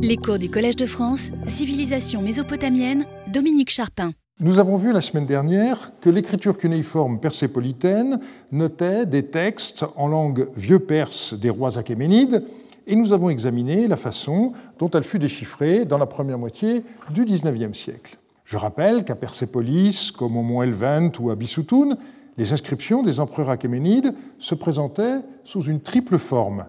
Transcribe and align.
Les 0.00 0.16
cours 0.16 0.38
du 0.38 0.48
Collège 0.48 0.76
de 0.76 0.86
France, 0.86 1.30
Civilisation 1.46 2.22
mésopotamienne, 2.22 3.04
Dominique 3.32 3.70
Charpin. 3.70 4.12
Nous 4.40 4.60
avons 4.60 4.76
vu 4.76 4.92
la 4.92 5.00
semaine 5.00 5.26
dernière 5.26 5.90
que 6.00 6.08
l'écriture 6.08 6.56
cunéiforme 6.56 7.18
persépolitaine 7.18 8.20
notait 8.52 9.06
des 9.06 9.24
textes 9.24 9.84
en 9.96 10.06
langue 10.06 10.48
vieux 10.56 10.78
perse 10.78 11.34
des 11.34 11.50
rois 11.50 11.78
achéménides, 11.78 12.44
et 12.86 12.94
nous 12.94 13.12
avons 13.12 13.28
examiné 13.28 13.88
la 13.88 13.96
façon 13.96 14.52
dont 14.78 14.88
elle 14.90 15.02
fut 15.02 15.18
déchiffrée 15.18 15.84
dans 15.84 15.98
la 15.98 16.06
première 16.06 16.38
moitié 16.38 16.84
du 17.10 17.24
XIXe 17.24 17.76
siècle. 17.76 18.18
Je 18.44 18.56
rappelle 18.56 19.04
qu'à 19.04 19.16
Persépolis, 19.16 20.12
comme 20.16 20.36
au 20.36 20.42
mont 20.42 20.62
Elvent 20.62 21.12
ou 21.18 21.30
à 21.30 21.34
Bissoutoun, 21.34 21.98
les 22.36 22.52
inscriptions 22.52 23.02
des 23.02 23.18
empereurs 23.18 23.50
achéménides 23.50 24.14
se 24.38 24.54
présentaient 24.54 25.18
sous 25.42 25.62
une 25.62 25.80
triple 25.80 26.18
forme 26.18 26.66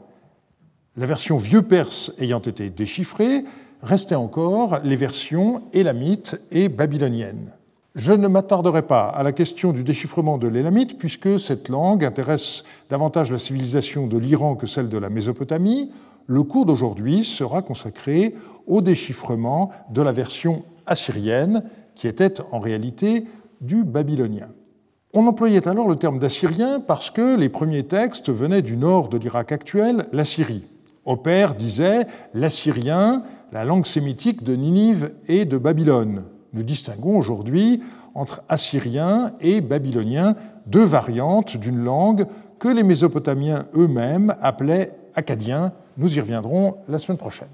la 0.98 1.06
version 1.06 1.38
vieux 1.38 1.62
perse 1.62 2.12
ayant 2.20 2.40
été 2.40 2.70
déchiffrée, 2.70 3.44
restaient 3.82 4.16
encore 4.16 4.80
les 4.84 4.96
versions 4.96 5.62
élamites 5.74 6.40
et 6.52 6.70
babyloniennes. 6.70 7.54
Je 7.96 8.14
ne 8.14 8.28
m'attarderai 8.28 8.84
pas 8.84 9.08
à 9.08 9.24
la 9.24 9.32
question 9.32 9.72
du 9.72 9.84
déchiffrement 9.84 10.38
de 10.38 10.48
l'élamite, 10.48 10.98
puisque 10.98 11.40
cette 11.40 11.70
langue 11.70 12.06
intéresse 12.06 12.64
davantage 12.90 13.32
la 13.32 13.38
civilisation 13.38 14.08
de 14.08 14.18
l'Iran 14.18 14.56
que 14.56 14.68
celle 14.68 14.90
de 14.90 14.98
la 14.98 15.10
Mésopotamie. 15.10 15.92
Le 16.28 16.44
cours 16.44 16.66
d'aujourd'hui 16.66 17.24
sera 17.24 17.62
consacré 17.62 18.36
au 18.68 18.82
déchiffrement 18.82 19.72
de 19.90 20.02
la 20.02 20.12
version 20.12 20.64
assyrienne, 20.86 21.64
qui 21.96 22.08
était 22.08 22.36
en 22.52 22.60
réalité 22.60 23.26
du 23.62 23.84
babylonien. 23.84 24.50
On 25.14 25.26
employait 25.26 25.68
alors 25.68 25.90
le 25.90 25.96
terme 25.96 26.20
d'assyrien 26.20 26.80
parce 26.80 27.10
que 27.10 27.36
les 27.36 27.50
premiers 27.50 27.88
textes 27.88 28.30
venaient 28.30 28.62
du 28.62 28.78
nord 28.78 29.10
de 29.10 29.18
l'Irak 29.18 29.52
actuel, 29.52 30.06
la 30.12 30.24
Syrie. 30.24 30.64
Opère 31.10 31.56
disait 31.56 32.06
l'assyrien, 32.36 33.24
la 33.52 33.66
langue 33.66 33.88
sémitique 33.88 34.44
de 34.44 34.56
Ninive 34.56 35.12
et 35.28 35.46
de 35.46 35.58
Babylone. 35.58 36.22
Nous 36.54 36.62
distinguons 36.62 37.18
aujourd'hui 37.18 37.82
entre 38.14 38.44
assyrien 38.48 39.32
et 39.42 39.60
babylonien, 39.60 40.36
deux 40.68 40.84
variantes 40.84 41.58
d'une 41.58 41.84
langue 41.84 42.28
que 42.60 42.68
les 42.68 42.84
Mésopotamiens 42.84 43.66
eux-mêmes 43.74 44.36
appelaient 44.40 45.00
acadien. 45.16 45.74
Nous 45.98 46.16
y 46.16 46.20
reviendrons 46.20 46.76
la 46.88 47.00
semaine 47.00 47.18
prochaine. 47.18 47.48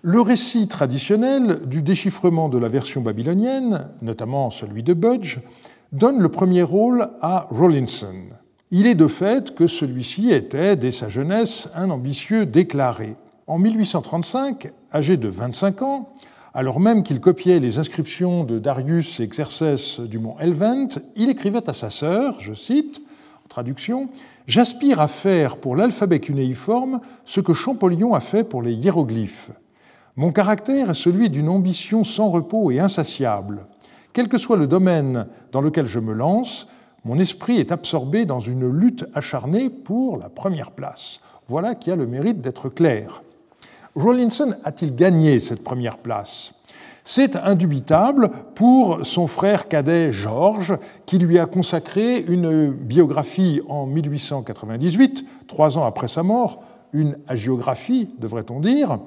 Le 0.00 0.22
récit 0.22 0.66
traditionnel 0.66 1.66
du 1.66 1.82
déchiffrement 1.82 2.48
de 2.48 2.56
la 2.56 2.68
version 2.68 3.02
babylonienne, 3.02 3.90
notamment 4.00 4.48
celui 4.48 4.82
de 4.82 4.94
Budge, 4.94 5.40
donne 5.92 6.20
le 6.20 6.30
premier 6.30 6.62
rôle 6.62 7.10
à 7.20 7.46
Rawlinson. 7.50 8.30
Il 8.74 8.86
est 8.86 8.94
de 8.94 9.06
fait 9.06 9.54
que 9.54 9.66
celui-ci 9.66 10.30
était, 10.30 10.76
dès 10.76 10.92
sa 10.92 11.10
jeunesse, 11.10 11.68
un 11.74 11.90
ambitieux 11.90 12.46
déclaré. 12.46 13.16
En 13.46 13.58
1835, 13.58 14.72
âgé 14.94 15.18
de 15.18 15.28
25 15.28 15.82
ans, 15.82 16.08
alors 16.54 16.80
même 16.80 17.02
qu'il 17.02 17.20
copiait 17.20 17.60
les 17.60 17.78
inscriptions 17.78 18.44
de 18.44 18.58
Darius 18.58 19.20
et 19.20 19.26
Xerxès 19.26 20.00
du 20.00 20.18
mont 20.18 20.36
Elvent, 20.38 20.88
il 21.16 21.28
écrivait 21.28 21.68
à 21.68 21.74
sa 21.74 21.90
sœur, 21.90 22.40
je 22.40 22.54
cite, 22.54 23.02
en 23.44 23.48
traduction, 23.50 24.08
J'aspire 24.46 25.02
à 25.02 25.06
faire 25.06 25.58
pour 25.58 25.76
l'alphabet 25.76 26.20
cunéiforme 26.20 27.00
ce 27.26 27.40
que 27.40 27.52
Champollion 27.52 28.14
a 28.14 28.20
fait 28.20 28.42
pour 28.42 28.62
les 28.62 28.72
hiéroglyphes. 28.72 29.50
Mon 30.16 30.32
caractère 30.32 30.88
est 30.88 30.94
celui 30.94 31.28
d'une 31.28 31.50
ambition 31.50 32.04
sans 32.04 32.30
repos 32.30 32.70
et 32.70 32.80
insatiable. 32.80 33.66
Quel 34.14 34.30
que 34.30 34.38
soit 34.38 34.56
le 34.56 34.66
domaine 34.66 35.26
dans 35.52 35.60
lequel 35.60 35.84
je 35.84 36.00
me 36.00 36.14
lance, 36.14 36.68
mon 37.04 37.18
esprit 37.18 37.58
est 37.58 37.72
absorbé 37.72 38.24
dans 38.26 38.38
une 38.38 38.68
lutte 38.68 39.06
acharnée 39.14 39.70
pour 39.70 40.18
la 40.18 40.28
première 40.28 40.70
place. 40.70 41.20
Voilà 41.48 41.74
qui 41.74 41.90
a 41.90 41.96
le 41.96 42.06
mérite 42.06 42.40
d'être 42.40 42.68
clair. 42.68 43.22
Rawlinson 43.96 44.54
a-t-il 44.64 44.94
gagné 44.94 45.40
cette 45.40 45.64
première 45.64 45.98
place? 45.98 46.54
C'est 47.04 47.34
indubitable 47.34 48.30
pour 48.54 49.04
son 49.04 49.26
frère 49.26 49.66
cadet 49.66 50.12
Georges, 50.12 50.78
qui 51.04 51.18
lui 51.18 51.40
a 51.40 51.46
consacré 51.46 52.20
une 52.20 52.70
biographie 52.70 53.60
en 53.68 53.86
1898, 53.86 55.24
trois 55.48 55.78
ans 55.78 55.84
après 55.84 56.06
sa 56.06 56.22
mort, 56.22 56.62
une 56.92 57.18
agiographie, 57.26 58.10
devrait-on 58.18 58.60
dire. 58.60 59.00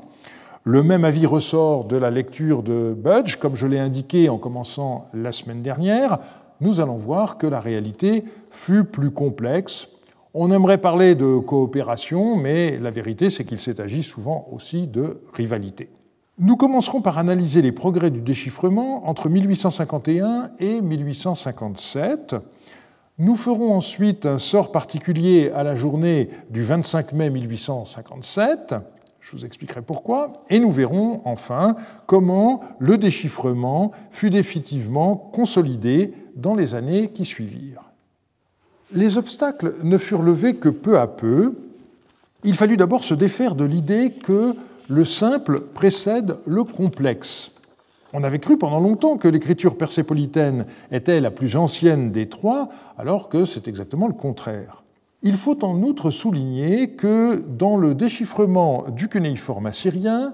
Le 0.66 0.84
même 0.84 1.06
avis 1.06 1.26
ressort 1.26 1.86
de 1.86 1.96
la 1.96 2.12
lecture 2.12 2.64
de 2.64 2.94
Budge, 2.98 3.38
comme 3.38 3.56
je 3.56 3.68
l'ai 3.68 3.80
indiqué 3.80 4.28
en 4.28 4.38
commençant 4.38 5.08
la 5.14 5.32
semaine 5.32 5.62
dernière 5.62 6.20
nous 6.62 6.80
allons 6.80 6.98
voir 6.98 7.38
que 7.38 7.48
la 7.48 7.60
réalité 7.60 8.24
fut 8.50 8.84
plus 8.84 9.12
complexe. 9.12 9.88
On 10.34 10.52
aimerait 10.52 10.80
parler 10.80 11.16
de 11.16 11.38
coopération, 11.38 12.36
mais 12.36 12.78
la 12.78 12.90
vérité, 12.90 13.30
c'est 13.30 13.46
qu'il 13.46 13.60
s'est 13.60 13.80
agi 13.80 14.04
souvent 14.04 14.48
aussi 14.52 14.88
de 14.88 15.22
rivalité. 15.34 15.90
Nous 16.38 16.58
commencerons 16.58 17.02
par 17.02 17.18
analyser 17.18 17.62
les 17.62 17.72
progrès 17.72 18.12
du 18.12 18.20
déchiffrement 18.20 19.08
entre 19.08 19.30
1851 19.30 20.52
et 20.60 20.82
1857. 20.82 22.36
Nous 23.18 23.38
ferons 23.38 23.74
ensuite 23.74 24.26
un 24.26 24.38
sort 24.38 24.74
particulier 24.74 25.50
à 25.56 25.64
la 25.64 25.76
journée 25.76 26.30
du 26.50 26.64
25 26.64 27.14
mai 27.14 27.30
1857. 27.30 28.76
Je 29.22 29.32
vous 29.32 29.46
expliquerai 29.46 29.82
pourquoi. 29.82 30.34
Et 30.50 30.60
nous 30.60 30.72
verrons 30.72 31.22
enfin 31.24 31.78
comment 32.06 32.60
le 32.78 32.98
déchiffrement 32.98 33.92
fut 34.12 34.30
définitivement 34.30 35.16
consolidé 35.16 36.14
dans 36.36 36.56
les 36.56 36.76
années 36.76 37.10
qui 37.10 37.26
suivirent. 37.26 37.92
Les 38.94 39.18
obstacles 39.18 39.76
ne 39.84 39.98
furent 39.98 40.22
levés 40.22 40.54
que 40.54 40.70
peu 40.70 41.00
à 41.00 41.08
peu. 41.08 41.54
Il 42.44 42.54
fallut 42.54 42.78
d'abord 42.78 43.04
se 43.04 43.14
défaire 43.14 43.56
de 43.56 43.66
l'idée 43.66 44.12
que 44.12 44.54
le 44.90 45.06
simple 45.06 45.62
précède 45.62 46.38
le 46.46 46.64
complexe. 46.64 47.52
On 48.14 48.24
avait 48.24 48.40
cru 48.40 48.58
pendant 48.58 48.80
longtemps 48.80 49.18
que 49.18 49.28
l'écriture 49.28 49.78
persépolitaine 49.78 50.66
était 50.92 51.20
la 51.20 51.32
plus 51.32 51.58
ancienne 51.58 52.12
des 52.12 52.30
trois, 52.30 52.70
alors 52.98 53.28
que 53.28 53.44
c'est 53.44 53.68
exactement 53.68 54.08
le 54.08 54.14
contraire. 54.14 54.84
Il 55.22 55.34
faut 55.34 55.66
en 55.66 55.82
outre 55.82 56.12
souligner 56.12 56.92
que 56.92 57.44
dans 57.48 57.78
le 57.78 57.96
déchiffrement 57.96 58.86
du 58.90 59.10
cunéiforme 59.10 59.66
assyrien, 59.66 60.34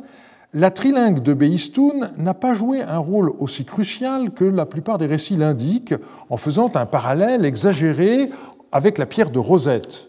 la 0.54 0.70
trilingue 0.70 1.24
de 1.24 1.34
Beistoun 1.34 2.12
n'a 2.18 2.34
pas 2.34 2.54
joué 2.54 2.82
un 2.82 2.98
rôle 2.98 3.32
aussi 3.40 3.64
crucial 3.64 4.32
que 4.32 4.44
la 4.44 4.66
plupart 4.66 4.98
des 4.98 5.06
récits 5.06 5.38
l'indiquent, 5.38 5.96
en 6.30 6.36
faisant 6.36 6.70
un 6.76 6.86
parallèle 6.86 7.46
exagéré 7.46 8.30
avec 8.72 8.98
la 8.98 9.06
pierre 9.06 9.30
de 9.30 9.40
Rosette. 9.40 10.08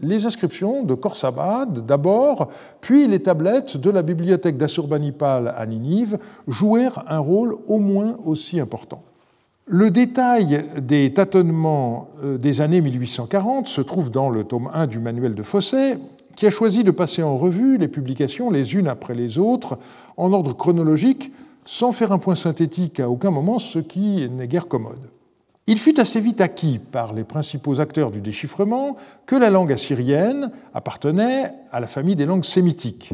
Les 0.00 0.24
inscriptions 0.24 0.82
de 0.82 0.94
Khorsabad 0.94 1.84
d'abord, 1.84 2.48
puis 2.80 3.06
les 3.06 3.20
tablettes 3.20 3.76
de 3.76 3.90
la 3.90 4.02
bibliothèque 4.02 4.56
d'Assurbanipal 4.56 5.54
à 5.56 5.66
Ninive 5.66 6.18
jouèrent 6.48 7.04
un 7.08 7.18
rôle 7.18 7.56
au 7.66 7.78
moins 7.78 8.16
aussi 8.24 8.58
important. 8.58 9.02
Le 9.66 9.90
détail 9.90 10.64
des 10.80 11.12
tâtonnements 11.14 12.08
euh, 12.24 12.36
des 12.36 12.62
années 12.62 12.80
1840 12.80 13.68
se 13.68 13.80
trouve 13.80 14.10
dans 14.10 14.28
le 14.28 14.42
tome 14.42 14.68
1 14.74 14.88
du 14.88 14.98
manuel 14.98 15.34
de 15.34 15.42
Fosset, 15.42 15.98
qui 16.36 16.46
a 16.46 16.50
choisi 16.50 16.84
de 16.84 16.90
passer 16.90 17.22
en 17.22 17.36
revue 17.36 17.78
les 17.78 17.88
publications 17.88 18.50
les 18.50 18.74
unes 18.74 18.88
après 18.88 19.14
les 19.14 19.38
autres, 19.38 19.78
en 20.16 20.32
ordre 20.32 20.54
chronologique, 20.54 21.32
sans 21.64 21.92
faire 21.92 22.12
un 22.12 22.18
point 22.18 22.34
synthétique 22.34 23.00
à 23.00 23.08
aucun 23.08 23.30
moment, 23.30 23.58
ce 23.58 23.78
qui 23.78 24.28
n'est 24.28 24.48
guère 24.48 24.68
commode. 24.68 25.10
Il 25.68 25.78
fut 25.78 26.00
assez 26.00 26.20
vite 26.20 26.40
acquis 26.40 26.80
par 26.80 27.12
les 27.12 27.22
principaux 27.22 27.80
acteurs 27.80 28.10
du 28.10 28.20
déchiffrement 28.20 28.96
que 29.26 29.36
la 29.36 29.48
langue 29.48 29.72
assyrienne 29.72 30.50
appartenait 30.74 31.52
à 31.70 31.78
la 31.78 31.86
famille 31.86 32.16
des 32.16 32.26
langues 32.26 32.44
sémitiques. 32.44 33.12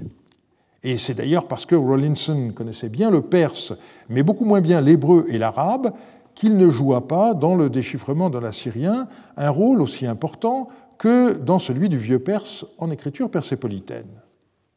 Et 0.83 0.97
c'est 0.97 1.15
d'ailleurs 1.15 1.47
parce 1.47 1.67
que 1.67 1.75
Rawlinson 1.75 2.53
connaissait 2.55 2.89
bien 2.89 3.11
le 3.11 3.21
perse, 3.21 3.75
mais 4.09 4.23
beaucoup 4.23 4.47
moins 4.47 4.63
bien 4.63 4.81
l'hébreu 4.81 5.27
et 5.29 5.37
l'arabe, 5.37 5.93
qu'il 6.35 6.57
ne 6.57 6.71
joua 6.71 7.07
pas 7.07 7.35
dans 7.35 7.57
le 7.57 7.69
déchiffrement 7.69 8.31
de 8.31 8.39
l'assyrien 8.39 9.09
un 9.37 9.51
rôle 9.51 9.83
aussi 9.83 10.07
important 10.07 10.69
que 10.99 11.33
dans 11.33 11.59
celui 11.59 11.89
du 11.89 11.97
vieux 11.97 12.19
perse 12.19 12.67
en 12.79 12.91
écriture 12.91 13.31
persépolitaine. 13.31 14.21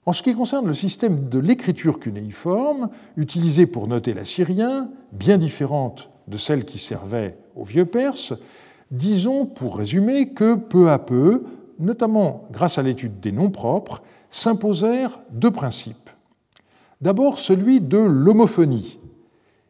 En 0.06 0.14
ce 0.14 0.24
qui 0.24 0.34
concerne 0.34 0.68
le 0.68 0.74
système 0.74 1.30
de 1.30 1.40
l'écriture 1.40 2.00
cunéiforme, 2.00 2.90
utilisé 3.18 3.66
pour 3.66 3.88
noter 3.88 4.14
l'assyrien, 4.14 4.90
bien 5.12 5.38
différente 5.38 6.10
de 6.28 6.38
celle 6.38 6.66
qui 6.66 6.80
servait 6.80 7.38
au 7.56 7.64
vieux 7.64 7.86
perse, 7.86 8.34
disons 8.90 9.46
pour 9.46 9.78
résumer 9.78 10.30
que 10.30 10.56
peu 10.56 10.90
à 10.90 11.00
peu, 11.00 11.44
notamment 11.80 12.48
grâce 12.52 12.78
à 12.78 12.84
l'étude 12.84 13.20
des 13.20 13.32
noms 13.32 13.52
propres, 13.52 14.02
s'imposèrent 14.30 15.20
deux 15.32 15.52
principes. 15.52 16.10
D'abord 17.02 17.38
celui 17.38 17.82
de 17.82 17.98
l'homophonie. 17.98 19.00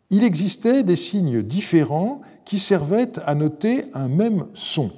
Il 0.09 0.23
existait 0.23 0.83
des 0.83 0.97
signes 0.97 1.41
différents 1.41 2.21
qui 2.45 2.57
servaient 2.57 3.13
à 3.25 3.35
noter 3.35 3.85
un 3.93 4.07
même 4.07 4.47
son. 4.53 4.91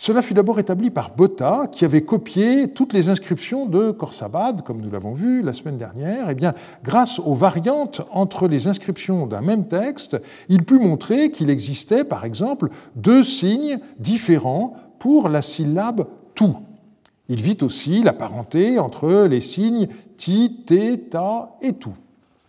Cela 0.00 0.22
fut 0.22 0.32
d'abord 0.32 0.60
établi 0.60 0.90
par 0.90 1.10
Botta, 1.16 1.64
qui 1.72 1.84
avait 1.84 2.02
copié 2.02 2.68
toutes 2.68 2.92
les 2.92 3.08
inscriptions 3.08 3.66
de 3.66 3.90
Khorsabad, 3.90 4.62
comme 4.62 4.80
nous 4.80 4.92
l'avons 4.92 5.12
vu 5.12 5.42
la 5.42 5.52
semaine 5.52 5.76
dernière. 5.76 6.30
Eh 6.30 6.36
grâce 6.84 7.18
aux 7.18 7.34
variantes 7.34 8.02
entre 8.12 8.46
les 8.46 8.68
inscriptions 8.68 9.26
d'un 9.26 9.40
même 9.40 9.66
texte, 9.66 10.16
il 10.48 10.62
put 10.62 10.78
montrer 10.78 11.32
qu'il 11.32 11.50
existait, 11.50 12.04
par 12.04 12.24
exemple, 12.24 12.68
deux 12.94 13.24
signes 13.24 13.80
différents 13.98 14.76
pour 15.00 15.28
la 15.28 15.42
syllabe 15.42 16.06
tout. 16.36 16.54
Il 17.28 17.42
vit 17.42 17.58
aussi 17.62 18.04
la 18.04 18.12
parenté 18.12 18.78
entre 18.78 19.26
les 19.28 19.40
signes 19.40 19.88
ti, 20.16 20.62
té, 20.64 21.00
ta 21.10 21.56
et 21.60 21.72
tout. 21.72 21.94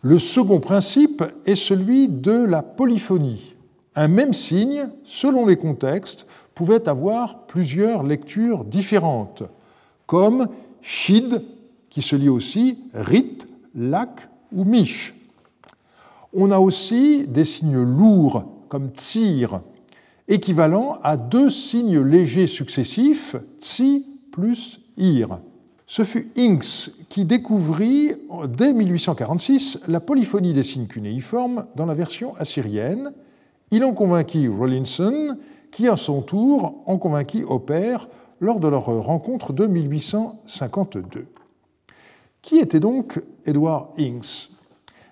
Le 0.03 0.19
second 0.19 0.59
principe 0.59 1.23
est 1.47 1.55
celui 1.55 2.09
de 2.09 2.31
la 2.31 2.61
polyphonie. 2.61 3.55
Un 3.95 4.07
même 4.07 4.33
signe, 4.33 4.87
selon 5.03 5.47
les 5.47 5.57
contextes, 5.57 6.27
pouvait 6.59 6.89
avoir 6.89 7.45
plusieurs 7.47 8.03
lectures 8.03 8.65
différentes, 8.65 9.43
comme 10.07 10.49
shid, 10.81 11.41
qui 11.89 12.01
se 12.01 12.17
lit 12.17 12.27
aussi 12.27 12.79
rit, 12.93 13.37
lak 13.73 14.27
ou 14.51 14.65
mish. 14.65 15.15
On 16.33 16.51
a 16.51 16.59
aussi 16.59 17.25
des 17.29 17.45
signes 17.45 17.81
lourds, 17.81 18.43
comme 18.67 18.89
tsir, 18.89 19.61
équivalent 20.27 20.99
à 21.01 21.15
deux 21.15 21.49
signes 21.49 22.01
légers 22.01 22.45
successifs, 22.45 23.37
tsi 23.57 24.05
plus 24.29 24.81
ir. 24.97 25.39
Ce 25.85 26.03
fut 26.03 26.29
Inks 26.37 26.91
qui 27.07 27.23
découvrit 27.23 28.15
dès 28.49 28.73
1846 28.73 29.79
la 29.87 30.01
polyphonie 30.01 30.51
des 30.51 30.63
signes 30.63 30.87
cunéiformes 30.87 31.67
dans 31.77 31.85
la 31.85 31.93
version 31.93 32.35
assyrienne. 32.35 33.13
Il 33.71 33.85
en 33.85 33.93
convainquit 33.93 34.49
Rawlinson, 34.49 35.37
qui 35.71 35.87
à 35.87 35.97
son 35.97 36.21
tour 36.21 36.83
en 36.85 36.97
convainquit 36.97 37.43
Hopper 37.43 37.97
lors 38.39 38.59
de 38.59 38.67
leur 38.67 38.85
rencontre 38.85 39.53
de 39.53 39.65
1852. 39.65 41.27
Qui 42.41 42.57
était 42.57 42.79
donc 42.79 43.21
Edward 43.45 43.89
Inks 43.99 44.49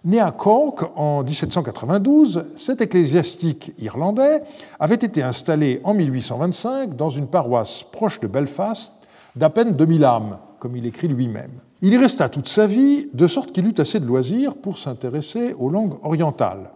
Né 0.08 0.22
à 0.22 0.32
Cork 0.32 0.86
en 0.96 1.24
1792, 1.24 2.46
cet 2.56 2.80
ecclésiastique 2.80 3.74
irlandais 3.78 4.42
avait 4.80 4.96
été 4.96 5.22
installé 5.22 5.82
en 5.84 5.94
1825 5.94 6.96
dans 6.96 7.10
une 7.10 7.28
paroisse 7.28 7.84
proche 7.84 8.22
de 8.22 8.28
Belfast 8.28 8.94
d'à 9.36 9.50
peine 9.50 9.74
2000 9.74 10.06
âmes, 10.06 10.38
comme 10.60 10.78
il 10.78 10.86
écrit 10.86 11.10
lui-même. 11.10 11.52
Il 11.82 11.94
y 11.94 11.98
resta 11.98 12.30
toute 12.30 12.48
sa 12.48 12.68
vie, 12.68 13.10
de 13.14 13.28
sorte 13.28 13.52
qu'il 13.52 13.68
eut 13.68 13.76
assez 13.80 14.00
de 14.00 14.06
loisirs 14.06 14.56
pour 14.56 14.78
s'intéresser 14.78 15.54
aux 15.60 15.70
langues 15.70 15.98
orientales. 16.04 16.72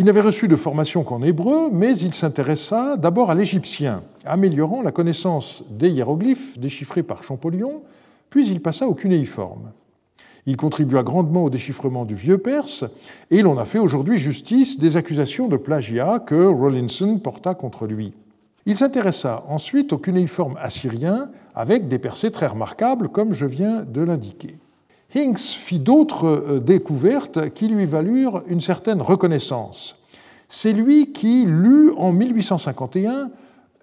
Il 0.00 0.06
n'avait 0.06 0.22
reçu 0.22 0.48
de 0.48 0.56
formation 0.56 1.04
qu'en 1.04 1.20
hébreu, 1.20 1.68
mais 1.70 1.98
il 1.98 2.14
s'intéressa 2.14 2.96
d'abord 2.96 3.30
à 3.30 3.34
l'égyptien, 3.34 4.02
améliorant 4.24 4.80
la 4.80 4.92
connaissance 4.92 5.62
des 5.68 5.90
hiéroglyphes 5.90 6.58
déchiffrés 6.58 7.02
par 7.02 7.22
Champollion, 7.22 7.82
puis 8.30 8.48
il 8.48 8.62
passa 8.62 8.88
au 8.88 8.94
cunéiforme. 8.94 9.72
Il 10.46 10.56
contribua 10.56 11.02
grandement 11.02 11.44
au 11.44 11.50
déchiffrement 11.50 12.06
du 12.06 12.14
vieux 12.14 12.38
perse 12.38 12.86
et 13.30 13.42
l'on 13.42 13.58
a 13.58 13.66
fait 13.66 13.78
aujourd'hui 13.78 14.16
justice 14.16 14.78
des 14.78 14.96
accusations 14.96 15.48
de 15.48 15.58
plagiat 15.58 16.18
que 16.18 16.46
Rawlinson 16.46 17.18
porta 17.18 17.54
contre 17.54 17.86
lui. 17.86 18.14
Il 18.64 18.78
s'intéressa 18.78 19.44
ensuite 19.48 19.92
au 19.92 19.98
cunéiforme 19.98 20.56
assyrien 20.62 21.28
avec 21.54 21.88
des 21.88 21.98
percées 21.98 22.30
très 22.30 22.46
remarquables, 22.46 23.10
comme 23.10 23.34
je 23.34 23.44
viens 23.44 23.82
de 23.82 24.00
l'indiquer. 24.00 24.56
Hinks 25.14 25.38
fit 25.38 25.78
d'autres 25.78 26.26
euh, 26.26 26.60
découvertes 26.60 27.50
qui 27.50 27.68
lui 27.68 27.84
valurent 27.84 28.42
une 28.46 28.60
certaine 28.60 29.02
reconnaissance. 29.02 29.96
C'est 30.48 30.72
lui 30.72 31.12
qui 31.12 31.44
lut 31.46 31.92
en 31.96 32.12
1851 32.12 33.30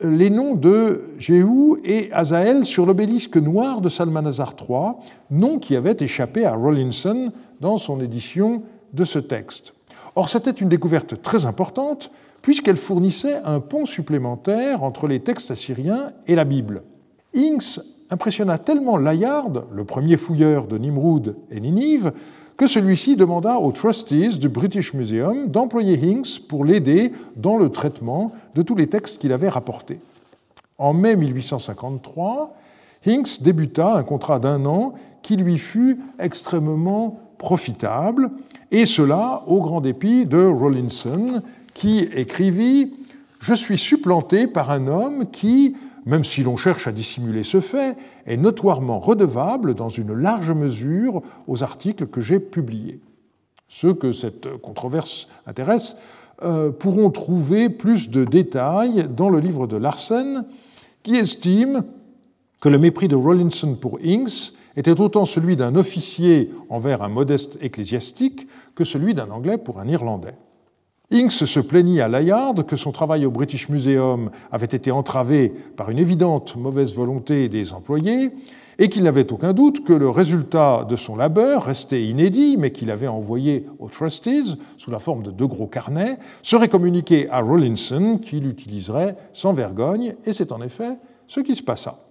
les 0.01 0.29
noms 0.29 0.53
de 0.53 1.05
Jéhu 1.17 1.79
et 1.83 2.11
Azaël 2.11 2.65
sur 2.65 2.85
l'obélisque 2.85 3.37
noir 3.37 3.81
de 3.81 3.89
Salmanazar 3.89 4.53
III, 4.59 4.91
nom 5.31 5.59
qui 5.59 5.75
avait 5.75 5.97
échappé 5.99 6.45
à 6.45 6.53
Rawlinson 6.53 7.31
dans 7.61 7.77
son 7.77 7.99
édition 8.01 8.61
de 8.93 9.03
ce 9.03 9.17
texte. 9.19 9.73
Or, 10.15 10.29
c'était 10.29 10.51
une 10.51 10.69
découverte 10.69 11.21
très 11.21 11.45
importante 11.45 12.11
puisqu'elle 12.41 12.77
fournissait 12.77 13.41
un 13.43 13.59
pont 13.59 13.85
supplémentaire 13.85 14.83
entre 14.83 15.07
les 15.07 15.19
textes 15.19 15.51
assyriens 15.51 16.11
et 16.27 16.35
la 16.35 16.45
Bible. 16.45 16.83
Impressionna 18.09 18.57
tellement 18.57 18.97
Layard, 18.97 19.65
le 19.71 19.83
premier 19.83 20.17
fouilleur 20.17 20.67
de 20.67 20.77
Nimrud 20.77 21.35
et 21.51 21.59
Ninive, 21.59 22.13
que 22.57 22.67
celui-ci 22.67 23.15
demanda 23.15 23.59
aux 23.59 23.71
trustees 23.71 24.39
du 24.39 24.49
British 24.49 24.93
Museum 24.93 25.47
d'employer 25.47 25.99
Hinks 26.01 26.39
pour 26.47 26.65
l'aider 26.65 27.11
dans 27.35 27.57
le 27.57 27.69
traitement 27.69 28.31
de 28.55 28.63
tous 28.63 28.75
les 28.75 28.87
textes 28.87 29.19
qu'il 29.19 29.31
avait 29.31 29.49
rapportés. 29.49 29.99
En 30.79 30.93
mai 30.93 31.15
1853, 31.15 32.55
Hinks 33.05 33.41
débuta 33.41 33.93
un 33.93 34.03
contrat 34.03 34.39
d'un 34.39 34.65
an 34.65 34.93
qui 35.21 35.35
lui 35.35 35.57
fut 35.57 35.99
extrêmement 36.19 37.19
profitable, 37.37 38.31
et 38.71 38.85
cela 38.85 39.43
au 39.47 39.61
grand 39.61 39.81
dépit 39.81 40.25
de 40.25 40.43
Rawlinson, 40.43 41.41
qui 41.73 41.99
écrivit 41.99 42.93
Je 43.39 43.53
suis 43.53 43.77
supplanté 43.77 44.47
par 44.47 44.71
un 44.71 44.87
homme 44.87 45.29
qui, 45.31 45.75
même 46.07 46.23
si 46.23 46.41
l'on 46.41 46.55
cherche 46.55 46.87
à 46.87 46.93
dissimuler 46.93 47.43
ce 47.43 47.59
fait, 47.59 47.97
est 48.25 48.37
notoirement 48.37 48.99
redevable 48.99 49.75
dans 49.75 49.89
une 49.89 50.13
large 50.13 50.51
mesure 50.51 51.21
aux 51.47 51.63
articles 51.63 52.07
que 52.07 52.21
j'ai 52.21 52.39
publiés. 52.39 53.01
Ceux 53.67 53.93
que 53.93 54.13
cette 54.13 54.55
controverse 54.57 55.27
intéresse 55.45 55.97
euh, 56.43 56.71
pourront 56.71 57.09
trouver 57.09 57.67
plus 57.67 58.09
de 58.09 58.23
détails 58.23 59.09
dans 59.09 59.29
le 59.29 59.41
livre 59.41 59.67
de 59.67 59.75
Larsen, 59.75 60.45
qui 61.03 61.17
estime 61.17 61.83
que 62.61 62.69
le 62.69 62.77
mépris 62.77 63.09
de 63.09 63.15
Rawlinson 63.17 63.75
pour 63.75 63.99
Inks 64.01 64.53
était 64.77 65.01
autant 65.01 65.25
celui 65.25 65.57
d'un 65.57 65.75
officier 65.75 66.51
envers 66.69 67.01
un 67.01 67.09
modeste 67.09 67.57
ecclésiastique 67.61 68.47
que 68.75 68.85
celui 68.85 69.13
d'un 69.13 69.29
Anglais 69.29 69.57
pour 69.57 69.79
un 69.81 69.87
Irlandais. 69.89 70.35
Inks 71.09 71.31
se 71.31 71.61
plaignit 71.61 72.01
à 72.01 72.09
Layard 72.09 72.65
que 72.65 72.75
son 72.75 72.91
travail 72.91 73.25
au 73.25 73.31
British 73.31 73.69
Museum 73.69 74.29
avait 74.51 74.65
été 74.65 74.91
entravé 74.91 75.53
par 75.77 75.89
une 75.89 75.99
évidente 75.99 76.57
mauvaise 76.57 76.93
volonté 76.93 77.47
des 77.47 77.71
employés 77.71 78.31
et 78.77 78.89
qu'il 78.89 79.03
n'avait 79.03 79.31
aucun 79.31 79.53
doute 79.53 79.85
que 79.85 79.93
le 79.93 80.09
résultat 80.09 80.85
de 80.87 80.97
son 80.97 81.15
labeur, 81.15 81.63
resté 81.63 82.05
inédit, 82.05 82.57
mais 82.57 82.71
qu'il 82.71 82.91
avait 82.91 83.07
envoyé 83.07 83.65
aux 83.79 83.87
trustees 83.87 84.57
sous 84.77 84.91
la 84.91 84.99
forme 84.99 85.23
de 85.23 85.31
deux 85.31 85.47
gros 85.47 85.67
carnets, 85.67 86.19
serait 86.41 86.67
communiqué 86.67 87.29
à 87.29 87.39
Rawlinson, 87.39 88.19
qui 88.21 88.41
l'utiliserait 88.41 89.15
sans 89.31 89.53
vergogne, 89.53 90.15
et 90.25 90.33
c'est 90.33 90.51
en 90.51 90.61
effet 90.61 90.97
ce 91.25 91.39
qui 91.39 91.55
se 91.55 91.63
passa. 91.63 92.06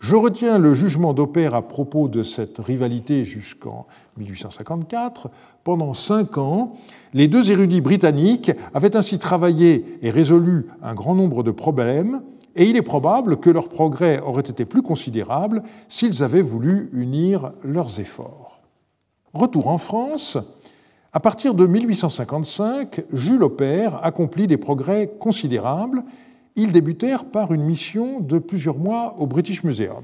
Je 0.00 0.14
retiens 0.14 0.58
le 0.58 0.74
jugement 0.74 1.12
d'Opère 1.12 1.54
à 1.54 1.62
propos 1.62 2.08
de 2.08 2.22
cette 2.22 2.58
rivalité 2.58 3.24
jusqu'en 3.24 3.86
1854. 4.16 5.28
Pendant 5.64 5.92
cinq 5.92 6.38
ans, 6.38 6.76
les 7.14 7.26
deux 7.26 7.50
érudits 7.50 7.80
britanniques 7.80 8.52
avaient 8.74 8.96
ainsi 8.96 9.18
travaillé 9.18 9.98
et 10.02 10.10
résolu 10.10 10.66
un 10.82 10.94
grand 10.94 11.16
nombre 11.16 11.42
de 11.42 11.50
problèmes, 11.50 12.22
et 12.54 12.64
il 12.64 12.76
est 12.76 12.82
probable 12.82 13.38
que 13.38 13.50
leurs 13.50 13.68
progrès 13.68 14.20
auraient 14.20 14.42
été 14.42 14.64
plus 14.64 14.82
considérables 14.82 15.62
s'ils 15.88 16.22
avaient 16.22 16.42
voulu 16.42 16.90
unir 16.92 17.52
leurs 17.64 17.98
efforts. 17.98 18.60
Retour 19.34 19.66
en 19.66 19.78
France, 19.78 20.38
à 21.12 21.20
partir 21.20 21.54
de 21.54 21.66
1855, 21.66 23.04
Jules 23.12 23.42
Opère 23.42 24.04
accomplit 24.04 24.46
des 24.46 24.56
progrès 24.56 25.10
considérables 25.18 26.04
ils 26.58 26.72
débutèrent 26.72 27.24
par 27.24 27.52
une 27.54 27.62
mission 27.62 28.18
de 28.18 28.38
plusieurs 28.38 28.78
mois 28.78 29.14
au 29.20 29.26
British 29.26 29.62
Museum. 29.62 30.02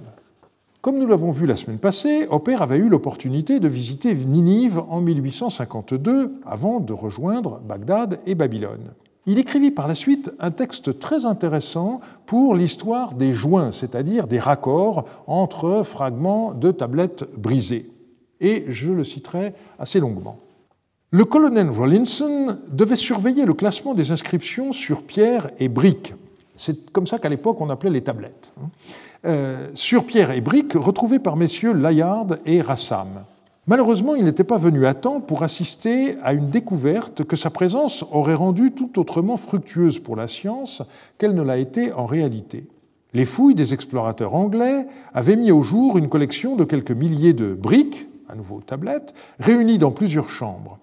Comme 0.80 0.98
nous 0.98 1.06
l'avons 1.06 1.32
vu 1.32 1.46
la 1.46 1.56
semaine 1.56 1.80
passée, 1.80 2.28
Hopper 2.30 2.56
avait 2.60 2.76
eu 2.76 2.88
l'opportunité 2.88 3.58
de 3.58 3.66
visiter 3.66 4.14
Ninive 4.14 4.80
en 4.88 5.00
1852 5.00 6.32
avant 6.46 6.78
de 6.78 6.92
rejoindre 6.92 7.58
Bagdad 7.66 8.20
et 8.24 8.36
Babylone. 8.36 8.92
Il 9.26 9.38
écrivit 9.38 9.72
par 9.72 9.88
la 9.88 9.96
suite 9.96 10.30
un 10.38 10.52
texte 10.52 11.00
très 11.00 11.26
intéressant 11.26 12.00
pour 12.24 12.54
l'histoire 12.54 13.14
des 13.14 13.32
joints, 13.32 13.72
c'est-à-dire 13.72 14.28
des 14.28 14.38
raccords 14.38 15.06
entre 15.26 15.82
fragments 15.82 16.52
de 16.52 16.70
tablettes 16.70 17.24
brisées. 17.36 17.90
Et 18.40 18.66
je 18.68 18.92
le 18.92 19.02
citerai 19.02 19.54
assez 19.80 19.98
longuement. 19.98 20.38
Le 21.10 21.24
colonel 21.24 21.70
Rawlinson 21.70 22.58
devait 22.70 22.94
surveiller 22.94 23.44
le 23.44 23.54
classement 23.54 23.94
des 23.94 24.12
inscriptions 24.12 24.70
sur 24.70 25.02
pierre 25.02 25.50
et 25.58 25.68
briques 25.68 26.14
c'est 26.56 26.90
comme 26.92 27.06
ça 27.06 27.18
qu'à 27.18 27.28
l'époque 27.28 27.60
on 27.60 27.70
appelait 27.70 27.90
les 27.90 28.02
tablettes. 28.02 28.52
Euh, 29.24 29.68
sur 29.74 30.04
pierre 30.04 30.30
et 30.32 30.40
briques 30.40 30.74
retrouvées 30.74 31.18
par 31.18 31.36
messieurs 31.36 31.72
Layard 31.72 32.36
et 32.44 32.60
Rassam. 32.60 33.24
Malheureusement, 33.66 34.14
il 34.14 34.24
n'était 34.24 34.44
pas 34.44 34.58
venu 34.58 34.84
à 34.84 34.92
temps 34.92 35.20
pour 35.20 35.42
assister 35.42 36.18
à 36.22 36.34
une 36.34 36.46
découverte 36.46 37.24
que 37.24 37.34
sa 37.34 37.48
présence 37.48 38.04
aurait 38.12 38.34
rendue 38.34 38.72
tout 38.72 38.98
autrement 38.98 39.38
fructueuse 39.38 39.98
pour 39.98 40.16
la 40.16 40.26
science 40.26 40.82
qu'elle 41.16 41.34
ne 41.34 41.40
l'a 41.40 41.56
été 41.56 41.90
en 41.94 42.04
réalité. 42.04 42.66
Les 43.14 43.24
fouilles 43.24 43.54
des 43.54 43.72
explorateurs 43.72 44.34
anglais 44.34 44.86
avaient 45.14 45.36
mis 45.36 45.52
au 45.52 45.62
jour 45.62 45.96
une 45.96 46.10
collection 46.10 46.56
de 46.56 46.64
quelques 46.64 46.90
milliers 46.90 47.32
de 47.32 47.54
briques, 47.54 48.06
à 48.28 48.34
nouveau 48.34 48.60
tablettes, 48.60 49.14
réunies 49.38 49.78
dans 49.78 49.92
plusieurs 49.92 50.28
chambres. 50.28 50.78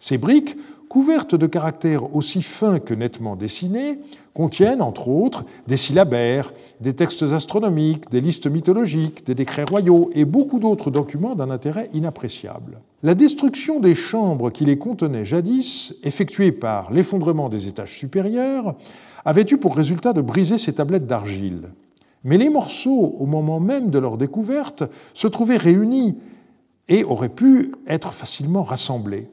Ces 0.00 0.18
briques 0.18 0.56
couvertes 0.94 1.34
de 1.34 1.48
caractères 1.48 2.14
aussi 2.14 2.40
fins 2.40 2.78
que 2.78 2.94
nettement 2.94 3.34
dessinés, 3.34 3.98
contiennent, 4.32 4.80
entre 4.80 5.08
autres, 5.08 5.44
des 5.66 5.76
syllabaires, 5.76 6.52
des 6.80 6.92
textes 6.92 7.24
astronomiques, 7.24 8.08
des 8.12 8.20
listes 8.20 8.46
mythologiques, 8.46 9.26
des 9.26 9.34
décrets 9.34 9.64
royaux 9.64 10.10
et 10.14 10.24
beaucoup 10.24 10.60
d'autres 10.60 10.92
documents 10.92 11.34
d'un 11.34 11.50
intérêt 11.50 11.90
inappréciable. 11.94 12.78
La 13.02 13.16
destruction 13.16 13.80
des 13.80 13.96
chambres 13.96 14.50
qui 14.50 14.66
les 14.66 14.78
contenaient 14.78 15.24
jadis, 15.24 15.96
effectuée 16.04 16.52
par 16.52 16.92
l'effondrement 16.92 17.48
des 17.48 17.66
étages 17.66 17.98
supérieurs, 17.98 18.76
avait 19.24 19.46
eu 19.50 19.56
pour 19.56 19.74
résultat 19.74 20.12
de 20.12 20.20
briser 20.20 20.58
ces 20.58 20.74
tablettes 20.74 21.08
d'argile. 21.08 21.70
Mais 22.22 22.38
les 22.38 22.50
morceaux, 22.50 23.16
au 23.18 23.26
moment 23.26 23.58
même 23.58 23.90
de 23.90 23.98
leur 23.98 24.16
découverte, 24.16 24.84
se 25.12 25.26
trouvaient 25.26 25.56
réunis 25.56 26.18
et 26.88 27.02
auraient 27.02 27.28
pu 27.28 27.72
être 27.88 28.12
facilement 28.12 28.62
rassemblés. 28.62 29.26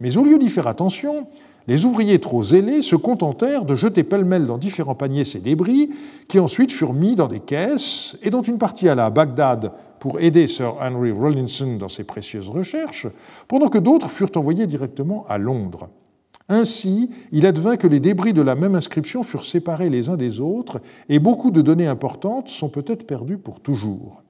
Mais 0.00 0.16
au 0.16 0.24
lieu 0.24 0.38
d'y 0.38 0.48
faire 0.48 0.66
attention, 0.66 1.26
les 1.68 1.84
ouvriers 1.84 2.20
trop 2.20 2.42
zélés 2.42 2.82
se 2.82 2.96
contentèrent 2.96 3.64
de 3.64 3.74
jeter 3.74 4.04
pêle-mêle 4.04 4.46
dans 4.46 4.58
différents 4.58 4.94
paniers 4.94 5.24
ces 5.24 5.40
débris, 5.40 5.90
qui 6.28 6.38
ensuite 6.38 6.70
furent 6.70 6.92
mis 6.92 7.16
dans 7.16 7.28
des 7.28 7.40
caisses 7.40 8.16
et 8.22 8.30
dont 8.30 8.42
une 8.42 8.58
partie 8.58 8.88
alla 8.88 9.06
à 9.06 9.10
Bagdad 9.10 9.72
pour 9.98 10.20
aider 10.20 10.46
Sir 10.46 10.76
Henry 10.80 11.10
Rawlinson 11.10 11.76
dans 11.76 11.88
ses 11.88 12.04
précieuses 12.04 12.48
recherches, 12.48 13.08
pendant 13.48 13.68
que 13.68 13.78
d'autres 13.78 14.10
furent 14.10 14.30
envoyés 14.36 14.66
directement 14.66 15.24
à 15.28 15.38
Londres. 15.38 15.88
Ainsi, 16.48 17.10
il 17.32 17.44
advint 17.44 17.76
que 17.76 17.88
les 17.88 17.98
débris 17.98 18.32
de 18.32 18.42
la 18.42 18.54
même 18.54 18.76
inscription 18.76 19.24
furent 19.24 19.44
séparés 19.44 19.90
les 19.90 20.08
uns 20.08 20.16
des 20.16 20.40
autres, 20.40 20.80
et 21.08 21.18
beaucoup 21.18 21.50
de 21.50 21.62
données 21.62 21.88
importantes 21.88 22.48
sont 22.48 22.68
peut-être 22.68 23.06
perdues 23.06 23.38
pour 23.38 23.58
toujours. 23.58 24.22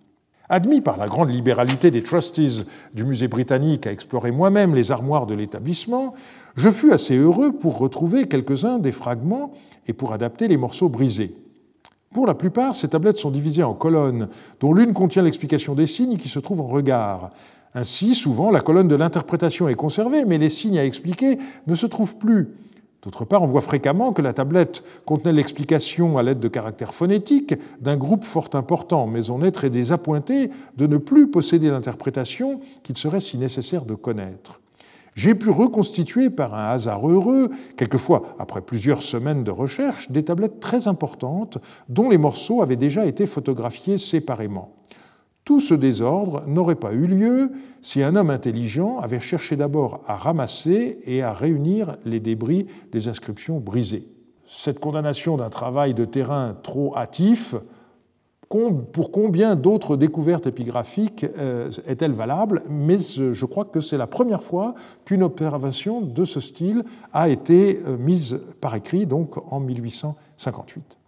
Admis 0.48 0.80
par 0.80 0.96
la 0.96 1.08
grande 1.08 1.30
libéralité 1.30 1.90
des 1.90 2.02
trustees 2.02 2.64
du 2.94 3.04
musée 3.04 3.26
britannique 3.26 3.86
à 3.86 3.92
explorer 3.92 4.30
moi-même 4.30 4.74
les 4.74 4.92
armoires 4.92 5.26
de 5.26 5.34
l'établissement, 5.34 6.14
je 6.56 6.70
fus 6.70 6.92
assez 6.92 7.16
heureux 7.16 7.52
pour 7.52 7.78
retrouver 7.78 8.26
quelques-uns 8.26 8.78
des 8.78 8.92
fragments 8.92 9.52
et 9.88 9.92
pour 9.92 10.12
adapter 10.12 10.46
les 10.46 10.56
morceaux 10.56 10.88
brisés. 10.88 11.34
Pour 12.14 12.26
la 12.26 12.34
plupart, 12.34 12.74
ces 12.74 12.88
tablettes 12.88 13.16
sont 13.16 13.30
divisées 13.30 13.64
en 13.64 13.74
colonnes, 13.74 14.28
dont 14.60 14.72
l'une 14.72 14.94
contient 14.94 15.22
l'explication 15.22 15.74
des 15.74 15.86
signes 15.86 16.16
qui 16.16 16.28
se 16.28 16.38
trouvent 16.38 16.60
en 16.60 16.68
regard. 16.68 17.30
Ainsi, 17.74 18.14
souvent, 18.14 18.50
la 18.50 18.60
colonne 18.60 18.88
de 18.88 18.94
l'interprétation 18.94 19.68
est 19.68 19.74
conservée, 19.74 20.24
mais 20.24 20.38
les 20.38 20.48
signes 20.48 20.78
à 20.78 20.84
expliquer 20.84 21.38
ne 21.66 21.74
se 21.74 21.86
trouvent 21.86 22.16
plus. 22.16 22.48
D'autre 23.06 23.24
part, 23.24 23.44
on 23.44 23.46
voit 23.46 23.60
fréquemment 23.60 24.12
que 24.12 24.20
la 24.20 24.32
tablette 24.32 24.82
contenait 25.04 25.32
l'explication 25.32 26.18
à 26.18 26.24
l'aide 26.24 26.40
de 26.40 26.48
caractères 26.48 26.92
phonétiques 26.92 27.54
d'un 27.80 27.96
groupe 27.96 28.24
fort 28.24 28.48
important, 28.54 29.06
mais 29.06 29.30
on 29.30 29.44
est 29.44 29.52
très 29.52 29.70
désappointé 29.70 30.50
de 30.76 30.88
ne 30.88 30.96
plus 30.96 31.30
posséder 31.30 31.70
l'interprétation 31.70 32.58
qu'il 32.82 32.96
serait 32.96 33.20
si 33.20 33.38
nécessaire 33.38 33.84
de 33.84 33.94
connaître. 33.94 34.60
J'ai 35.14 35.36
pu 35.36 35.50
reconstituer 35.50 36.30
par 36.30 36.56
un 36.56 36.66
hasard 36.70 37.08
heureux, 37.08 37.50
quelquefois 37.76 38.34
après 38.40 38.60
plusieurs 38.60 39.02
semaines 39.02 39.44
de 39.44 39.52
recherche, 39.52 40.10
des 40.10 40.24
tablettes 40.24 40.58
très 40.58 40.88
importantes 40.88 41.58
dont 41.88 42.10
les 42.10 42.18
morceaux 42.18 42.60
avaient 42.60 42.74
déjà 42.74 43.06
été 43.06 43.24
photographiés 43.24 43.98
séparément. 43.98 44.74
Tout 45.46 45.60
ce 45.60 45.74
désordre 45.74 46.42
n'aurait 46.48 46.74
pas 46.74 46.92
eu 46.92 47.06
lieu 47.06 47.52
si 47.80 48.02
un 48.02 48.16
homme 48.16 48.30
intelligent 48.30 48.98
avait 48.98 49.20
cherché 49.20 49.54
d'abord 49.54 50.02
à 50.08 50.16
ramasser 50.16 50.98
et 51.04 51.22
à 51.22 51.32
réunir 51.32 51.98
les 52.04 52.18
débris 52.18 52.66
des 52.90 53.06
inscriptions 53.06 53.60
brisées. 53.60 54.08
Cette 54.44 54.80
condamnation 54.80 55.36
d'un 55.36 55.48
travail 55.48 55.94
de 55.94 56.04
terrain 56.04 56.56
trop 56.64 56.96
hâtif, 56.96 57.54
pour 58.48 59.12
combien 59.12 59.54
d'autres 59.54 59.96
découvertes 59.96 60.48
épigraphiques 60.48 61.24
euh, 61.38 61.70
est-elle 61.86 62.12
valable? 62.12 62.62
Mais 62.68 62.98
je 62.98 63.44
crois 63.44 63.66
que 63.66 63.80
c'est 63.80 63.96
la 63.96 64.08
première 64.08 64.42
fois 64.42 64.74
qu'une 65.04 65.22
observation 65.22 66.00
de 66.00 66.24
ce 66.24 66.40
style 66.40 66.84
a 67.12 67.28
été 67.28 67.82
euh, 67.86 67.96
mise 67.96 68.40
par 68.60 68.74
écrit, 68.74 69.06
donc 69.06 69.36
en 69.52 69.60
1858. 69.60 70.98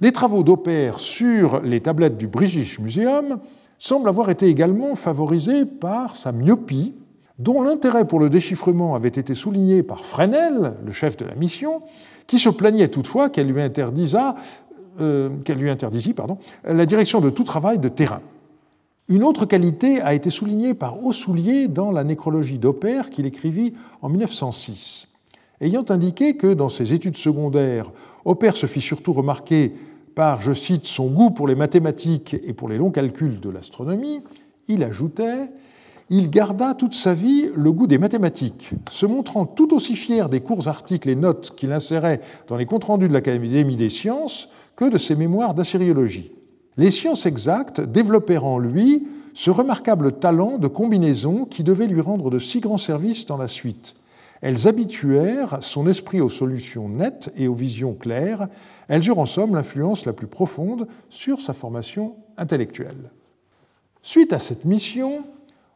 Les 0.00 0.12
travaux 0.12 0.44
d'Opère 0.44 1.00
sur 1.00 1.60
les 1.60 1.80
tablettes 1.80 2.16
du 2.16 2.28
British 2.28 2.78
Museum 2.78 3.40
semble 3.80 4.08
avoir 4.10 4.28
été 4.30 4.46
également 4.46 4.94
favorisé 4.94 5.64
par 5.64 6.14
sa 6.14 6.32
myopie, 6.32 6.94
dont 7.38 7.62
l'intérêt 7.62 8.06
pour 8.06 8.20
le 8.20 8.28
déchiffrement 8.28 8.94
avait 8.94 9.08
été 9.08 9.34
souligné 9.34 9.82
par 9.82 10.04
Fresnel, 10.04 10.74
le 10.84 10.92
chef 10.92 11.16
de 11.16 11.24
la 11.24 11.34
mission, 11.34 11.80
qui 12.26 12.38
se 12.38 12.50
plaignait 12.50 12.88
toutefois 12.88 13.30
qu'elle 13.30 13.48
lui, 13.48 13.60
euh, 15.00 15.30
la 16.64 16.86
direction 16.86 17.20
de 17.22 17.30
tout 17.30 17.44
travail 17.44 17.78
de 17.78 17.88
terrain. 17.88 18.20
Une 19.08 19.24
autre 19.24 19.46
qualité 19.46 20.02
a 20.02 20.12
été 20.12 20.28
soulignée 20.28 20.74
par 20.74 21.02
Aussoulier 21.02 21.66
dans 21.66 21.90
la 21.90 22.04
nécrologie 22.04 22.58
d'Opère 22.58 23.08
qu'il 23.08 23.24
écrivit 23.24 23.72
en 24.02 24.10
1906. 24.10 25.08
Ayant 25.62 25.84
indiqué 25.88 26.36
que 26.36 26.52
dans 26.52 26.68
ses 26.68 26.92
études 26.92 27.16
secondaires, 27.16 27.90
Opère 28.26 28.56
se 28.56 28.66
fit 28.66 28.82
surtout 28.82 29.14
remarquer 29.14 29.72
par, 30.14 30.40
je 30.40 30.52
cite, 30.52 30.84
son 30.84 31.08
goût 31.08 31.30
pour 31.30 31.48
les 31.48 31.54
mathématiques 31.54 32.34
et 32.34 32.52
pour 32.52 32.68
les 32.68 32.78
longs 32.78 32.90
calculs 32.90 33.40
de 33.40 33.50
l'astronomie, 33.50 34.20
il 34.68 34.82
ajoutait 34.82 35.48
il 36.12 36.28
garda 36.28 36.74
toute 36.74 36.94
sa 36.94 37.14
vie 37.14 37.50
le 37.54 37.70
goût 37.70 37.86
des 37.86 37.96
mathématiques, 37.96 38.72
se 38.90 39.06
montrant 39.06 39.46
tout 39.46 39.72
aussi 39.72 39.94
fier 39.94 40.28
des 40.28 40.40
courts 40.40 40.66
articles 40.66 41.08
et 41.08 41.14
notes 41.14 41.54
qu'il 41.56 41.70
insérait 41.70 42.20
dans 42.48 42.56
les 42.56 42.66
comptes 42.66 42.82
rendus 42.82 43.06
de 43.06 43.12
l'Académie 43.12 43.76
des 43.76 43.88
sciences 43.88 44.48
que 44.74 44.86
de 44.86 44.98
ses 44.98 45.14
mémoires 45.14 45.54
d'assyriologie. 45.54 46.32
Les 46.76 46.90
sciences 46.90 47.26
exactes 47.26 47.80
développèrent 47.80 48.44
en 48.44 48.58
lui 48.58 49.06
ce 49.34 49.52
remarquable 49.52 50.18
talent 50.18 50.58
de 50.58 50.66
combinaison 50.66 51.44
qui 51.44 51.62
devait 51.62 51.86
lui 51.86 52.00
rendre 52.00 52.28
de 52.28 52.40
si 52.40 52.58
grands 52.58 52.76
services 52.76 53.26
dans 53.26 53.36
la 53.36 53.46
suite. 53.46 53.94
Elles 54.40 54.66
habituèrent 54.68 55.58
son 55.62 55.86
esprit 55.86 56.20
aux 56.20 56.30
solutions 56.30 56.88
nettes 56.88 57.32
et 57.36 57.48
aux 57.48 57.54
visions 57.54 57.94
claires. 57.94 58.48
Elles 58.88 59.06
eurent 59.06 59.18
en 59.18 59.26
somme 59.26 59.54
l'influence 59.54 60.06
la 60.06 60.12
plus 60.12 60.26
profonde 60.26 60.86
sur 61.08 61.40
sa 61.40 61.52
formation 61.52 62.16
intellectuelle. 62.38 63.10
Suite 64.02 64.32
à 64.32 64.38
cette 64.38 64.64
mission, 64.64 65.24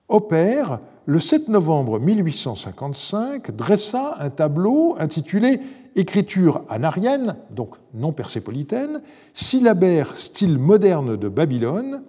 Opère, 0.09 0.80
le 1.06 1.18
7 1.18 1.49
novembre 1.49 1.99
1855, 1.99 3.50
dressa 3.50 4.16
un 4.18 4.30
tableau 4.30 4.97
intitulé 4.99 5.61
Écriture 5.97 6.62
anarienne, 6.68 7.37
donc 7.50 7.76
non 7.92 8.12
persépolitaine, 8.12 9.00
syllabaire 9.33 10.16
style 10.16 10.59
moderne 10.59 11.16
de 11.16 11.28
Babylone, 11.28 12.02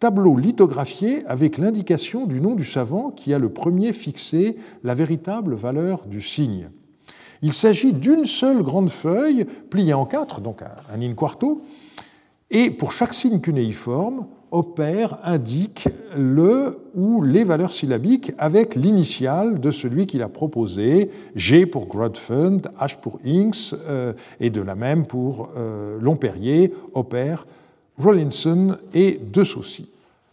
tableau 0.00 0.36
lithographié 0.36 1.24
avec 1.26 1.58
l'indication 1.58 2.26
du 2.26 2.40
nom 2.40 2.54
du 2.54 2.64
savant 2.64 3.10
qui 3.10 3.34
a 3.34 3.38
le 3.38 3.50
premier 3.50 3.92
fixé 3.92 4.56
la 4.82 4.94
véritable 4.94 5.54
valeur 5.54 6.06
du 6.06 6.22
signe. 6.22 6.70
Il 7.42 7.52
s'agit 7.52 7.92
d'une 7.92 8.24
seule 8.24 8.62
grande 8.62 8.90
feuille 8.90 9.46
pliée 9.68 9.94
en 9.94 10.06
quatre, 10.06 10.40
donc 10.40 10.62
un 10.62 11.00
in 11.00 11.14
quarto, 11.14 11.62
et 12.50 12.70
pour 12.70 12.92
chaque 12.92 13.14
signe 13.14 13.40
cunéiforme, 13.40 14.26
opère 14.50 15.18
indique 15.22 15.88
le 16.16 16.80
ou 16.94 17.22
les 17.22 17.44
valeurs 17.44 17.70
syllabiques 17.70 18.32
avec 18.38 18.74
l'initiale 18.74 19.60
de 19.60 19.70
celui 19.70 20.06
qu'il 20.06 20.22
a 20.22 20.28
proposé, 20.28 21.10
G 21.36 21.66
pour 21.66 21.86
Grodfund, 21.86 22.68
H 22.80 23.00
pour 23.00 23.20
Inks, 23.24 23.74
euh, 23.88 24.12
et 24.40 24.50
de 24.50 24.60
la 24.60 24.74
même 24.74 25.06
pour 25.06 25.50
euh, 25.56 25.98
Lomperrier, 26.00 26.74
Opère, 26.94 27.46
Rollinson 28.00 28.78
et 28.94 29.20
De 29.32 29.44
Saucy. 29.44 29.90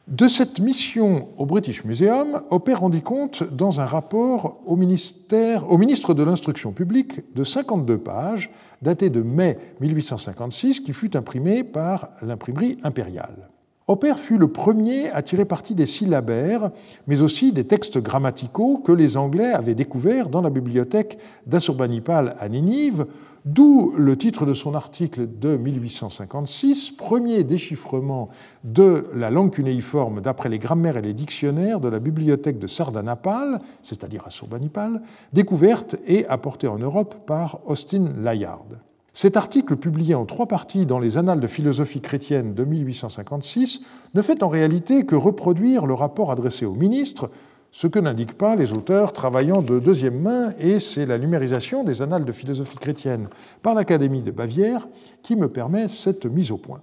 De 0.07 0.29
cette 0.29 0.62
mission 0.62 1.27
au 1.38 1.45
British 1.45 1.83
Museum, 1.83 2.41
Opère 2.50 2.79
rendit 2.79 3.01
compte 3.01 3.43
dans 3.43 3.81
un 3.81 3.86
rapport 3.86 4.62
au, 4.65 4.77
ministère, 4.77 5.69
au 5.69 5.77
ministre 5.77 6.13
de 6.13 6.24
l'Instruction 6.24 6.71
publique 6.71 7.21
de 7.36 7.43
52 7.43 7.97
pages, 7.97 8.50
daté 8.81 9.09
de 9.09 9.21
mai 9.21 9.57
1856, 9.81 10.79
qui 10.79 10.93
fut 10.93 11.17
imprimé 11.17 11.65
par 11.65 12.07
l'imprimerie 12.21 12.77
impériale. 12.83 13.50
Opère 13.89 14.19
fut 14.19 14.38
le 14.38 14.47
premier 14.47 15.09
à 15.12 15.21
tirer 15.21 15.45
parti 15.45 15.75
des 15.75 15.86
syllabaires, 15.86 16.71
mais 17.07 17.21
aussi 17.21 17.51
des 17.51 17.65
textes 17.65 17.97
grammaticaux 17.97 18.77
que 18.77 18.93
les 18.93 19.17
Anglais 19.17 19.51
avaient 19.51 19.75
découverts 19.75 20.29
dans 20.29 20.41
la 20.41 20.50
bibliothèque 20.50 21.17
d'Assurbanipal 21.45 22.36
à 22.39 22.47
Ninive, 22.47 23.07
d'où 23.48 23.94
le 23.96 24.18
titre 24.18 24.46
de 24.46 24.54
son 24.54 24.75
article 24.75 25.27
de 25.39 25.56
1856, 25.56 26.92
Premier 26.92 27.44
déchiffrement 27.44 28.30
de 28.63 29.06
la 29.16 29.30
langue 29.30 29.51
cunéiforme 29.51 30.22
d'après 30.22 30.50
les 30.50 30.60
grammaires 30.60 30.98
et 30.98 31.01
les 31.01 31.13
dictionnaires 31.13 31.80
de 31.80 31.88
la 31.88 32.00
bibliothèque 32.00 32.60
de 32.60 32.68
Sardanapal, 32.68 33.60
c'est-à-dire 33.82 34.24
Assurbanipal, 34.27 35.01
découverte 35.32 35.96
et 36.06 36.27
apportée 36.27 36.68
en 36.68 36.77
Europe 36.77 37.16
par 37.25 37.60
Austin 37.66 38.12
Layard. 38.20 38.66
Cet 39.13 39.38
article, 39.38 39.77
publié 39.77 40.13
en 40.13 40.25
trois 40.25 40.46
parties 40.46 40.86
dans 40.86 41.00
les 41.00 41.18
Annales 41.18 41.39
de 41.39 41.48
philosophie 41.48 42.01
chrétienne 42.01 42.54
de 42.54 42.63
1856, 42.66 43.82
ne 44.13 44.22
fait 44.22 44.44
en 44.44 44.48
réalité 44.48 45.06
que 45.06 45.16
reproduire 45.16 45.88
le 45.88 45.96
rapport 45.96 46.32
adressé 46.32 46.66
au 46.66 46.75
ministre, 46.75 47.32
ce 47.77 47.86
que 47.86 48.00
n'indiquent 48.00 48.39
pas 48.39 48.55
les 48.55 48.74
auteurs 48.74 49.13
travaillant 49.13 49.62
de 49.62 49.77
deuxième 49.77 50.19
main, 50.19 50.51
et 50.57 50.79
c'est 50.79 51.05
la 51.05 51.19
numérisation 51.19 51.84
des 51.84 52.01
Annales 52.01 52.25
de 52.25 52.31
philosophie 52.31 52.79
chrétienne 52.79 53.27
par 53.62 53.75
l'Académie 53.75 54.24
de 54.24 54.31
Bavière 54.31 54.88
qui 55.22 55.36
me 55.36 55.48
permet 55.48 55.88
cette 55.88 56.25
mise 56.25 56.51
au 56.51 56.57
point. 56.57 56.81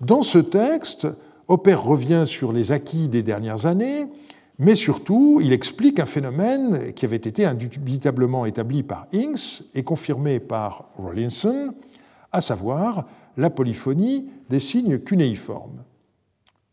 Dans 0.00 0.24
ce 0.24 0.38
texte, 0.38 1.06
Opère 1.46 1.84
revient 1.84 2.24
sur 2.26 2.50
les 2.50 2.72
acquis 2.72 3.06
des 3.06 3.22
dernières 3.22 3.66
années, 3.66 4.08
mais 4.58 4.74
surtout, 4.74 5.38
il 5.40 5.52
explique 5.52 6.00
un 6.00 6.06
phénomène 6.06 6.92
qui 6.92 7.04
avait 7.04 7.14
été 7.14 7.44
indubitablement 7.44 8.44
établi 8.44 8.82
par 8.82 9.06
Inks 9.14 9.62
et 9.76 9.84
confirmé 9.84 10.40
par 10.40 10.86
Rawlinson, 10.98 11.72
à 12.32 12.40
savoir 12.40 13.04
la 13.36 13.48
polyphonie 13.48 14.26
des 14.50 14.58
signes 14.58 14.98
cunéiformes. 14.98 15.84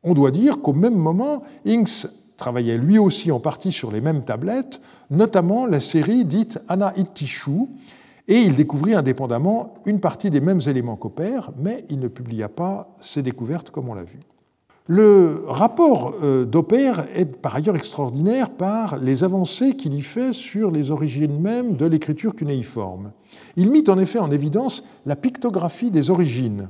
On 0.02 0.16
doit 0.16 0.32
dire 0.32 0.60
qu'au 0.60 0.74
même 0.74 0.96
moment, 0.96 1.44
Inks 1.68 2.08
travaillait 2.40 2.78
lui 2.78 2.98
aussi 2.98 3.32
en 3.32 3.40
partie 3.40 3.72
sur 3.72 3.92
les 3.92 4.02
mêmes 4.02 4.24
tablettes, 4.24 4.82
notamment 5.12 5.68
la 5.68 5.80
série 5.80 6.26
dite 6.26 6.60
Anna 6.68 6.94
Ittishu, 6.98 7.68
et 8.28 8.40
il 8.40 8.56
découvrit 8.56 8.94
indépendamment 8.96 9.76
une 9.86 10.00
partie 10.00 10.30
des 10.30 10.40
mêmes 10.40 10.62
éléments 10.66 10.96
qu'Opère, 10.96 11.52
mais 11.62 11.86
il 11.90 12.00
ne 12.00 12.08
publia 12.08 12.48
pas 12.48 12.96
ses 13.00 13.22
découvertes 13.22 13.70
comme 13.70 13.90
on 13.90 13.94
l'a 13.94 14.04
vu. 14.04 14.20
Le 14.88 15.44
rapport 15.46 16.16
euh, 16.24 16.46
d'Opère 16.46 17.06
est 17.14 17.40
par 17.40 17.56
ailleurs 17.56 17.76
extraordinaire 17.76 18.50
par 18.50 18.98
les 18.98 19.24
avancées 19.24 19.76
qu'il 19.76 19.94
y 19.94 20.02
fait 20.02 20.34
sur 20.34 20.72
les 20.72 20.90
origines 20.90 21.40
mêmes 21.40 21.76
de 21.76 21.86
l'écriture 21.86 22.36
cunéiforme. 22.36 23.12
Il 23.56 23.70
mit 23.70 23.84
en 23.88 24.00
effet 24.00 24.18
en 24.18 24.32
évidence 24.32 24.84
la 25.06 25.16
pictographie 25.16 25.92
des 25.92 26.10
origines. 26.10 26.70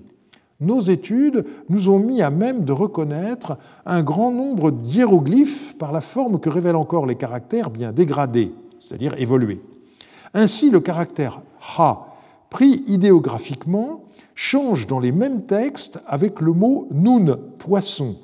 Nos 0.62 0.82
études 0.82 1.46
nous 1.70 1.90
ont 1.90 2.00
mis 2.00 2.22
à 2.22 2.30
même 2.30 2.66
de 2.66 2.74
reconnaître 2.74 3.58
un 3.86 4.04
grand 4.04 4.32
nombre 4.32 4.72
d'hiéroglyphes 4.72 5.78
par 5.78 5.94
la 5.94 6.02
forme 6.02 6.40
que 6.40 6.50
révèlent 6.50 6.76
encore 6.76 7.06
les 7.06 7.16
caractères 7.16 7.70
bien 7.70 7.94
dégradés, 7.94 8.52
c'est-à-dire 8.80 9.14
évolués. 9.18 9.62
Ainsi, 10.34 10.70
le 10.70 10.82
caractère 10.82 11.42
ha, 11.78 12.08
pris 12.50 12.84
idéographiquement, 12.88 14.04
change 14.36 14.86
dans 14.86 15.00
les 15.00 15.14
mêmes 15.14 15.44
textes 15.44 16.02
avec 16.08 16.42
le 16.42 16.52
mot 16.52 16.88
nun, 16.92 17.38
poisson. 17.58 18.16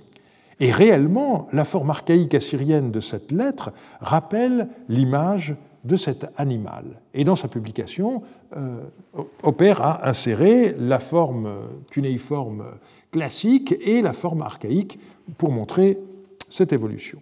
Et 0.60 0.72
réellement, 0.72 1.48
la 1.52 1.66
forme 1.66 1.90
archaïque 1.90 2.34
assyrienne 2.34 2.92
de 2.92 3.00
cette 3.00 3.32
lettre 3.32 3.72
rappelle 4.02 4.70
l'image 4.88 5.56
de 5.86 5.96
cet 5.96 6.28
animal. 6.38 6.84
Et 7.14 7.24
dans 7.24 7.36
sa 7.36 7.48
publication, 7.48 8.24
euh, 8.58 8.82
a 9.80 10.10
inséré 10.10 10.76
la 10.78 11.00
forme 11.00 11.50
cunéiforme 11.92 12.64
classique 13.12 13.76
et 13.82 14.02
la 14.02 14.14
forme 14.14 14.42
archaïque 14.42 15.00
pour 15.38 15.52
montrer 15.52 15.98
cette 16.50 16.74
évolution. 16.74 17.20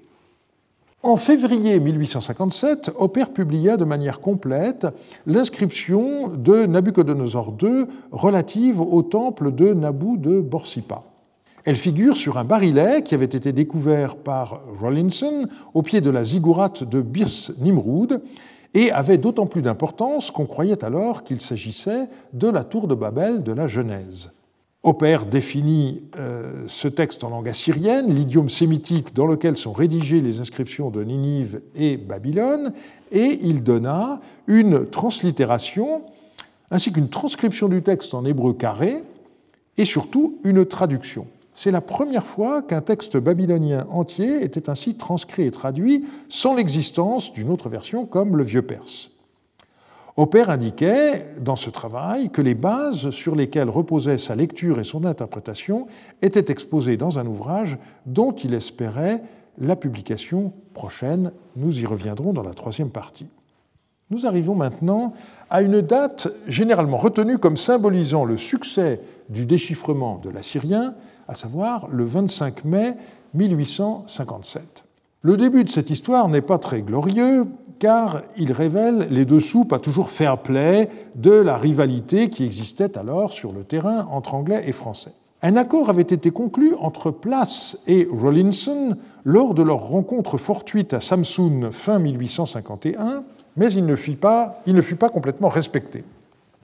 En 1.05 1.17
février 1.17 1.81
1857, 1.81 2.91
Opère 2.97 3.31
publia 3.33 3.75
de 3.75 3.83
manière 3.83 4.21
complète 4.21 4.87
l'inscription 5.27 6.29
de 6.29 6.65
Nabucodonosor 6.65 7.57
II 7.61 7.85
relative 8.13 8.79
au 8.79 9.01
temple 9.01 9.51
de 9.51 9.73
Nabu 9.73 10.17
de 10.17 10.39
Borsippa. 10.39 11.03
Elle 11.65 11.75
figure 11.75 12.15
sur 12.15 12.37
un 12.37 12.45
barillet 12.45 13.03
qui 13.03 13.15
avait 13.15 13.25
été 13.25 13.51
découvert 13.51 14.15
par 14.15 14.61
Rollinson 14.79 15.47
au 15.73 15.81
pied 15.81 15.99
de 15.99 16.09
la 16.09 16.23
ziggourate 16.23 16.83
de 16.83 17.01
Birs 17.01 17.51
Nimrud 17.59 18.21
et 18.73 18.91
avait 18.91 19.17
d'autant 19.17 19.45
plus 19.45 19.61
d'importance 19.61 20.31
qu'on 20.31 20.45
croyait 20.45 20.83
alors 20.83 21.23
qu'il 21.23 21.41
s'agissait 21.41 22.07
de 22.33 22.47
la 22.47 22.63
tour 22.63 22.87
de 22.87 22.95
Babel 22.95 23.43
de 23.43 23.51
la 23.51 23.67
Genèse. 23.67 24.31
Opère 24.85 25.25
définit 25.25 26.01
euh, 26.19 26.65
ce 26.67 26.89
texte 26.89 27.23
en 27.23 27.29
langue 27.29 27.47
assyrienne, 27.47 28.13
l'idiome 28.13 28.49
sémitique 28.49 29.13
dans 29.13 29.25
lequel 29.25 29.55
sont 29.55 29.71
rédigées 29.71 30.19
les 30.19 30.41
inscriptions 30.41 30.89
de 30.89 31.03
Ninive 31.03 31.61
et 31.73 31.95
Babylone, 31.95 32.73
et 33.11 33.39
il 33.43 33.63
donna 33.63 34.19
une 34.45 34.85
translittération 34.89 36.01
ainsi 36.69 36.91
qu'une 36.91 37.07
transcription 37.07 37.69
du 37.69 37.81
texte 37.81 38.13
en 38.13 38.25
hébreu 38.25 38.53
carré 38.53 39.03
et 39.77 39.85
surtout 39.85 40.39
une 40.43 40.65
traduction. 40.65 41.27
C'est 41.53 41.71
la 41.71 41.81
première 41.81 42.25
fois 42.25 42.61
qu'un 42.61 42.81
texte 42.81 43.17
babylonien 43.17 43.85
entier 43.91 44.43
était 44.43 44.69
ainsi 44.69 44.95
transcrit 44.95 45.43
et 45.43 45.51
traduit 45.51 46.05
sans 46.29 46.55
l'existence 46.55 47.31
d'une 47.31 47.49
autre 47.49 47.69
version 47.69 48.05
comme 48.05 48.37
le 48.37 48.43
vieux 48.43 48.63
perse. 48.63 49.11
Opère 50.15 50.51
indiquait 50.51 51.25
dans 51.39 51.55
ce 51.55 51.71
travail 51.71 52.29
que 52.29 52.41
les 52.41 52.53
bases 52.53 53.09
sur 53.09 53.35
lesquelles 53.35 53.69
reposaient 53.69 54.19
sa 54.19 54.35
lecture 54.35 54.79
et 54.79 54.83
son 54.83 55.05
interprétation 55.05 55.87
étaient 56.21 56.51
exposées 56.51 56.97
dans 56.97 57.17
un 57.17 57.25
ouvrage 57.25 57.77
dont 58.05 58.31
il 58.31 58.53
espérait 58.53 59.23
la 59.57 59.75
publication 59.75 60.53
prochaine. 60.73 61.31
Nous 61.55 61.79
y 61.79 61.85
reviendrons 61.85 62.33
dans 62.33 62.43
la 62.43 62.53
troisième 62.53 62.91
partie. 62.91 63.27
Nous 64.11 64.27
arrivons 64.27 64.53
maintenant 64.53 65.13
à 65.49 65.63
une 65.63 65.81
date 65.81 66.27
généralement 66.47 66.97
retenue 66.97 67.39
comme 67.39 67.57
symbolisant 67.57 68.25
le 68.25 68.37
succès 68.37 69.01
du 69.29 69.47
déchiffrement 69.47 70.19
de 70.19 70.29
l'assyrien, 70.29 70.93
à 71.27 71.35
savoir 71.35 71.87
le 71.89 72.05
25 72.05 72.65
mai 72.65 72.95
1857. 73.33 74.83
Le 75.21 75.37
début 75.37 75.63
de 75.63 75.69
cette 75.69 75.89
histoire 75.89 76.27
n'est 76.27 76.41
pas 76.41 76.57
très 76.57 76.81
glorieux, 76.81 77.47
car 77.79 78.21
il 78.37 78.51
révèle 78.51 79.07
les 79.09 79.25
dessous, 79.25 79.65
pas 79.65 79.79
toujours 79.79 80.09
fair 80.09 80.37
play, 80.37 80.89
de 81.15 81.31
la 81.31 81.57
rivalité 81.57 82.29
qui 82.29 82.43
existait 82.43 82.97
alors 82.97 83.31
sur 83.31 83.51
le 83.53 83.63
terrain 83.63 84.07
entre 84.11 84.35
Anglais 84.35 84.63
et 84.65 84.71
Français. 84.73 85.13
Un 85.41 85.57
accord 85.57 85.89
avait 85.89 86.01
été 86.01 86.31
conclu 86.31 86.73
entre 86.79 87.11
Place 87.11 87.77
et 87.87 88.07
Rollinson 88.09 88.95
lors 89.25 89.53
de 89.53 89.61
leur 89.61 89.79
rencontre 89.79 90.37
fortuite 90.37 90.93
à 90.93 91.01
Samsun 91.01 91.69
fin 91.71 91.99
1851, 91.99 93.23
mais 93.57 93.71
il 93.73 93.85
ne 93.85 93.95
fut 93.95 94.15
pas, 94.15 94.61
il 94.65 94.75
ne 94.75 94.81
fut 94.81 94.95
pas 94.95 95.09
complètement 95.09 95.49
respecté. 95.49 96.03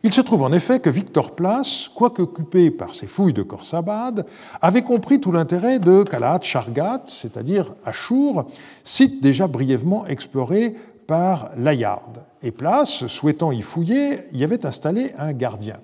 Il 0.01 0.13
se 0.13 0.21
trouve 0.21 0.43
en 0.43 0.53
effet 0.53 0.79
que 0.79 0.89
Victor 0.89 1.31
Place, 1.35 1.89
quoique 1.93 2.21
occupé 2.21 2.71
par 2.71 2.95
ses 2.95 3.05
fouilles 3.05 3.33
de 3.33 3.43
Khorsabad, 3.43 4.25
avait 4.61 4.81
compris 4.81 5.19
tout 5.19 5.33
l'intérêt 5.33 5.77
de 5.77 6.03
Kalat 6.03 6.39
Shargat, 6.41 7.03
c'est-à-dire 7.07 7.73
Achour, 7.83 8.45
site 8.85 9.21
déjà 9.21 9.47
brièvement 9.47 10.07
exploré 10.07 10.73
par 11.05 11.49
Layard. 11.57 12.13
Et 12.41 12.51
Place, 12.51 13.07
souhaitant 13.07 13.51
y 13.51 13.61
fouiller, 13.61 14.21
y 14.31 14.45
avait 14.45 14.65
installé 14.65 15.11
un 15.17 15.33
gardien. 15.33 15.79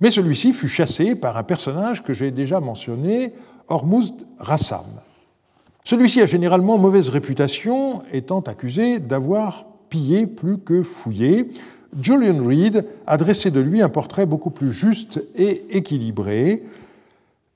Mais 0.00 0.10
celui-ci 0.10 0.52
fut 0.52 0.68
chassé 0.68 1.14
par 1.14 1.36
un 1.36 1.44
personnage 1.44 2.02
que 2.02 2.12
j'ai 2.12 2.32
déjà 2.32 2.58
mentionné, 2.58 3.32
Hormuzd 3.68 4.26
Rassam. 4.38 4.86
Celui-ci 5.84 6.20
a 6.20 6.26
généralement 6.26 6.78
mauvaise 6.78 7.10
réputation, 7.10 8.02
étant 8.12 8.40
accusé 8.40 8.98
d'avoir 8.98 9.66
pillé 9.88 10.26
plus 10.26 10.58
que 10.58 10.82
fouillé, 10.82 11.48
Julian 12.00 12.44
Reed 12.44 12.84
a 13.06 13.16
dressé 13.16 13.50
de 13.50 13.60
lui 13.60 13.80
un 13.82 13.88
portrait 13.88 14.26
beaucoup 14.26 14.50
plus 14.50 14.72
juste 14.72 15.22
et 15.34 15.64
équilibré 15.70 16.62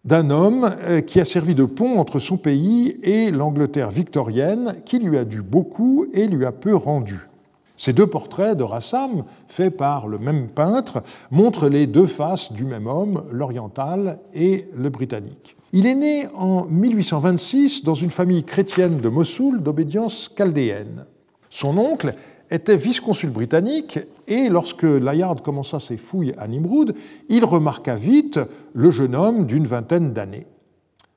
d'un 0.04 0.30
homme 0.30 0.74
euh, 0.82 1.00
qui 1.02 1.20
a 1.20 1.24
servi 1.24 1.54
de 1.54 1.64
pont 1.64 1.98
entre 1.98 2.18
son 2.18 2.38
pays 2.38 2.96
et 3.02 3.30
l'Angleterre 3.30 3.90
victorienne, 3.90 4.76
qui 4.86 4.98
lui 4.98 5.18
a 5.18 5.24
dû 5.24 5.42
beaucoup 5.42 6.06
et 6.14 6.26
lui 6.26 6.46
a 6.46 6.52
peu 6.52 6.74
rendu. 6.74 7.28
Ces 7.76 7.92
deux 7.92 8.06
portraits 8.06 8.56
de 8.56 8.62
Rassam, 8.62 9.24
faits 9.48 9.76
par 9.76 10.06
le 10.06 10.18
même 10.18 10.48
peintre, 10.48 11.02
montrent 11.30 11.68
les 11.68 11.86
deux 11.86 12.06
faces 12.06 12.52
du 12.52 12.64
même 12.64 12.86
homme, 12.86 13.24
l'oriental 13.30 14.18
et 14.34 14.68
le 14.76 14.90
britannique. 14.90 15.56
Il 15.72 15.86
est 15.86 15.94
né 15.94 16.28
en 16.34 16.66
1826 16.66 17.84
dans 17.84 17.94
une 17.94 18.10
famille 18.10 18.44
chrétienne 18.44 19.00
de 19.00 19.08
Mossoul 19.08 19.62
d'obédience 19.62 20.30
chaldéenne. 20.36 21.04
Son 21.48 21.78
oncle 21.78 22.14
était 22.50 22.76
vice-consul 22.76 23.30
britannique 23.30 23.98
et 24.26 24.48
lorsque 24.48 24.82
Layard 24.82 25.42
commença 25.42 25.78
ses 25.78 25.96
fouilles 25.96 26.34
à 26.38 26.48
Nimrud, 26.48 26.94
il 27.28 27.44
remarqua 27.44 27.96
vite 27.96 28.40
le 28.72 28.90
jeune 28.90 29.14
homme 29.14 29.46
d'une 29.46 29.66
vingtaine 29.66 30.12
d'années. 30.12 30.46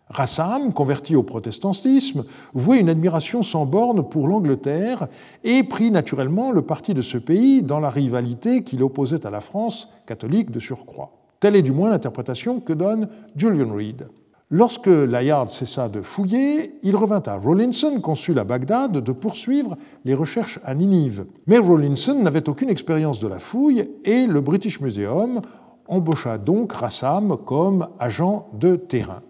Rassam, 0.09 0.73
converti 0.73 1.15
au 1.15 1.23
protestantisme, 1.23 2.25
vouait 2.53 2.79
une 2.79 2.89
admiration 2.89 3.41
sans 3.41 3.65
borne 3.65 4.07
pour 4.07 4.27
l'Angleterre 4.27 5.07
et 5.43 5.63
prit 5.63 5.89
naturellement 5.89 6.51
le 6.51 6.61
parti 6.61 6.93
de 6.93 7.01
ce 7.01 7.17
pays 7.17 7.63
dans 7.63 7.79
la 7.79 7.89
rivalité 7.89 8.63
qui 8.63 8.77
l'opposait 8.77 9.25
à 9.25 9.31
la 9.31 9.39
France, 9.39 9.89
catholique 10.05 10.51
de 10.51 10.59
surcroît. 10.59 11.13
Telle 11.39 11.55
est 11.55 11.63
du 11.63 11.71
moins 11.71 11.89
l'interprétation 11.89 12.59
que 12.59 12.73
donne 12.73 13.09
Julian 13.35 13.73
Reed. 13.73 14.07
Lorsque 14.55 14.85
Layard 14.85 15.49
cessa 15.49 15.89
de 15.89 16.03
fouiller, 16.03 16.75
il 16.83 16.95
revint 16.95 17.23
à 17.25 17.37
Rawlinson, 17.37 17.99
consul 17.99 18.37
à 18.37 18.43
Bagdad, 18.43 18.91
de 18.91 19.11
poursuivre 19.11 19.77
les 20.05 20.13
recherches 20.13 20.59
à 20.63 20.75
Ninive. 20.75 21.25
Mais 21.47 21.57
Rawlinson 21.57 22.21
n'avait 22.21 22.47
aucune 22.47 22.69
expérience 22.69 23.19
de 23.19 23.27
la 23.27 23.39
fouille 23.39 23.89
et 24.05 24.27
le 24.27 24.41
British 24.41 24.79
Museum 24.79 25.41
embaucha 25.87 26.37
donc 26.37 26.71
Rassam 26.71 27.35
comme 27.43 27.87
agent 27.97 28.47
de 28.53 28.75
terrain. 28.75 29.23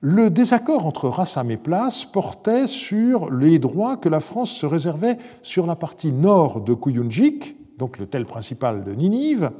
Le 0.00 0.28
désaccord 0.28 0.86
entre 0.86 1.08
Rassam 1.08 1.52
et 1.52 1.56
Place 1.56 2.04
portait 2.04 2.66
sur 2.66 3.30
les 3.30 3.60
droits 3.60 3.96
que 3.96 4.08
la 4.08 4.18
France 4.18 4.50
se 4.50 4.66
réservait 4.66 5.18
sur 5.42 5.66
la 5.66 5.76
partie 5.76 6.10
nord 6.10 6.62
de 6.62 6.74
Kuyunjik, 6.74 7.78
donc 7.78 8.00
le 8.00 8.06
tel 8.06 8.26
principal 8.26 8.82
de 8.82 8.90
Ninive, 8.90 9.52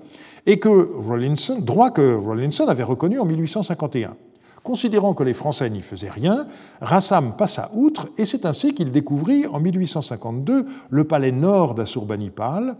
et 0.45 0.59
que 0.59 0.91
Rawlinson, 1.07 1.61
droit 1.61 1.93
que 1.93 2.17
Rawlinson 2.17 2.67
avait 2.67 2.83
reconnu 2.83 3.21
en 3.21 3.25
1851. 3.25 4.17
Considérant 4.65 5.13
que 5.13 5.23
les 5.23 5.35
Français 5.35 5.69
n'y 5.69 5.83
faisaient 5.83 6.09
rien, 6.09 6.47
Rassam 6.81 7.37
passa 7.37 7.71
outre 7.75 8.09
et 8.17 8.25
c'est 8.25 8.47
ainsi 8.47 8.73
qu'il 8.73 8.91
découvrit 8.91 9.47
en 9.47 9.61
1852 9.61 10.65
le 10.89 11.05
palais 11.05 11.33
nord 11.33 11.75
d'Assurbanipal. 11.75 12.77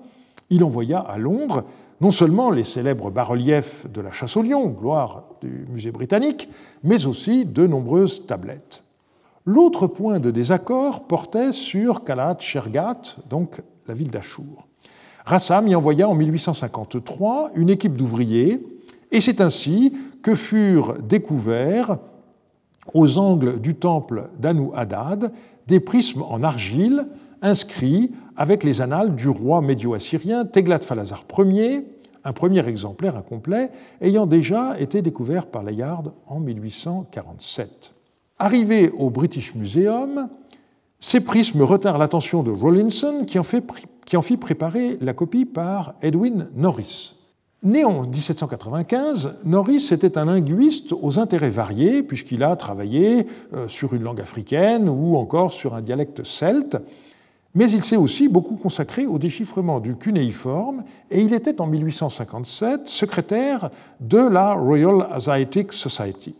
Il 0.49 0.65
envoya 0.65 0.99
à 0.99 1.19
Londres 1.19 1.65
non 2.01 2.11
seulement 2.11 2.51
les 2.51 2.65
célèbres 2.65 3.11
bas-reliefs 3.11 3.87
de 3.93 4.01
la 4.01 4.13
chasse 4.13 4.35
au 4.39 4.43
lion, 4.43 4.69
gloire 4.69 5.25
du 5.43 5.67
musée 5.69 5.93
britannique, 5.93 6.49
mais 6.83 7.05
aussi 7.05 7.45
de 7.45 7.67
nombreuses 7.67 8.27
tablettes. 8.27 8.83
L'autre 9.45 9.87
point 9.87 10.21
de 10.21 10.31
désaccord 10.31 11.07
portait 11.07 11.53
sur 11.53 12.03
Kalat 12.03 12.37
Shergat, 12.39 13.17
donc 13.29 13.61
la 13.87 13.93
ville 13.93 14.11
d'Achour. 14.11 14.67
Rassam 15.27 15.69
y 15.69 15.75
envoya 15.75 16.09
en 16.09 16.15
1853 16.15 17.51
une 17.55 17.69
équipe 17.69 17.95
d'ouvriers, 17.95 18.67
et 19.13 19.21
c'est 19.21 19.43
ainsi 19.43 19.93
que 20.25 20.35
furent 20.35 20.97
découverts 21.01 21.99
aux 22.95 23.19
angles 23.19 23.61
du 23.61 23.77
temple 23.77 24.31
d'Anu 24.39 24.71
Haddad 24.75 25.33
des 25.69 25.81
prismes 25.81 26.23
en 26.23 26.43
argile 26.43 27.07
inscrits 27.43 28.11
avec 28.37 28.65
les 28.65 28.81
annales 28.81 29.15
du 29.15 29.29
roi 29.29 29.61
médio-assyrien 29.61 30.47
Teglat-Phalazar 30.47 31.25
Ier, 31.39 31.85
un 32.25 32.33
premier 32.33 32.67
exemplaire 32.67 33.19
incomplet 33.19 33.71
ayant 34.01 34.25
déjà 34.25 34.81
été 34.81 35.03
découvert 35.03 35.47
par 35.47 35.63
Layard 35.63 36.13
en 36.27 36.41
1847. 36.41 37.93
Arrivé 38.39 38.91
au 38.91 39.11
British 39.11 39.55
Museum, 39.55 40.31
ces 41.01 41.21
prismes 41.21 41.63
retinrent 41.63 41.99
l'attention 41.99 42.43
de 42.43 42.51
Rawlinson 42.51 43.25
qui 43.27 43.39
en, 43.39 43.45
qui 44.07 44.17
en 44.17 44.23
fit 44.23 44.39
préparer 44.39 44.97
la 45.03 45.13
copie 45.13 45.45
par 45.45 45.95
Edwin 46.01 46.49
Norris. 46.57 47.24
Né 47.65 47.83
en 47.83 48.03
1795, 48.03 49.39
Norris 49.47 49.89
était 49.91 50.19
un 50.19 50.27
linguiste 50.27 50.93
aux 50.93 51.19
intérêts 51.19 51.49
variés, 51.49 52.03
puisqu'il 52.03 52.43
a 52.43 52.55
travaillé 52.57 53.27
euh, 53.55 53.69
sur 53.69 53.95
une 53.95 54.03
langue 54.03 54.21
africaine 54.21 54.87
ou 54.87 55.17
encore 55.17 55.55
sur 55.55 55.75
un 55.75 55.81
dialecte 55.81 56.25
celte, 56.25 56.77
mais 57.55 57.71
il 57.71 57.83
s'est 57.83 57.97
aussi 57.97 58.29
beaucoup 58.29 58.57
consacré 58.57 59.07
au 59.07 59.19
déchiffrement 59.19 59.81
du 59.81 59.97
cunéiforme 59.97 60.85
et 61.11 61.23
il 61.23 61.33
était 61.33 61.59
en 61.63 61.67
1857 61.67 62.87
secrétaire 62.87 63.71
de 63.99 64.19
la 64.19 64.53
Royal 64.53 65.09
Asiatic 65.11 65.73
Society. 65.73 66.35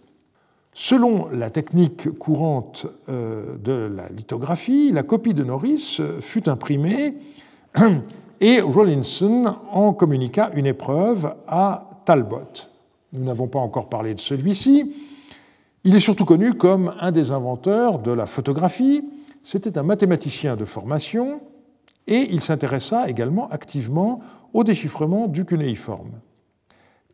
Selon 0.75 1.29
la 1.29 1.49
technique 1.49 2.11
courante 2.19 2.87
euh, 3.09 3.57
de 3.65 3.73
la 3.97 4.11
lithographie, 4.11 4.93
la 4.93 5.05
copie 5.05 5.33
de 5.33 5.45
Norris 5.45 6.03
fut 6.21 6.51
imprimée 6.51 7.15
et 8.41 8.61
Rawlinson 8.61 9.57
en 9.73 9.93
communiqua 9.93 10.51
une 10.55 10.67
épreuve 10.67 11.35
à 11.47 11.91
Talbot. 12.05 12.69
Nous 13.13 13.25
n'avons 13.25 13.47
pas 13.47 13.59
encore 13.59 13.89
parlé 13.89 14.15
de 14.15 14.21
celui-ci. 14.21 14.95
Il 15.85 15.95
est 15.95 16.01
surtout 16.01 16.25
connu 16.25 16.55
comme 16.55 16.95
un 17.01 17.13
des 17.13 17.31
inventeurs 17.31 17.99
de 17.99 18.11
la 18.11 18.27
photographie. 18.27 19.05
C'était 19.43 19.79
un 19.79 19.83
mathématicien 19.83 20.57
de 20.57 20.65
formation 20.65 21.41
et 22.07 22.29
il 22.31 22.41
s'intéressa 22.41 23.09
également 23.09 23.49
activement 23.51 24.21
au 24.53 24.65
déchiffrement 24.65 25.27
du 25.27 25.45
cunéiforme. 25.45 26.13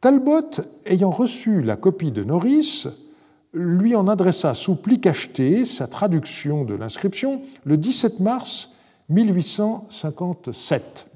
Talbot, 0.01 0.63
ayant 0.87 1.11
reçu 1.11 1.63
la 1.63 1.77
copie 1.77 2.13
de 2.13 2.25
Norris, 2.25 2.87
lui 3.53 3.97
en 3.97 4.09
adressa 4.09 4.55
sous 4.55 4.77
pli 4.77 5.01
cacheté 5.01 5.65
sa 5.65 5.87
traduction 5.87 6.65
de 6.65 6.75
l'inscription 6.75 7.43
le 7.65 7.77
17 7.77 8.21
mars 8.21 8.71
1857. 9.09 11.10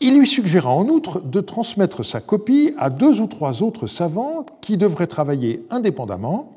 Il 0.00 0.18
lui 0.18 0.26
suggéra 0.26 0.70
en 0.70 0.88
outre 0.88 1.20
de 1.20 1.40
transmettre 1.40 2.04
sa 2.04 2.20
copie 2.20 2.74
à 2.76 2.90
deux 2.90 3.20
ou 3.20 3.26
trois 3.26 3.62
autres 3.62 3.86
savants 3.86 4.44
qui 4.60 4.76
devraient 4.76 5.06
travailler 5.06 5.64
indépendamment, 5.70 6.52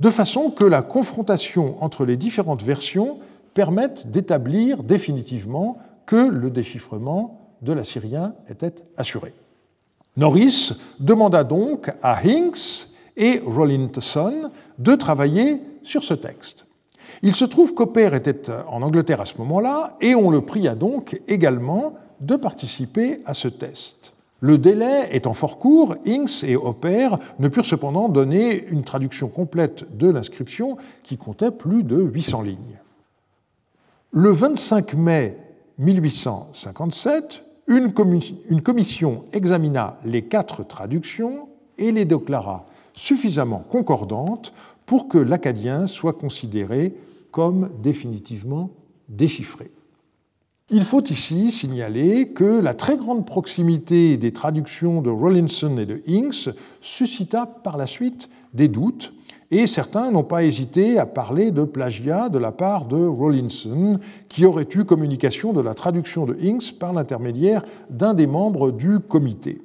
de 0.00 0.10
façon 0.10 0.50
que 0.50 0.64
la 0.64 0.82
confrontation 0.82 1.82
entre 1.82 2.04
les 2.04 2.16
différentes 2.16 2.62
versions 2.62 3.18
permette 3.54 4.10
d'établir 4.10 4.82
définitivement 4.82 5.78
que 6.06 6.28
le 6.28 6.50
déchiffrement 6.50 7.40
de 7.62 7.72
l'assyrien 7.72 8.34
était 8.50 8.74
assuré. 8.96 9.32
Norris 10.16 10.72
demanda 10.98 11.44
donc 11.44 11.92
à 12.02 12.18
Hinks 12.18 12.88
et 13.16 13.40
Rawlinson 13.46 14.50
de 14.78 14.94
travailler 14.94 15.60
sur 15.82 16.04
ce 16.04 16.14
texte. 16.14 16.66
Il 17.22 17.34
se 17.34 17.44
trouve 17.44 17.74
qu'Opère 17.74 18.14
était 18.14 18.50
en 18.68 18.82
Angleterre 18.82 19.20
à 19.20 19.24
ce 19.24 19.38
moment-là 19.38 19.96
et 20.00 20.14
on 20.14 20.30
le 20.30 20.42
pria 20.42 20.74
donc 20.74 21.20
également 21.28 21.94
de 22.20 22.36
participer 22.36 23.20
à 23.26 23.34
ce 23.34 23.48
test. 23.48 24.12
Le 24.40 24.58
délai 24.58 25.08
étant 25.12 25.32
fort 25.32 25.58
court, 25.58 25.96
Inks 26.06 26.44
et 26.44 26.56
Hopper 26.56 27.08
ne 27.38 27.48
purent 27.48 27.64
cependant 27.64 28.08
donner 28.08 28.66
une 28.68 28.84
traduction 28.84 29.28
complète 29.28 29.96
de 29.96 30.10
l'inscription 30.10 30.76
qui 31.02 31.16
comptait 31.16 31.50
plus 31.50 31.82
de 31.82 31.96
800 31.96 32.42
lignes. 32.42 32.78
Le 34.12 34.30
25 34.30 34.94
mai 34.94 35.36
1857, 35.78 37.44
une 37.68 38.62
commission 38.62 39.24
examina 39.32 39.98
les 40.04 40.22
quatre 40.22 40.66
traductions 40.66 41.48
et 41.78 41.90
les 41.92 42.04
déclara 42.04 42.66
suffisamment 42.94 43.64
concordantes 43.68 44.52
pour 44.86 45.08
que 45.08 45.18
l'acadien 45.18 45.86
soit 45.86 46.12
considéré 46.12 46.94
comme 47.30 47.70
définitivement 47.82 48.70
déchiffré. 49.08 49.70
Il 50.68 50.82
faut 50.82 51.04
ici 51.04 51.52
signaler 51.52 52.30
que 52.30 52.58
la 52.58 52.74
très 52.74 52.96
grande 52.96 53.24
proximité 53.24 54.16
des 54.16 54.32
traductions 54.32 55.00
de 55.00 55.10
Rawlinson 55.10 55.78
et 55.78 55.86
de 55.86 56.02
Inks 56.08 56.48
suscita 56.80 57.46
par 57.46 57.76
la 57.76 57.86
suite 57.86 58.28
des 58.52 58.66
doutes, 58.66 59.12
et 59.52 59.68
certains 59.68 60.10
n'ont 60.10 60.24
pas 60.24 60.42
hésité 60.42 60.98
à 60.98 61.06
parler 61.06 61.52
de 61.52 61.62
plagiat 61.62 62.30
de 62.30 62.38
la 62.38 62.50
part 62.50 62.86
de 62.86 62.96
Rawlinson, 62.96 64.00
qui 64.28 64.44
aurait 64.44 64.66
eu 64.74 64.84
communication 64.84 65.52
de 65.52 65.60
la 65.60 65.74
traduction 65.74 66.26
de 66.26 66.36
Inks 66.42 66.76
par 66.80 66.92
l'intermédiaire 66.92 67.62
d'un 67.88 68.12
des 68.12 68.26
membres 68.26 68.72
du 68.72 68.98
comité. 68.98 69.62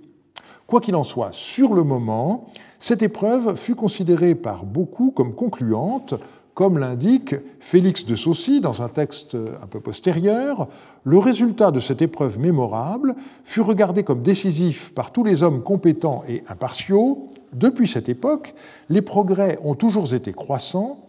Quoi 0.67 0.81
qu'il 0.81 0.95
en 0.95 1.03
soit, 1.03 1.31
sur 1.31 1.73
le 1.73 1.83
moment, 1.83 2.45
cette 2.77 3.01
épreuve 3.01 3.55
fut 3.55 3.73
considérée 3.73 4.35
par 4.35 4.65
beaucoup 4.65 5.09
comme 5.09 5.33
concluante, 5.33 6.13
comme 6.53 6.77
l'indique 6.77 7.35
Félix 7.59 8.05
de 8.05 8.15
Saucy 8.15 8.61
dans 8.61 8.81
un 8.81 8.89
texte 8.89 9.35
un 9.35 9.67
peu 9.67 9.79
postérieur, 9.79 10.67
le 11.03 11.17
résultat 11.17 11.71
de 11.71 11.79
cette 11.79 12.01
épreuve 12.01 12.39
mémorable 12.39 13.15
fut 13.43 13.61
regardé 13.61 14.03
comme 14.03 14.21
décisif 14.21 14.93
par 14.93 15.11
tous 15.11 15.23
les 15.23 15.43
hommes 15.43 15.63
compétents 15.63 16.23
et 16.27 16.43
impartiaux. 16.47 17.27
Depuis 17.53 17.87
cette 17.87 18.09
époque, 18.09 18.53
les 18.89 19.01
progrès 19.01 19.59
ont 19.63 19.75
toujours 19.75 20.13
été 20.13 20.33
croissants, 20.33 21.07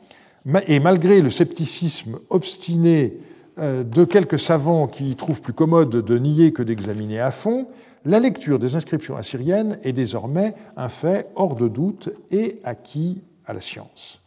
et 0.67 0.81
malgré 0.81 1.21
le 1.21 1.31
scepticisme 1.31 2.19
obstiné 2.31 3.19
euh, 3.59 3.85
de 3.85 4.05
quelques 4.05 4.39
savants 4.39 4.89
qui 4.89 5.15
trouvent 5.15 5.43
plus 5.43 5.53
commode 5.53 5.91
de 5.91 6.19
nier 6.19 6.53
que 6.53 6.63
d'examiner 6.63 7.21
à 7.21 7.31
fond, 7.31 7.67
la 8.05 8.19
lecture 8.19 8.59
des 8.59 8.75
inscriptions 8.75 9.17
assyriennes 9.17 9.79
est 9.85 9.93
désormais 9.93 10.55
un 10.77 10.89
fait 10.89 11.29
hors 11.37 11.55
de 11.55 11.69
doute 11.69 12.11
et 12.31 12.61
acquis 12.65 13.21
à 13.47 13.53
la 13.53 13.61
science. 13.61 14.22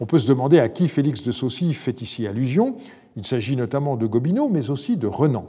On 0.00 0.06
peut 0.06 0.18
se 0.18 0.26
demander 0.26 0.58
à 0.58 0.70
qui 0.70 0.88
Félix 0.88 1.22
de 1.22 1.30
Saucy 1.30 1.74
fait 1.74 2.00
ici 2.00 2.26
allusion. 2.26 2.76
Il 3.16 3.26
s'agit 3.26 3.54
notamment 3.54 3.96
de 3.96 4.06
Gobineau, 4.06 4.48
mais 4.48 4.70
aussi 4.70 4.96
de 4.96 5.06
Renan. 5.06 5.46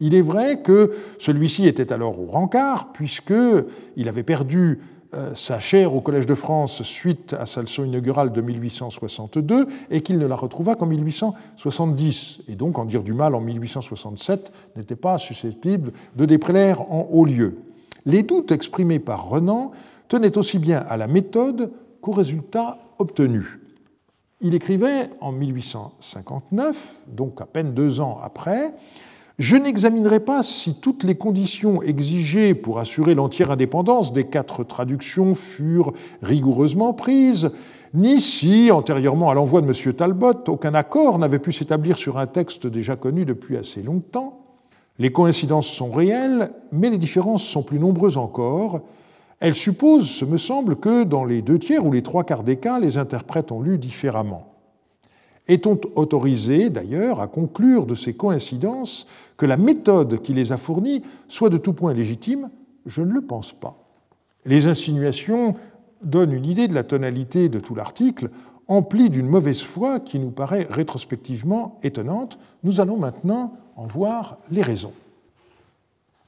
Il 0.00 0.14
est 0.14 0.22
vrai 0.22 0.60
que 0.60 0.92
celui-ci 1.18 1.66
était 1.66 1.92
alors 1.92 2.20
au 2.20 2.26
rencard, 2.26 2.92
puisqu'il 2.92 4.08
avait 4.08 4.24
perdu 4.24 4.80
euh, 5.14 5.34
sa 5.34 5.60
chaire 5.60 5.94
au 5.94 6.00
Collège 6.00 6.26
de 6.26 6.34
France 6.34 6.82
suite 6.82 7.32
à 7.38 7.46
sa 7.46 7.60
leçon 7.60 7.84
inaugurale 7.84 8.32
de 8.32 8.40
1862 8.40 9.68
et 9.90 10.00
qu'il 10.02 10.18
ne 10.18 10.26
la 10.26 10.34
retrouva 10.34 10.74
qu'en 10.74 10.86
1870. 10.86 12.40
Et 12.48 12.56
donc 12.56 12.80
en 12.80 12.84
dire 12.84 13.04
du 13.04 13.14
mal 13.14 13.36
en 13.36 13.40
1867 13.40 14.52
n'était 14.76 14.96
pas 14.96 15.16
susceptible 15.16 15.92
de 16.16 16.24
déplaire 16.24 16.80
en 16.92 17.08
haut 17.12 17.24
lieu. 17.24 17.58
Les 18.04 18.24
doutes 18.24 18.50
exprimés 18.50 18.98
par 18.98 19.28
Renan 19.28 19.70
tenaient 20.08 20.36
aussi 20.36 20.58
bien 20.58 20.84
à 20.88 20.96
la 20.96 21.06
méthode 21.06 21.70
qu'aux 22.00 22.12
résultats 22.12 22.78
obtenus. 22.98 23.60
Il 24.42 24.54
écrivait 24.54 25.08
en 25.22 25.32
1859, 25.32 27.04
donc 27.08 27.40
à 27.40 27.46
peine 27.46 27.72
deux 27.72 28.00
ans 28.00 28.20
après, 28.22 28.74
Je 29.38 29.56
n'examinerai 29.56 30.20
pas 30.20 30.42
si 30.42 30.80
toutes 30.80 31.04
les 31.04 31.14
conditions 31.14 31.82
exigées 31.82 32.54
pour 32.54 32.78
assurer 32.78 33.14
l'entière 33.14 33.50
indépendance 33.50 34.14
des 34.14 34.24
quatre 34.24 34.64
traductions 34.64 35.34
furent 35.34 35.92
rigoureusement 36.22 36.94
prises, 36.94 37.50
ni 37.92 38.20
si, 38.20 38.70
antérieurement 38.70 39.30
à 39.30 39.34
l'envoi 39.34 39.60
de 39.60 39.66
M. 39.66 39.92
Talbot, 39.92 40.44
aucun 40.48 40.74
accord 40.74 41.18
n'avait 41.18 41.38
pu 41.38 41.52
s'établir 41.52 41.98
sur 41.98 42.16
un 42.16 42.26
texte 42.26 42.66
déjà 42.66 42.96
connu 42.96 43.26
depuis 43.26 43.58
assez 43.58 43.82
longtemps. 43.82 44.40
Les 44.98 45.12
coïncidences 45.12 45.68
sont 45.68 45.90
réelles, 45.90 46.50
mais 46.72 46.88
les 46.88 46.98
différences 46.98 47.44
sont 47.44 47.62
plus 47.62 47.78
nombreuses 47.78 48.16
encore, 48.16 48.80
elle 49.40 49.54
suppose, 49.54 50.08
ce 50.08 50.24
me 50.24 50.36
semble, 50.36 50.76
que 50.76 51.04
dans 51.04 51.24
les 51.24 51.42
deux 51.42 51.58
tiers 51.58 51.84
ou 51.84 51.92
les 51.92 52.02
trois 52.02 52.24
quarts 52.24 52.42
des 52.42 52.56
cas, 52.56 52.78
les 52.78 52.98
interprètes 52.98 53.52
ont 53.52 53.60
lu 53.60 53.78
différemment. 53.78 54.52
Est-on 55.48 55.78
autorisé 55.94 56.70
d'ailleurs 56.70 57.20
à 57.20 57.28
conclure 57.28 57.86
de 57.86 57.94
ces 57.94 58.14
coïncidences 58.14 59.06
que 59.36 59.46
la 59.46 59.56
méthode 59.56 60.20
qui 60.20 60.32
les 60.32 60.52
a 60.52 60.56
fournies 60.56 61.02
soit 61.28 61.50
de 61.50 61.58
tout 61.58 61.72
point 61.72 61.94
légitime? 61.94 62.50
Je 62.84 63.02
ne 63.02 63.12
le 63.12 63.20
pense 63.20 63.52
pas. 63.52 63.76
Les 64.44 64.66
insinuations 64.66 65.54
donnent 66.02 66.32
une 66.32 66.46
idée 66.46 66.68
de 66.68 66.74
la 66.74 66.82
tonalité 66.82 67.48
de 67.48 67.60
tout 67.60 67.74
l'article, 67.74 68.30
emplie 68.68 69.10
d'une 69.10 69.28
mauvaise 69.28 69.62
foi 69.62 70.00
qui 70.00 70.18
nous 70.18 70.30
paraît 70.30 70.66
rétrospectivement 70.68 71.78
étonnante. 71.82 72.38
Nous 72.64 72.80
allons 72.80 72.96
maintenant 72.96 73.54
en 73.76 73.86
voir 73.86 74.38
les 74.50 74.62
raisons. 74.62 74.92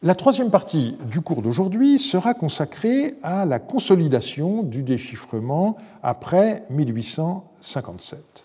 La 0.00 0.14
troisième 0.14 0.50
partie 0.50 0.96
du 1.10 1.20
cours 1.22 1.42
d'aujourd'hui 1.42 1.98
sera 1.98 2.32
consacrée 2.32 3.16
à 3.24 3.44
la 3.44 3.58
consolidation 3.58 4.62
du 4.62 4.84
déchiffrement 4.84 5.76
après 6.04 6.62
1857. 6.70 8.44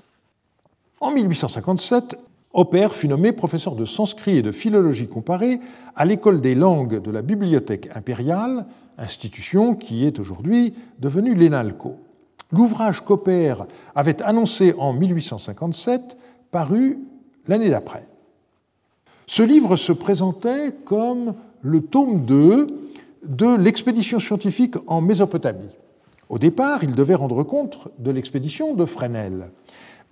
En 1.00 1.12
1857, 1.12 2.18
Hopper 2.54 2.88
fut 2.90 3.08
nommé 3.08 3.34
professeur 3.34 3.76
de 3.76 3.86
sanskrit 3.86 4.38
et 4.38 4.42
de 4.42 4.52
philologie 4.52 5.08
comparée 5.08 5.60
à 5.96 6.06
l'école 6.06 6.42
des 6.42 6.56
langues 6.56 7.00
de 7.00 7.12
la 7.12 7.22
Bibliothèque 7.22 7.88
impériale, 7.94 8.66
institution 8.98 9.76
qui 9.76 10.08
est 10.08 10.18
aujourd'hui 10.18 10.74
devenue 10.98 11.36
l'ENALCO. 11.36 11.98
L'ouvrage 12.52 13.02
qu'Hopper 13.02 13.54
avait 13.94 14.24
annoncé 14.24 14.74
en 14.80 14.92
1857 14.92 16.18
parut 16.50 16.98
l'année 17.48 17.70
d'après. 17.70 18.08
Ce 19.26 19.42
livre 19.42 19.76
se 19.78 19.92
présentait 19.92 20.74
comme 20.86 21.34
le 21.62 21.82
tome 21.82 22.26
2 22.26 22.68
de 23.26 23.56
l'expédition 23.56 24.20
scientifique 24.20 24.76
en 24.88 25.02
Mésopotamie. 25.02 25.70
Au 26.30 26.40
départ, 26.40 26.84
il 26.84 26.94
devait 26.94 27.16
rendre 27.16 27.44
compte 27.44 27.88
de 28.00 28.12
l'expédition 28.12 28.74
de 28.74 28.86
Fresnel. 28.86 29.50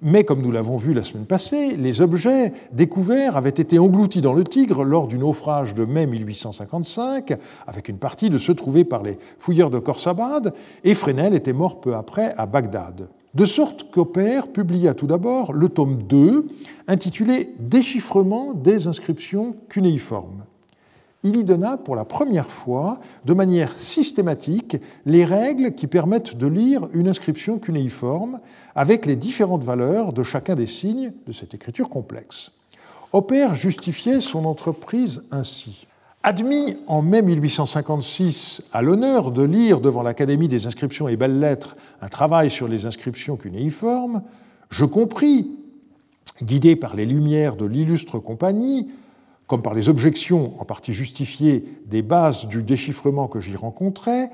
Mais 0.04 0.24
comme 0.24 0.42
nous 0.42 0.52
l'avons 0.52 0.78
vu 0.78 0.94
la 0.94 1.04
semaine 1.04 1.26
passée, 1.26 1.76
les 1.76 2.02
objets 2.02 2.54
découverts 2.72 3.38
avaient 3.38 3.50
été 3.50 3.78
engloutis 3.78 4.22
dans 4.22 4.34
le 4.34 4.44
Tigre 4.44 4.84
lors 4.84 5.08
du 5.08 5.20
naufrage 5.20 5.76
de 5.76 5.86
mai 5.86 6.08
1855, 6.08 7.38
avec 7.68 7.88
une 7.88 7.98
partie 7.98 8.32
de 8.32 8.40
ceux 8.40 8.56
trouvés 8.56 8.84
par 8.84 9.04
les 9.04 9.20
fouilleurs 9.38 9.70
de 9.70 9.78
Khorsabad, 9.78 10.54
et 10.84 10.96
Fresnel 10.96 11.36
était 11.36 11.54
mort 11.54 11.82
peu 11.82 11.96
après 11.96 12.34
à 12.38 12.48
Bagdad. 12.48 13.10
De 13.34 13.46
sorte 13.46 13.90
qu'Opère 13.92 14.48
publia 14.48 14.94
tout 14.94 15.08
d'abord 15.08 15.54
le 15.54 15.70
tome 15.70 16.04
2, 16.04 16.48
intitulé 16.88 17.56
Déchiffrement 17.60 18.54
des 18.54 18.88
inscriptions 18.88 19.56
cunéiformes 19.70 20.44
il 21.24 21.38
y 21.38 21.44
donna 21.44 21.78
pour 21.78 21.96
la 21.96 22.06
première 22.06 22.50
fois, 22.50 23.00
de 23.26 23.34
manière 23.34 23.78
systématique, 23.78 24.78
les 25.06 25.24
règles 25.24 25.74
qui 25.74 25.88
permettent 25.88 26.36
de 26.36 26.48
lire 26.48 26.88
une 26.94 27.08
inscription 27.08 27.60
cunéiforme 27.60 28.40
avec 28.76 29.06
les 29.06 29.16
différentes 29.16 29.64
valeurs 29.64 30.14
de 30.14 30.24
chacun 30.24 30.56
des 30.56 30.66
signes 30.66 31.14
de 31.28 31.32
cette 31.32 31.54
écriture 31.54 31.90
complexe. 31.90 32.52
Opère 33.14 33.56
justifiait 33.56 34.20
son 34.20 34.46
entreprise 34.46 35.24
ainsi. 35.32 35.86
Admis 36.24 36.78
en 36.86 37.02
mai 37.02 37.24
1856 37.24 38.62
à 38.72 38.84
l'honneur 38.84 39.32
de 39.32 39.42
lire 39.42 39.82
devant 39.82 40.04
l'Académie 40.04 40.48
des 40.48 40.68
inscriptions 40.68 41.08
et 41.08 41.16
belles-lettres 41.16 41.76
un 42.00 42.10
travail 42.10 42.52
sur 42.52 42.68
les 42.68 42.86
inscriptions 42.86 43.38
cunéiformes, 43.38 44.22
je 44.70 44.86
compris, 44.86 45.50
guidé 46.44 46.76
par 46.76 46.96
les 46.96 47.08
lumières 47.08 47.56
de 47.56 47.66
l'illustre 47.66 48.20
compagnie, 48.20 48.92
comme 49.48 49.64
par 49.64 49.74
les 49.74 49.90
objections 49.90 50.54
en 50.62 50.66
partie 50.66 50.94
justifiées 50.94 51.66
des 51.88 52.04
bases 52.04 52.46
du 52.46 52.62
déchiffrement 52.62 53.28
que 53.28 53.40
j'y 53.40 53.56
rencontrais, 53.56 54.30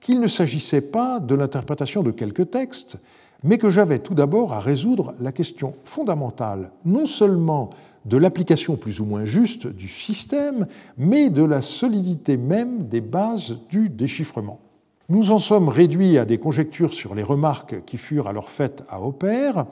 qu'il 0.00 0.20
ne 0.20 0.28
s'agissait 0.28 0.80
pas 0.80 1.18
de 1.18 1.34
l'interprétation 1.34 2.04
de 2.04 2.12
quelques 2.12 2.52
textes, 2.52 2.98
mais 3.42 3.58
que 3.58 3.68
j'avais 3.68 3.98
tout 3.98 4.14
d'abord 4.14 4.52
à 4.52 4.60
résoudre 4.60 5.14
la 5.20 5.32
question 5.32 5.74
fondamentale, 5.84 6.70
non 6.84 7.04
seulement 7.04 7.70
de 8.04 8.16
l'application 8.16 8.76
plus 8.76 9.00
ou 9.00 9.04
moins 9.04 9.24
juste 9.24 9.66
du 9.66 9.88
système, 9.88 10.66
mais 10.96 11.30
de 11.30 11.44
la 11.44 11.62
solidité 11.62 12.36
même 12.36 12.88
des 12.88 13.00
bases 13.00 13.58
du 13.70 13.88
déchiffrement. 13.88 14.60
Nous 15.08 15.30
en 15.30 15.38
sommes 15.38 15.68
réduits 15.68 16.18
à 16.18 16.24
des 16.24 16.38
conjectures 16.38 16.94
sur 16.94 17.14
les 17.14 17.22
remarques 17.22 17.84
qui 17.84 17.98
furent 17.98 18.28
alors 18.28 18.50
faites 18.50 18.82
à 18.88 19.00
Opère, 19.00 19.66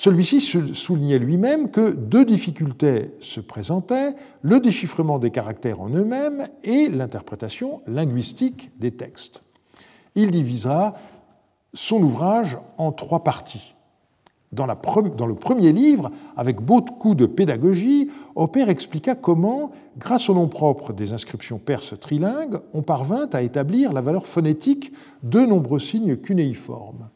celui-ci 0.00 0.40
soulignait 0.40 1.18
lui-même 1.18 1.70
que 1.70 1.90
deux 1.90 2.24
difficultés 2.24 3.10
se 3.20 3.38
présentaient, 3.38 4.14
le 4.40 4.58
déchiffrement 4.58 5.18
des 5.18 5.30
caractères 5.30 5.82
en 5.82 5.90
eux-mêmes 5.90 6.48
et 6.64 6.88
l'interprétation 6.88 7.82
linguistique 7.86 8.70
des 8.78 8.92
textes. 8.92 9.42
Il 10.14 10.30
divisa 10.30 10.94
son 11.74 12.02
ouvrage 12.02 12.56
en 12.78 12.92
trois 12.92 13.24
parties. 13.24 13.74
Dans, 14.52 14.66
le 14.66 15.34
premier 15.34 15.72
livre, 15.72 16.10
avec 16.36 16.60
beaucoup 16.60 17.14
de 17.14 17.26
pédagogie, 17.26 18.10
Opère 18.34 18.68
expliqua 18.68 19.14
comment, 19.14 19.70
grâce 19.96 20.28
au 20.28 20.34
nom 20.34 20.48
propre 20.48 20.92
des 20.92 21.12
inscriptions 21.12 21.58
perses 21.58 21.98
trilingues, 22.00 22.58
on 22.74 22.82
parvint 22.82 23.28
à 23.32 23.42
établir 23.42 23.92
la 23.92 24.00
valeur 24.00 24.26
phonétique 24.26 24.92
de 25.22 25.40
nombreux 25.40 25.78
signes 25.78 26.16
cunéiformes. 26.16 27.10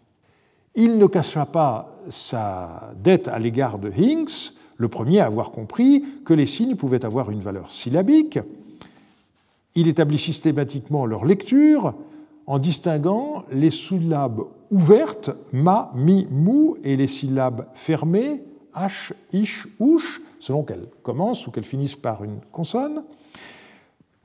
Il 0.76 0.96
ne 0.96 1.06
cacha 1.06 1.44
pas 1.44 1.98
sa 2.08 2.92
dette 3.02 3.26
à 3.26 3.40
l'égard 3.40 3.80
de 3.80 3.90
Hinks, 3.90 4.54
le 4.76 4.88
premier 4.88 5.18
à 5.18 5.26
avoir 5.26 5.50
compris 5.50 6.04
que 6.24 6.34
les 6.34 6.46
signes 6.46 6.76
pouvaient 6.76 7.04
avoir 7.04 7.32
une 7.32 7.40
valeur 7.40 7.72
syllabique. 7.72 8.38
Il 9.74 9.88
établit 9.88 10.18
systématiquement 10.18 11.04
leur 11.04 11.24
lecture 11.24 11.94
en 12.46 12.58
distinguant 12.58 13.44
les 13.50 13.70
syllabes 13.70 14.42
ouvertes, 14.70 15.30
ma, 15.52 15.92
mi, 15.94 16.26
mou, 16.30 16.76
et 16.84 16.96
les 16.96 17.06
syllabes 17.06 17.66
fermées, 17.74 18.42
h, 18.74 19.12
ish, 19.32 19.66
ouch, 19.78 20.20
selon 20.38 20.62
qu'elles 20.62 20.88
commencent 21.02 21.46
ou 21.46 21.50
qu'elles 21.50 21.64
finissent 21.64 21.96
par 21.96 22.24
une 22.24 22.40
consonne. 22.52 23.04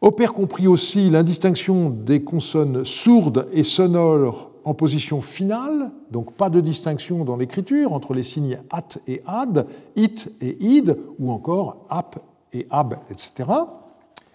Opère 0.01 0.33
compris 0.33 0.67
aussi 0.67 1.09
l'indistinction 1.09 1.89
des 1.89 2.23
consonnes 2.23 2.85
sourdes 2.85 3.47
et 3.51 3.63
sonores 3.63 4.51
en 4.63 4.73
position 4.73 5.21
finale, 5.21 5.91
donc 6.11 6.33
pas 6.33 6.49
de 6.49 6.61
distinction 6.61 7.25
dans 7.25 7.37
l'écriture 7.37 7.93
entre 7.93 8.13
les 8.13 8.23
signes 8.23 8.59
at 8.69 8.99
et 9.07 9.21
ad, 9.25 9.67
it 9.95 10.31
et 10.41 10.57
id, 10.59 10.97
ou 11.19 11.31
encore 11.31 11.85
ap 11.89 12.19
et 12.53 12.67
ab, 12.69 12.95
etc. 13.09 13.49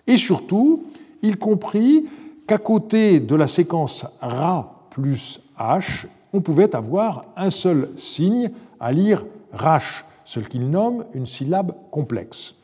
Et 0.06 0.16
surtout, 0.16 0.84
il 1.22 1.38
comprit 1.38 2.04
qu'à 2.46 2.58
côté 2.58 3.20
de 3.20 3.34
la 3.34 3.46
séquence 3.46 4.06
ra 4.20 4.86
plus 4.90 5.40
h, 5.58 6.06
on 6.32 6.40
pouvait 6.40 6.74
avoir 6.74 7.26
un 7.36 7.50
seul 7.50 7.90
signe 7.96 8.50
à 8.80 8.92
lire 8.92 9.24
rach, 9.52 10.04
ce 10.24 10.40
qu'il 10.40 10.70
nomme 10.70 11.04
une 11.14 11.26
syllabe 11.26 11.72
complexe. 11.90 12.56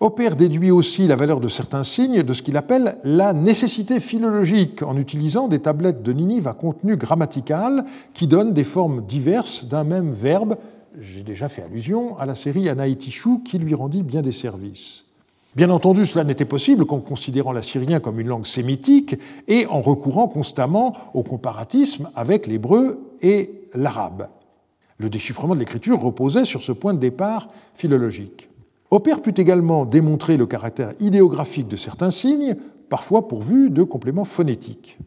Opère 0.00 0.34
déduit 0.34 0.72
aussi 0.72 1.06
la 1.06 1.14
valeur 1.14 1.38
de 1.38 1.46
certains 1.46 1.84
signes 1.84 2.24
de 2.24 2.34
ce 2.34 2.42
qu'il 2.42 2.56
appelle 2.56 2.96
la 3.04 3.32
nécessité 3.32 4.00
philologique, 4.00 4.82
en 4.82 4.96
utilisant 4.96 5.46
des 5.46 5.60
tablettes 5.60 6.02
de 6.02 6.12
Ninive 6.12 6.48
à 6.48 6.54
contenu 6.54 6.96
grammatical 6.96 7.84
qui 8.12 8.26
donnent 8.26 8.52
des 8.52 8.64
formes 8.64 9.06
diverses 9.06 9.64
d'un 9.64 9.84
même 9.84 10.10
verbe. 10.10 10.56
J'ai 10.98 11.22
déjà 11.22 11.48
fait 11.48 11.62
allusion 11.62 12.18
à 12.18 12.26
la 12.26 12.34
série 12.34 12.68
Anaïtichou 12.68 13.42
qui 13.44 13.58
lui 13.58 13.76
rendit 13.76 14.02
bien 14.02 14.22
des 14.22 14.32
services. 14.32 15.04
Bien 15.54 15.68
entendu, 15.68 16.06
cela 16.06 16.24
n'était 16.24 16.46
possible 16.46 16.86
qu'en 16.86 17.00
considérant 17.00 17.52
l'assyrien 17.52 18.00
comme 18.00 18.18
une 18.18 18.28
langue 18.28 18.46
sémitique 18.46 19.16
et 19.48 19.66
en 19.66 19.82
recourant 19.82 20.26
constamment 20.26 20.96
au 21.12 21.22
comparatisme 21.22 22.10
avec 22.16 22.46
l'hébreu 22.46 23.14
et 23.20 23.68
l'arabe. 23.74 24.28
Le 24.96 25.10
déchiffrement 25.10 25.54
de 25.54 25.60
l'écriture 25.60 26.00
reposait 26.00 26.46
sur 26.46 26.62
ce 26.62 26.72
point 26.72 26.94
de 26.94 26.98
départ 26.98 27.48
philologique. 27.74 28.48
Opère 28.90 29.20
put 29.20 29.38
également 29.38 29.84
démontrer 29.84 30.38
le 30.38 30.46
caractère 30.46 30.94
idéographique 31.00 31.68
de 31.68 31.76
certains 31.76 32.10
signes, 32.10 32.56
parfois 32.88 33.28
pourvus 33.28 33.68
de 33.68 33.82
compléments 33.82 34.24
phonétiques. 34.24 34.98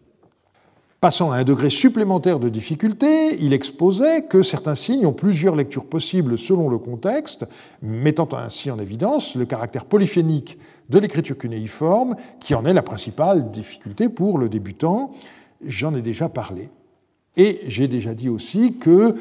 Passant 1.02 1.32
à 1.32 1.38
un 1.38 1.44
degré 1.44 1.70
supplémentaire 1.70 2.40
de 2.40 2.50
difficulté, 2.50 3.38
il 3.40 3.54
exposait 3.54 4.24
que 4.24 4.42
certains 4.42 4.76
signes 4.76 5.06
ont 5.06 5.14
plusieurs 5.14 5.56
lectures 5.56 5.86
possibles 5.86 6.38
selon 6.38 6.70
le 6.70 6.78
contexte, 6.78 7.46
mettant 7.82 8.30
ainsi 8.34 8.72
en 8.72 8.80
évidence 8.80 9.36
le 9.36 9.46
caractère 9.46 9.86
polyphénique 9.86 10.58
de 10.90 11.00
l'écriture 11.00 11.38
cunéiforme, 11.38 12.16
qui 12.40 12.56
en 12.56 12.66
est 12.66 12.74
la 12.74 12.82
principale 12.82 13.52
difficulté 13.52 14.10
pour 14.10 14.38
le 14.38 14.50
débutant. 14.50 15.12
J'en 15.64 15.94
ai 15.94 16.02
déjà 16.02 16.30
parlé. 16.30 16.70
Et 17.38 17.62
j'ai 17.68 17.88
déjà 17.88 18.14
dit 18.14 18.30
aussi 18.30 18.78
que 18.78 19.16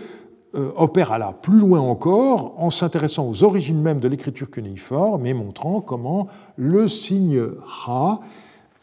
euh, 0.55 0.71
opère 0.77 1.35
plus 1.43 1.59
loin 1.59 1.81
encore 1.81 2.55
en 2.59 2.71
s'intéressant 2.71 3.29
aux 3.29 3.43
origines 3.43 3.81
même 3.81 4.01
de 4.01 4.07
l'écriture 4.07 4.51
cunéiforme 4.51 5.27
et 5.27 5.35
montrant 5.35 5.81
comment 5.81 6.29
le 6.57 6.87
signe 6.87 7.43
Ra, 7.65 8.21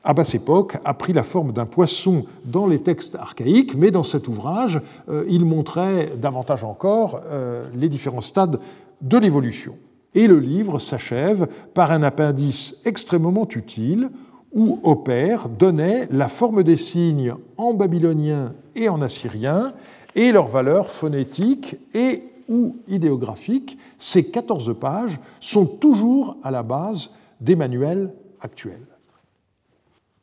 à 0.04 0.14
basse 0.14 0.34
époque, 0.36 0.78
a 0.84 0.94
pris 0.94 1.14
la 1.14 1.24
forme 1.24 1.52
d'un 1.52 1.66
poisson 1.66 2.26
dans 2.46 2.66
les 2.68 2.80
textes 2.80 3.16
archaïques, 3.16 3.76
mais 3.76 3.92
dans 3.92 4.04
cet 4.04 4.28
ouvrage, 4.28 4.82
euh, 5.10 5.26
il 5.30 5.46
montrait 5.46 6.14
davantage 6.18 6.64
encore 6.64 7.22
euh, 7.26 7.66
les 7.76 7.90
différents 7.90 8.22
stades 8.22 8.60
de 9.02 9.18
l'évolution. 9.18 9.76
Et 10.14 10.28
le 10.28 10.40
livre 10.40 10.80
s'achève 10.80 11.48
par 11.74 11.92
un 11.92 12.04
appendice 12.04 12.76
extrêmement 12.84 13.48
utile 13.56 14.10
où 14.54 14.80
Opère 14.84 15.48
donnait 15.48 16.08
la 16.12 16.28
forme 16.28 16.64
des 16.64 16.76
signes 16.76 17.34
en 17.58 17.74
babylonien 17.74 18.54
et 18.76 18.90
en 18.90 19.02
assyrien 19.02 19.74
et 20.16 20.32
leurs 20.32 20.48
valeurs 20.48 20.90
phonétiques 20.90 21.78
et 21.94 22.24
ou 22.50 22.76
idéographiques, 22.88 23.78
ces 23.98 24.30
14 24.30 24.76
pages 24.78 25.20
sont 25.40 25.66
toujours 25.66 26.36
à 26.44 26.52
la 26.52 26.64
base 26.64 27.12
des 27.40 27.56
manuels 27.56 28.14
actuels. 28.42 28.91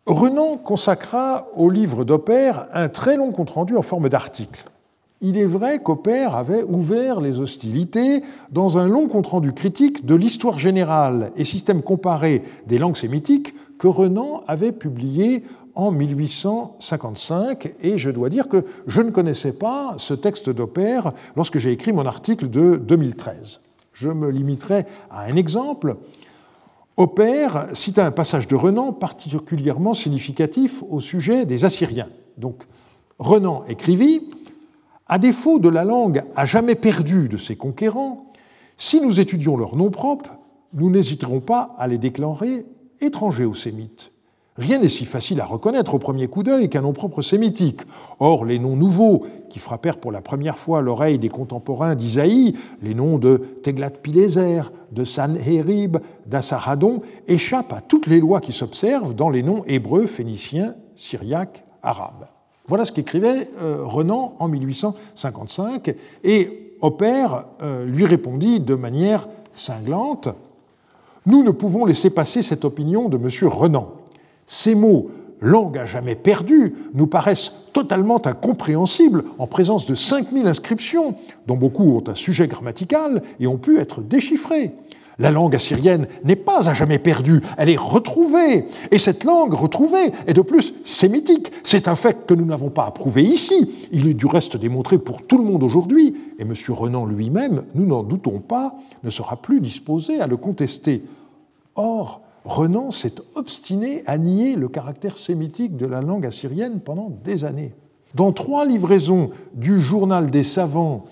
Renan 0.08 0.56
consacra 0.56 1.48
au 1.54 1.68
livre 1.68 2.02
d'Opère 2.02 2.66
un 2.72 2.88
très 2.88 3.18
long 3.18 3.30
compte-rendu 3.30 3.76
en 3.76 3.82
forme 3.82 4.08
d'article. 4.08 4.64
Il 5.20 5.36
est 5.36 5.44
vrai 5.44 5.82
qu'Opère 5.82 6.34
avait 6.34 6.62
ouvert 6.62 7.20
les 7.20 7.38
hostilités 7.38 8.22
dans 8.50 8.78
un 8.78 8.88
long 8.88 9.06
compte-rendu 9.06 9.52
critique 9.52 10.06
de 10.06 10.14
l'histoire 10.14 10.56
générale 10.56 11.30
et 11.36 11.44
système 11.44 11.82
comparé 11.82 12.42
des 12.66 12.78
langues 12.78 12.96
sémitiques 12.96 13.54
que 13.78 13.86
Renan 13.86 14.44
avait 14.46 14.72
publié 14.72 15.44
en 15.74 15.90
1855 15.92 17.74
et 17.82 17.98
je 17.98 18.08
dois 18.08 18.30
dire 18.30 18.48
que 18.48 18.64
je 18.86 19.02
ne 19.02 19.10
connaissais 19.10 19.52
pas 19.52 19.92
ce 19.98 20.14
texte 20.14 20.48
d'Opère 20.48 21.12
lorsque 21.36 21.58
j'ai 21.58 21.72
écrit 21.72 21.92
mon 21.92 22.06
article 22.06 22.48
de 22.48 22.76
2013. 22.76 23.60
Je 23.92 24.08
me 24.08 24.30
limiterai 24.30 24.86
à 25.10 25.24
un 25.24 25.36
exemple. 25.36 25.96
Opère 26.98 27.68
cita 27.74 28.04
un 28.04 28.10
passage 28.10 28.48
de 28.48 28.56
Renan 28.56 28.92
particulièrement 28.92 29.94
significatif 29.94 30.82
au 30.90 30.98
sujet 30.98 31.46
des 31.46 31.64
Assyriens. 31.64 32.08
Donc, 32.38 32.64
Renan 33.20 33.64
écrivit 33.68 34.30
À 35.06 35.20
défaut 35.20 35.60
de 35.60 35.68
la 35.68 35.84
langue 35.84 36.24
à 36.34 36.44
jamais 36.44 36.74
perdue 36.74 37.28
de 37.28 37.36
ses 37.36 37.54
conquérants, 37.54 38.26
si 38.76 39.00
nous 39.00 39.20
étudions 39.20 39.56
leurs 39.56 39.76
noms 39.76 39.92
propres, 39.92 40.30
nous 40.72 40.90
n'hésiterons 40.90 41.38
pas 41.38 41.76
à 41.78 41.86
les 41.86 41.98
déclarer 41.98 42.66
étrangers 43.00 43.44
aux 43.44 43.54
Sémites 43.54 44.10
Rien 44.58 44.78
n'est 44.78 44.88
si 44.88 45.04
facile 45.04 45.40
à 45.40 45.44
reconnaître 45.44 45.94
au 45.94 46.00
premier 46.00 46.26
coup 46.26 46.42
d'œil 46.42 46.68
qu'un 46.68 46.80
nom 46.80 46.92
propre 46.92 47.22
sémitique. 47.22 47.82
Or, 48.18 48.44
les 48.44 48.58
noms 48.58 48.74
nouveaux, 48.74 49.24
qui 49.48 49.60
frappèrent 49.60 49.98
pour 49.98 50.10
la 50.10 50.20
première 50.20 50.58
fois 50.58 50.82
l'oreille 50.82 51.18
des 51.18 51.28
contemporains 51.28 51.94
d'Isaïe, 51.94 52.56
les 52.82 52.92
noms 52.92 53.18
de 53.18 53.40
Teglat-Pileser, 53.62 54.62
de 54.90 55.04
Sanherib, 55.04 55.98
d'Assaradon, 56.26 57.02
échappent 57.28 57.72
à 57.72 57.80
toutes 57.80 58.08
les 58.08 58.18
lois 58.18 58.40
qui 58.40 58.50
s'observent 58.50 59.14
dans 59.14 59.30
les 59.30 59.44
noms 59.44 59.62
hébreux, 59.68 60.06
phéniciens, 60.06 60.74
syriaques, 60.96 61.64
arabes. 61.84 62.26
Voilà 62.66 62.84
ce 62.84 62.90
qu'écrivait 62.90 63.50
euh, 63.62 63.84
Renan 63.84 64.34
en 64.40 64.48
1855, 64.48 65.94
et 66.24 66.74
Opère 66.80 67.44
euh, 67.62 67.84
lui 67.84 68.04
répondit 68.04 68.58
de 68.58 68.74
manière 68.74 69.28
cinglante 69.52 70.28
Nous 71.26 71.44
ne 71.44 71.52
pouvons 71.52 71.84
laisser 71.84 72.10
passer 72.10 72.42
cette 72.42 72.64
opinion 72.64 73.08
de 73.08 73.18
M. 73.18 73.48
Renan. 73.48 73.97
Ces 74.48 74.74
mots 74.74 75.10
langue 75.40 75.78
à 75.78 75.84
jamais 75.84 76.16
perdue 76.16 76.74
nous 76.94 77.06
paraissent 77.06 77.52
totalement 77.72 78.26
incompréhensibles 78.26 79.24
en 79.38 79.46
présence 79.46 79.86
de 79.86 79.94
5000 79.94 80.46
inscriptions, 80.46 81.14
dont 81.46 81.56
beaucoup 81.56 81.96
ont 81.96 82.04
un 82.08 82.14
sujet 82.14 82.48
grammatical 82.48 83.22
et 83.38 83.46
ont 83.46 83.58
pu 83.58 83.78
être 83.78 84.00
déchiffrées. 84.00 84.72
La 85.20 85.30
langue 85.30 85.54
assyrienne 85.54 86.06
n'est 86.24 86.36
pas 86.36 86.70
à 86.70 86.74
jamais 86.74 86.98
perdue, 86.98 87.42
elle 87.56 87.68
est 87.68 87.76
retrouvée. 87.76 88.66
Et 88.90 88.98
cette 88.98 89.24
langue 89.24 89.52
retrouvée 89.52 90.12
est 90.26 90.32
de 90.32 90.42
plus 90.42 90.72
sémitique. 90.82 91.52
C'est 91.62 91.88
un 91.88 91.96
fait 91.96 92.24
que 92.24 92.34
nous 92.34 92.44
n'avons 92.46 92.70
pas 92.70 92.86
approuvé 92.86 93.24
ici. 93.24 93.88
Il 93.92 94.08
est 94.08 94.14
du 94.14 94.26
reste 94.26 94.56
démontré 94.56 94.96
pour 94.96 95.22
tout 95.22 95.36
le 95.36 95.44
monde 95.44 95.64
aujourd'hui. 95.64 96.14
Et 96.38 96.42
M. 96.42 96.54
Renan 96.68 97.04
lui-même, 97.04 97.64
nous 97.74 97.84
n'en 97.84 98.04
doutons 98.04 98.38
pas, 98.38 98.76
ne 99.02 99.10
sera 99.10 99.36
plus 99.36 99.60
disposé 99.60 100.20
à 100.20 100.28
le 100.28 100.36
contester. 100.36 101.02
Or, 101.74 102.22
Renan 102.48 102.90
s'est 102.90 103.16
obstiné 103.34 104.02
à 104.06 104.16
nier 104.16 104.56
le 104.56 104.68
caractère 104.68 105.18
sémitique 105.18 105.76
de 105.76 105.84
la 105.84 106.00
langue 106.00 106.24
assyrienne 106.24 106.80
pendant 106.80 107.10
des 107.22 107.44
années. 107.44 107.74
Dans 108.14 108.32
trois 108.32 108.64
livraisons 108.64 109.28
du 109.52 109.78
Journal 109.78 110.30
des 110.30 110.44
savants 110.44 111.04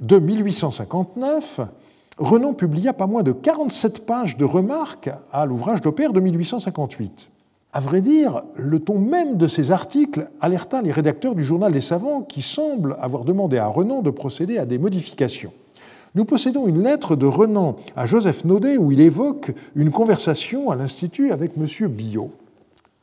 de 0.00 0.18
1859, 0.18 1.60
Renan 2.18 2.54
publia 2.54 2.92
pas 2.92 3.06
moins 3.06 3.22
de 3.22 3.30
47 3.30 4.04
pages 4.04 4.36
de 4.36 4.44
remarques 4.44 5.10
à 5.30 5.46
l'ouvrage 5.46 5.80
d'Opère 5.80 6.12
de 6.12 6.18
1858. 6.18 7.30
À 7.72 7.78
vrai 7.78 8.00
dire, 8.00 8.42
le 8.56 8.80
ton 8.80 8.98
même 8.98 9.36
de 9.36 9.46
ces 9.46 9.70
articles 9.70 10.28
alerta 10.40 10.82
les 10.82 10.90
rédacteurs 10.90 11.36
du 11.36 11.44
Journal 11.44 11.72
des 11.72 11.80
savants 11.80 12.22
qui 12.22 12.42
semblent 12.42 12.96
avoir 13.00 13.24
demandé 13.24 13.58
à 13.58 13.68
Renan 13.68 14.02
de 14.02 14.10
procéder 14.10 14.58
à 14.58 14.66
des 14.66 14.78
modifications. 14.78 15.52
Nous 16.14 16.24
possédons 16.24 16.66
une 16.66 16.82
lettre 16.82 17.14
de 17.14 17.26
Renan 17.26 17.76
à 17.96 18.04
Joseph 18.06 18.44
Naudet 18.44 18.76
où 18.76 18.90
il 18.90 19.00
évoque 19.00 19.52
une 19.76 19.90
conversation 19.90 20.70
à 20.70 20.76
l'Institut 20.76 21.30
avec 21.30 21.52
M. 21.56 21.88
Billot. 21.88 22.32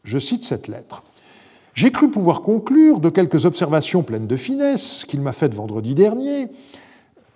Je 0.03 0.19
cite 0.19 0.43
cette 0.43 0.67
lettre. 0.67 1.03
J'ai 1.73 1.91
cru 1.91 2.09
pouvoir 2.09 2.41
conclure 2.41 2.99
de 2.99 3.09
quelques 3.09 3.45
observations 3.45 4.03
pleines 4.03 4.27
de 4.27 4.35
finesse 4.35 5.05
qu'il 5.07 5.21
m'a 5.21 5.31
faites 5.31 5.53
vendredi 5.53 5.93
dernier. 5.93 6.47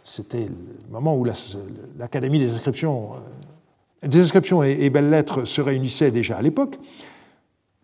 C'était 0.04 0.48
le 0.48 0.92
moment 0.92 1.16
où 1.16 1.24
l'Académie 1.98 2.40
des 2.40 2.54
inscriptions, 2.54 3.12
euh, 4.04 4.08
des 4.08 4.20
inscriptions 4.20 4.64
et 4.64 4.90
belles 4.90 5.10
lettres 5.10 5.46
se 5.46 5.62
réunissait 5.62 6.12
déjà 6.12 6.38
à 6.38 6.42
l'époque 6.42 6.80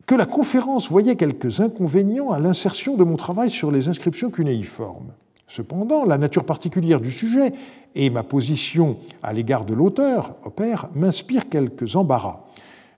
que 0.07 0.15
la 0.15 0.25
conférence 0.25 0.89
voyait 0.89 1.15
quelques 1.15 1.59
inconvénients 1.59 2.31
à 2.31 2.39
l'insertion 2.39 2.95
de 2.95 3.03
mon 3.03 3.17
travail 3.17 3.49
sur 3.49 3.71
les 3.71 3.87
inscriptions 3.89 4.31
cunéiformes. 4.31 5.11
Cependant, 5.47 6.03
la 6.03 6.17
nature 6.17 6.43
particulière 6.43 6.99
du 6.99 7.11
sujet 7.11 7.53
et 7.95 8.09
ma 8.09 8.23
position 8.23 8.97
à 9.23 9.31
l'égard 9.31 9.65
de 9.65 9.73
l'auteur, 9.73 10.35
Opère, 10.43 10.89
m'inspirent 10.93 11.49
quelques 11.49 11.95
embarras. 11.95 12.43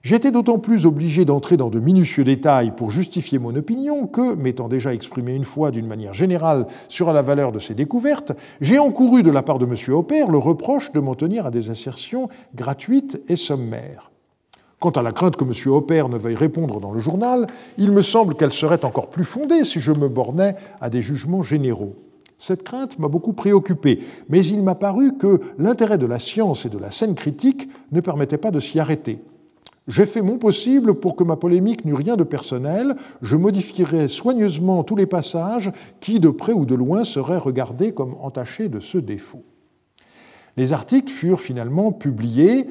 J'étais 0.02 0.30
d'autant 0.30 0.58
plus 0.58 0.86
obligé 0.86 1.26
d'entrer 1.26 1.58
dans 1.58 1.68
de 1.68 1.78
minutieux 1.78 2.24
détails 2.24 2.72
pour 2.74 2.90
justifier 2.90 3.38
mon 3.38 3.54
opinion 3.54 4.06
que, 4.06 4.34
m'étant 4.34 4.66
déjà 4.66 4.94
exprimé 4.94 5.34
une 5.34 5.44
fois 5.44 5.70
d'une 5.70 5.86
manière 5.86 6.14
générale 6.14 6.66
sur 6.88 7.12
la 7.12 7.20
valeur 7.20 7.52
de 7.52 7.58
ces 7.58 7.74
découvertes, 7.74 8.32
j'ai 8.62 8.78
encouru 8.78 9.22
de 9.22 9.30
la 9.30 9.42
part 9.42 9.58
de 9.58 9.66
M. 9.66 9.74
Opère 9.94 10.30
le 10.30 10.38
reproche 10.38 10.90
de 10.92 11.00
m'en 11.00 11.14
tenir 11.14 11.46
à 11.46 11.50
des 11.50 11.68
assertions 11.68 12.30
gratuites 12.54 13.20
et 13.28 13.36
sommaires. 13.36 14.10
Quant 14.80 14.90
à 14.90 15.02
la 15.02 15.12
crainte 15.12 15.36
que 15.36 15.44
M. 15.44 15.52
Opère 15.72 16.08
ne 16.08 16.16
veuille 16.16 16.34
répondre 16.34 16.80
dans 16.80 16.92
le 16.92 17.00
journal, 17.00 17.46
il 17.76 17.92
me 17.92 18.00
semble 18.00 18.34
qu'elle 18.34 18.52
serait 18.52 18.86
encore 18.86 19.10
plus 19.10 19.24
fondée 19.24 19.64
si 19.64 19.80
je 19.80 19.92
me 19.92 20.08
bornais 20.08 20.56
à 20.80 20.88
des 20.88 21.02
jugements 21.02 21.42
généraux. 21.42 21.94
Cette 22.40 22.62
crainte 22.62 22.98
m'a 22.98 23.08
beaucoup 23.08 23.34
préoccupé, 23.34 24.00
mais 24.30 24.42
il 24.42 24.62
m'a 24.62 24.74
paru 24.74 25.18
que 25.18 25.42
l'intérêt 25.58 25.98
de 25.98 26.06
la 26.06 26.18
science 26.18 26.64
et 26.64 26.70
de 26.70 26.78
la 26.78 26.90
scène 26.90 27.14
critique 27.14 27.68
ne 27.92 28.00
permettait 28.00 28.38
pas 28.38 28.50
de 28.50 28.58
s'y 28.58 28.80
arrêter. 28.80 29.18
J'ai 29.86 30.06
fait 30.06 30.22
mon 30.22 30.38
possible 30.38 30.94
pour 30.94 31.16
que 31.16 31.24
ma 31.24 31.36
polémique 31.36 31.84
n'eût 31.84 31.92
rien 31.92 32.16
de 32.16 32.24
personnel. 32.24 32.96
Je 33.20 33.36
modifierai 33.36 34.08
soigneusement 34.08 34.84
tous 34.84 34.96
les 34.96 35.04
passages 35.04 35.70
qui, 36.00 36.18
de 36.18 36.30
près 36.30 36.54
ou 36.54 36.64
de 36.64 36.74
loin, 36.74 37.04
seraient 37.04 37.36
regardés 37.36 37.92
comme 37.92 38.14
entachés 38.22 38.70
de 38.70 38.80
ce 38.80 38.96
défaut. 38.96 39.44
Les 40.56 40.72
articles 40.72 41.12
furent 41.12 41.42
finalement 41.42 41.92
publiés 41.92 42.66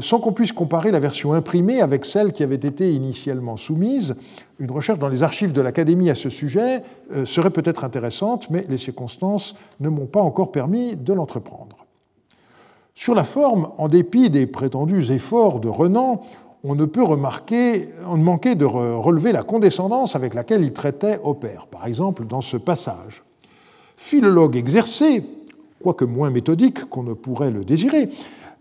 sans 0.00 0.18
qu'on 0.18 0.32
puisse 0.32 0.52
comparer 0.52 0.90
la 0.90 0.98
version 0.98 1.32
imprimée 1.32 1.80
avec 1.80 2.04
celle 2.04 2.32
qui 2.32 2.42
avait 2.42 2.56
été 2.56 2.92
initialement 2.92 3.56
soumise. 3.56 4.14
Une 4.58 4.70
recherche 4.70 4.98
dans 4.98 5.08
les 5.08 5.22
archives 5.22 5.52
de 5.52 5.60
l'Académie 5.62 6.10
à 6.10 6.14
ce 6.14 6.28
sujet 6.28 6.82
euh, 7.12 7.24
serait 7.24 7.50
peut-être 7.50 7.82
intéressante, 7.84 8.50
mais 8.50 8.66
les 8.68 8.76
circonstances 8.76 9.54
ne 9.80 9.88
m'ont 9.88 10.06
pas 10.06 10.20
encore 10.20 10.52
permis 10.52 10.96
de 10.96 11.12
l'entreprendre. 11.14 11.86
Sur 12.94 13.14
la 13.14 13.24
forme, 13.24 13.70
en 13.78 13.88
dépit 13.88 14.28
des 14.28 14.46
prétendus 14.46 15.12
efforts 15.12 15.60
de 15.60 15.68
Renan, 15.68 16.20
on 16.62 16.74
ne 16.74 16.84
peut 16.84 17.02
remarquer, 17.02 17.88
on 18.06 18.18
ne 18.18 18.22
manquait 18.22 18.54
de 18.54 18.66
relever 18.66 19.32
la 19.32 19.42
condescendance 19.42 20.14
avec 20.14 20.34
laquelle 20.34 20.62
il 20.62 20.74
traitait 20.74 21.18
Opère, 21.24 21.66
par 21.66 21.86
exemple 21.86 22.26
dans 22.26 22.42
ce 22.42 22.58
passage. 22.58 23.24
Philologue 23.96 24.56
exercé, 24.56 25.24
quoique 25.82 26.04
moins 26.04 26.28
méthodique 26.28 26.84
qu'on 26.90 27.02
ne 27.02 27.14
pourrait 27.14 27.50
le 27.50 27.64
désirer, 27.64 28.10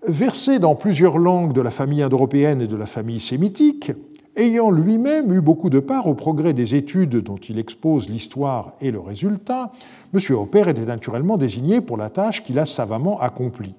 versé 0.08 0.60
dans 0.60 0.76
plusieurs 0.76 1.18
langues 1.18 1.54
de 1.54 1.62
la 1.62 1.70
famille 1.70 2.02
indo-européenne 2.02 2.62
et 2.62 2.68
de 2.68 2.76
la 2.76 2.86
famille 2.86 3.20
sémitique, 3.20 3.92
ayant 4.36 4.72
lui-même 4.72 5.34
eu 5.34 5.42
beaucoup 5.42 5.70
de 5.70 5.80
part 5.80 6.08
au 6.08 6.14
progrès 6.14 6.54
des 6.54 6.76
études 6.76 7.18
dont 7.18 7.36
il 7.36 7.60
expose 7.60 8.10
l'histoire 8.10 8.74
et 8.82 8.92
le 8.92 9.00
résultat, 9.00 9.72
M. 10.14 10.20
Hopper 10.36 10.70
était 10.70 10.86
naturellement 10.86 11.38
désigné 11.38 11.82
pour 11.82 11.98
la 11.98 12.10
tâche 12.10 12.44
qu'il 12.44 12.60
a 12.60 12.66
savamment 12.66 13.20
accomplie. 13.20 13.76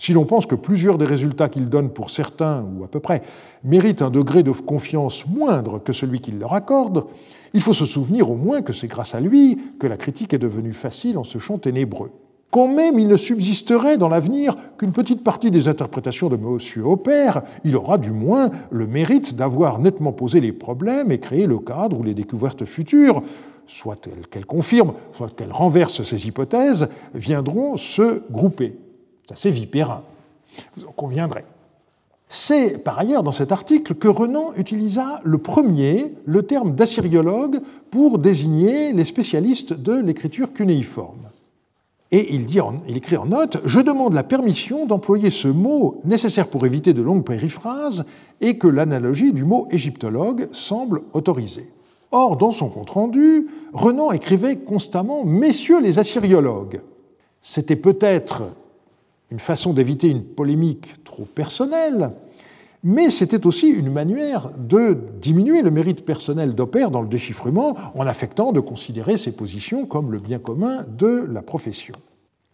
Si 0.00 0.12
l'on 0.12 0.24
pense 0.24 0.46
que 0.46 0.54
plusieurs 0.54 0.96
des 0.96 1.04
résultats 1.04 1.48
qu'il 1.48 1.68
donne 1.68 1.90
pour 1.90 2.10
certains, 2.10 2.62
ou 2.62 2.84
à 2.84 2.88
peu 2.88 3.00
près, 3.00 3.22
méritent 3.64 4.02
un 4.02 4.10
degré 4.10 4.44
de 4.44 4.52
confiance 4.52 5.26
moindre 5.26 5.80
que 5.80 5.92
celui 5.92 6.20
qu'il 6.20 6.38
leur 6.38 6.54
accorde, 6.54 7.06
il 7.52 7.60
faut 7.60 7.72
se 7.72 7.84
souvenir 7.84 8.30
au 8.30 8.36
moins 8.36 8.62
que 8.62 8.72
c'est 8.72 8.86
grâce 8.86 9.14
à 9.16 9.20
lui 9.20 9.58
que 9.80 9.88
la 9.88 9.96
critique 9.96 10.34
est 10.34 10.38
devenue 10.38 10.72
facile 10.72 11.18
en 11.18 11.24
ce 11.24 11.38
champ 11.38 11.58
ténébreux 11.58 12.12
quand 12.50 12.68
même 12.68 12.98
il 12.98 13.08
ne 13.08 13.16
subsisterait 13.16 13.98
dans 13.98 14.08
l'avenir 14.08 14.56
qu'une 14.78 14.92
petite 14.92 15.22
partie 15.22 15.50
des 15.50 15.68
interprétations 15.68 16.28
de 16.28 16.36
M. 16.36 16.84
Hopper, 16.84 17.32
il 17.64 17.76
aura 17.76 17.98
du 17.98 18.10
moins 18.10 18.50
le 18.70 18.86
mérite 18.86 19.34
d'avoir 19.36 19.78
nettement 19.78 20.12
posé 20.12 20.40
les 20.40 20.52
problèmes 20.52 21.12
et 21.12 21.20
créé 21.20 21.46
le 21.46 21.58
cadre 21.58 21.98
où 21.98 22.02
les 22.02 22.14
découvertes 22.14 22.64
futures, 22.64 23.22
soit 23.66 24.08
qu'elles 24.30 24.46
confirment, 24.46 24.94
soit 25.12 25.34
qu'elles 25.34 25.52
renversent 25.52 26.02
ces 26.02 26.26
hypothèses, 26.26 26.88
viendront 27.14 27.76
se 27.76 28.22
grouper. 28.30 28.78
C'est 29.26 29.32
assez 29.32 29.50
vipérin, 29.50 30.02
vous 30.76 30.86
en 30.86 30.92
conviendrez. 30.92 31.44
C'est 32.30 32.78
par 32.78 32.98
ailleurs 32.98 33.22
dans 33.22 33.32
cet 33.32 33.52
article 33.52 33.94
que 33.94 34.08
Renan 34.08 34.52
utilisa 34.56 35.20
le 35.24 35.38
premier 35.38 36.14
le 36.26 36.42
terme 36.42 36.74
d'assyriologue 36.74 37.60
pour 37.90 38.18
désigner 38.18 38.92
les 38.92 39.04
spécialistes 39.04 39.72
de 39.72 39.94
l'écriture 39.94 40.52
cunéiforme. 40.52 41.28
Et 42.10 42.34
il, 42.34 42.46
écrit 42.96 43.16
en 43.18 43.26
note 43.26 43.58
Je 43.64 43.80
demande 43.80 44.14
la 44.14 44.22
permission 44.22 44.86
d'employer 44.86 45.30
ce 45.30 45.48
mot 45.48 46.00
nécessaire 46.04 46.48
pour 46.48 46.64
éviter 46.64 46.94
de 46.94 47.02
longues 47.02 47.24
périphrases 47.24 48.04
et 48.40 48.56
que 48.56 48.66
l'analogie 48.66 49.32
du 49.32 49.44
mot 49.44 49.68
égyptologue 49.70 50.48
semble 50.52 51.02
autorisée. 51.12 51.70
Or, 52.10 52.38
dans 52.38 52.52
son 52.52 52.70
compte-rendu, 52.70 53.48
Renan 53.74 54.10
écrivait 54.12 54.56
constamment 54.56 55.24
Messieurs 55.24 55.82
les 55.82 55.98
assyriologues. 55.98 56.80
C'était 57.42 57.76
peut-être 57.76 58.44
une 59.30 59.38
façon 59.38 59.74
d'éviter 59.74 60.08
une 60.08 60.24
polémique 60.24 61.04
trop 61.04 61.24
personnelle, 61.24 62.12
mais 62.82 63.10
c'était 63.10 63.46
aussi 63.46 63.68
une 63.68 63.92
manière 63.92 64.50
de 64.56 64.96
diminuer 65.20 65.60
le 65.60 65.70
mérite 65.70 66.06
personnel 66.06 66.54
d'Opère 66.54 66.90
dans 66.90 67.02
le 67.02 67.08
déchiffrement 67.08 67.76
en 67.94 68.06
affectant 68.06 68.52
de 68.52 68.60
considérer 68.60 69.18
ses 69.18 69.32
positions 69.32 69.84
comme 69.84 70.10
le 70.10 70.18
bien 70.18 70.38
commun 70.38 70.86
de 70.96 71.26
la 71.30 71.42
profession. 71.42 71.94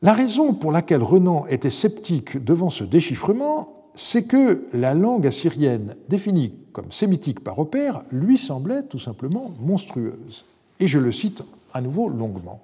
La 0.04 0.12
raison 0.12 0.52
pour 0.52 0.70
laquelle 0.70 1.02
Renan 1.02 1.46
était 1.48 1.70
sceptique 1.70 2.36
devant 2.36 2.68
ce 2.68 2.84
déchiffrement, 2.84 3.88
c'est 3.94 4.24
que 4.24 4.66
la 4.74 4.92
langue 4.92 5.26
assyrienne 5.26 5.96
définie 6.10 6.52
comme 6.72 6.92
sémitique 6.92 7.40
par 7.40 7.58
Opère 7.58 8.02
lui 8.12 8.36
semblait 8.36 8.82
tout 8.82 8.98
simplement 8.98 9.52
monstrueuse. 9.62 10.44
Et 10.78 10.88
je 10.88 10.98
le 10.98 11.10
cite 11.10 11.42
à 11.72 11.80
nouveau 11.80 12.10
longuement. 12.10 12.60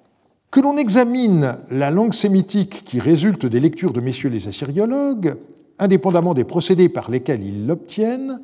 Que 0.51 0.59
l'on 0.59 0.77
examine 0.77 1.57
la 1.71 1.89
langue 1.89 2.13
sémitique 2.13 2.83
qui 2.85 2.99
résulte 2.99 3.47
des 3.47 3.59
lectures 3.59 3.93
de 3.93 4.01
messieurs 4.01 4.29
les 4.29 4.47
assyriologues, 4.47 5.35
indépendamment 5.79 6.35
des 6.35 6.43
procédés 6.43 6.89
par 6.89 7.09
lesquels 7.09 7.41
ils 7.41 7.65
l'obtiennent, 7.65 8.39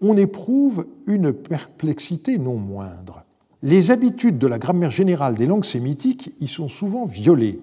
on 0.00 0.16
éprouve 0.16 0.86
une 1.06 1.34
perplexité 1.34 2.38
non 2.38 2.56
moindre. 2.56 3.24
Les 3.64 3.90
habitudes 3.90 4.38
de 4.38 4.46
la 4.46 4.60
grammaire 4.60 4.92
générale 4.92 5.34
des 5.34 5.46
langues 5.46 5.64
sémitiques 5.64 6.32
y 6.40 6.46
sont 6.46 6.68
souvent 6.68 7.06
violées. 7.06 7.58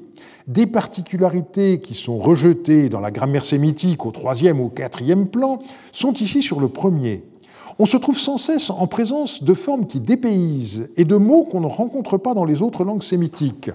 Des 0.46 0.68
particularités 0.68 1.80
qui 1.80 1.93
sont 1.93 2.18
rejetées 2.18 2.89
dans 2.89 3.00
la 3.00 3.12
grammaire 3.12 3.46
sémitique 3.46 4.06
au 4.06 4.12
troisième 4.12 4.60
ou 4.60 4.68
quatrième 4.68 5.28
plan 5.28 5.60
sont 5.93 6.12
ici 6.12 6.41
sur 6.41 6.60
le 6.60 6.68
premier. 6.68 7.24
On 7.80 7.86
se 7.86 7.96
trouve 7.96 8.20
sans 8.20 8.36
cesse 8.36 8.70
en 8.70 8.88
présence 8.88 9.41
de 9.41 9.54
formes 9.54 9.88
qui 9.88 10.02
dépaysent 10.02 10.89
et 10.98 11.06
de 11.06 11.16
mots 11.16 11.46
qu'on 11.46 11.62
ne 11.62 11.68
rencontre 11.68 12.18
pas 12.18 12.34
dans 12.34 12.43
les 12.43 12.62
autres 12.62 12.84
langues 12.84 13.04
sémitiques. 13.04 13.72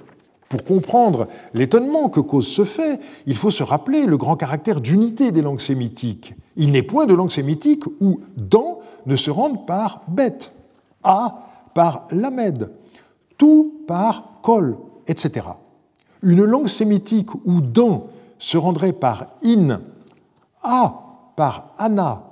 Pour 0.51 0.63
comprendre 0.65 1.27
l'étonnement 1.55 2.11
que 2.11 2.21
cause 2.21 2.49
ce 2.49 2.65
fait, 2.65 3.01
il 3.25 3.37
faut 3.37 3.51
se 3.51 3.63
rappeler 3.63 4.05
le 4.05 4.19
grand 4.19 4.37
caractère 4.37 4.83
d'unité 4.83 5.33
des 5.33 5.41
langues 5.41 5.61
sémitiques. 5.61 6.35
Il 6.57 6.73
n'est 6.73 6.83
point 6.83 7.07
de 7.07 7.15
langue 7.15 7.31
sémitique 7.31 7.85
où 8.03 8.21
dans 8.37 8.81
ne 9.07 9.17
se 9.17 9.31
rende 9.31 9.65
par 9.65 10.03
bête, 10.09 10.53
a 11.03 11.50
par 11.75 12.09
lamed, 12.11 12.71
tout 13.39 13.85
par 13.87 14.41
kol, 14.43 14.77
etc. 15.07 15.47
Une 16.23 16.45
langue 16.45 16.69
sémitique 16.69 17.35
où 17.45 17.61
dans 17.61 18.09
se 18.39 18.57
rendrait 18.57 18.93
par 18.93 19.27
in, 19.45 19.81
a 20.63 21.33
par 21.37 21.73
ana, 21.79 22.25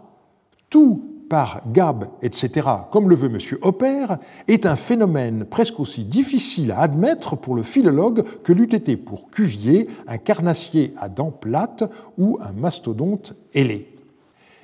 tout 0.70 1.02
par 1.28 1.60
Gab, 1.72 2.08
etc., 2.22 2.68
comme 2.90 3.08
le 3.08 3.14
veut 3.14 3.28
M. 3.28 3.38
Hopper, 3.62 4.06
est 4.46 4.66
un 4.66 4.76
phénomène 4.76 5.44
presque 5.44 5.78
aussi 5.78 6.04
difficile 6.04 6.72
à 6.72 6.80
admettre 6.80 7.36
pour 7.36 7.54
le 7.54 7.62
philologue 7.62 8.24
que 8.42 8.52
l'eût 8.52 8.74
été 8.74 8.96
pour 8.96 9.30
Cuvier 9.30 9.88
un 10.06 10.18
carnassier 10.18 10.94
à 10.98 11.08
dents 11.08 11.30
plates 11.30 11.84
ou 12.16 12.38
un 12.42 12.52
mastodonte 12.52 13.34
ailé. 13.54 13.94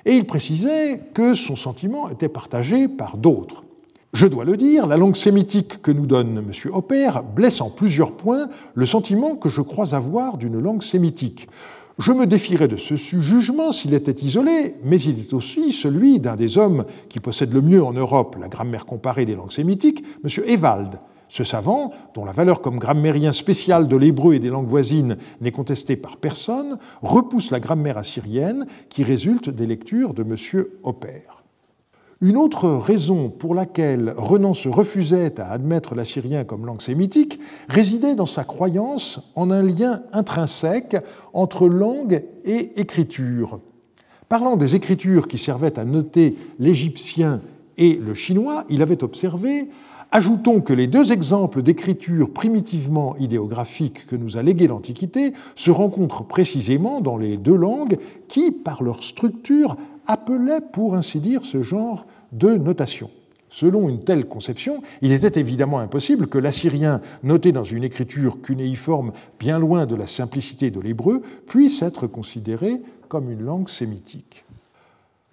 Et 0.05 0.15
il 0.15 0.25
précisait 0.25 0.99
que 1.13 1.33
son 1.33 1.55
sentiment 1.55 2.09
était 2.09 2.29
partagé 2.29 2.87
par 2.87 3.17
d'autres. 3.17 3.64
Je 4.15 4.27
dois 4.27 4.45
le 4.45 4.55
dire, 4.55 4.87
la 4.87 4.95
langue 4.95 5.17
sémitique 5.17 5.81
que 5.81 5.91
nous 5.91 6.05
donne 6.05 6.37
M. 6.37 6.71
Hopper 6.71 7.11
blesse 7.35 7.59
en 7.59 7.69
plusieurs 7.69 8.13
points 8.13 8.47
le 8.73 8.85
sentiment 8.85 9.35
que 9.35 9.49
je 9.49 9.59
crois 9.59 9.93
avoir 9.93 10.37
d'une 10.37 10.57
langue 10.57 10.83
sémitique. 10.83 11.49
Je 11.99 12.13
me 12.13 12.25
défierais 12.25 12.69
de 12.69 12.77
ce 12.77 12.95
jugement 12.95 13.73
s'il 13.73 13.93
était 13.93 14.25
isolé, 14.25 14.75
mais 14.85 15.01
il 15.01 15.19
est 15.19 15.33
aussi 15.33 15.73
celui 15.73 16.21
d'un 16.21 16.37
des 16.37 16.57
hommes 16.57 16.85
qui 17.09 17.19
possède 17.19 17.51
le 17.51 17.61
mieux 17.61 17.83
en 17.83 17.91
Europe 17.91 18.37
la 18.39 18.47
grammaire 18.47 18.85
comparée 18.85 19.25
des 19.25 19.35
langues 19.35 19.51
sémitiques, 19.51 20.05
M. 20.23 20.45
Ewald. 20.47 20.97
Ce 21.27 21.43
savant, 21.43 21.91
dont 22.13 22.23
la 22.23 22.31
valeur 22.31 22.61
comme 22.61 22.79
grammairien 22.79 23.33
spécial 23.33 23.89
de 23.89 23.97
l'hébreu 23.97 24.35
et 24.35 24.39
des 24.39 24.47
langues 24.47 24.65
voisines 24.65 25.17
n'est 25.41 25.51
contestée 25.51 25.97
par 25.97 26.15
personne, 26.15 26.77
repousse 27.01 27.51
la 27.51 27.59
grammaire 27.59 27.97
assyrienne 27.97 28.65
qui 28.87 29.03
résulte 29.03 29.49
des 29.49 29.67
lectures 29.67 30.13
de 30.13 30.21
M. 30.23 30.65
Hopper. 30.83 31.34
Une 32.21 32.37
autre 32.37 32.69
raison 32.69 33.29
pour 33.29 33.53
laquelle 33.55 34.13
Renan 34.15 34.53
se 34.53 34.69
refusait 34.69 35.39
à 35.39 35.51
admettre 35.51 35.95
l'assyrien 35.95 36.45
comme 36.45 36.65
langue 36.65 36.81
sémitique 36.81 37.39
résidait 37.67 38.15
dans 38.15 38.25
sa 38.25 38.45
croyance 38.45 39.19
en 39.35 39.51
un 39.51 39.61
lien 39.61 40.01
intrinsèque 40.13 40.95
entre 41.33 41.67
langue 41.67 42.23
et 42.45 42.79
écriture. 42.79 43.59
Parlant 44.29 44.55
des 44.55 44.75
écritures 44.75 45.27
qui 45.27 45.37
servaient 45.37 45.77
à 45.77 45.83
noter 45.83 46.37
l'égyptien 46.57 47.41
et 47.77 47.95
le 47.95 48.13
chinois, 48.13 48.63
il 48.69 48.81
avait 48.81 49.03
observé 49.03 49.67
Ajoutons 50.15 50.61
que 50.61 50.71
les 50.71 50.87
deux 50.87 51.11
exemples 51.11 51.61
d'écriture 51.61 52.29
primitivement 52.29 53.17
idéographique 53.17 54.07
que 54.07 54.15
nous 54.15 54.37
a 54.37 54.43
légué 54.43 54.65
l'Antiquité 54.65 55.33
se 55.55 55.71
rencontrent 55.71 56.23
précisément 56.23 57.01
dans 57.01 57.17
les 57.17 57.35
deux 57.35 57.57
langues 57.57 57.97
qui, 58.29 58.51
par 58.51 58.81
leur 58.81 59.03
structure, 59.03 59.75
appelait 60.07 60.61
pour 60.71 60.95
ainsi 60.95 61.19
dire 61.19 61.43
ce 61.43 61.63
genre 61.63 62.05
de 62.31 62.53
notation. 62.53 63.09
Selon 63.49 63.89
une 63.89 64.05
telle 64.05 64.25
conception, 64.25 64.81
il 65.01 65.11
était 65.11 65.37
évidemment 65.37 65.79
impossible 65.79 66.27
que 66.27 66.37
l'assyrien, 66.37 67.01
noté 67.23 67.51
dans 67.51 67.65
une 67.65 67.83
écriture 67.83 68.41
cunéiforme 68.41 69.11
bien 69.37 69.59
loin 69.59 69.85
de 69.85 69.95
la 69.95 70.07
simplicité 70.07 70.71
de 70.71 70.79
l'hébreu, 70.79 71.23
puisse 71.45 71.81
être 71.81 72.07
considéré 72.07 72.81
comme 73.09 73.29
une 73.29 73.43
langue 73.43 73.67
sémitique. 73.67 74.45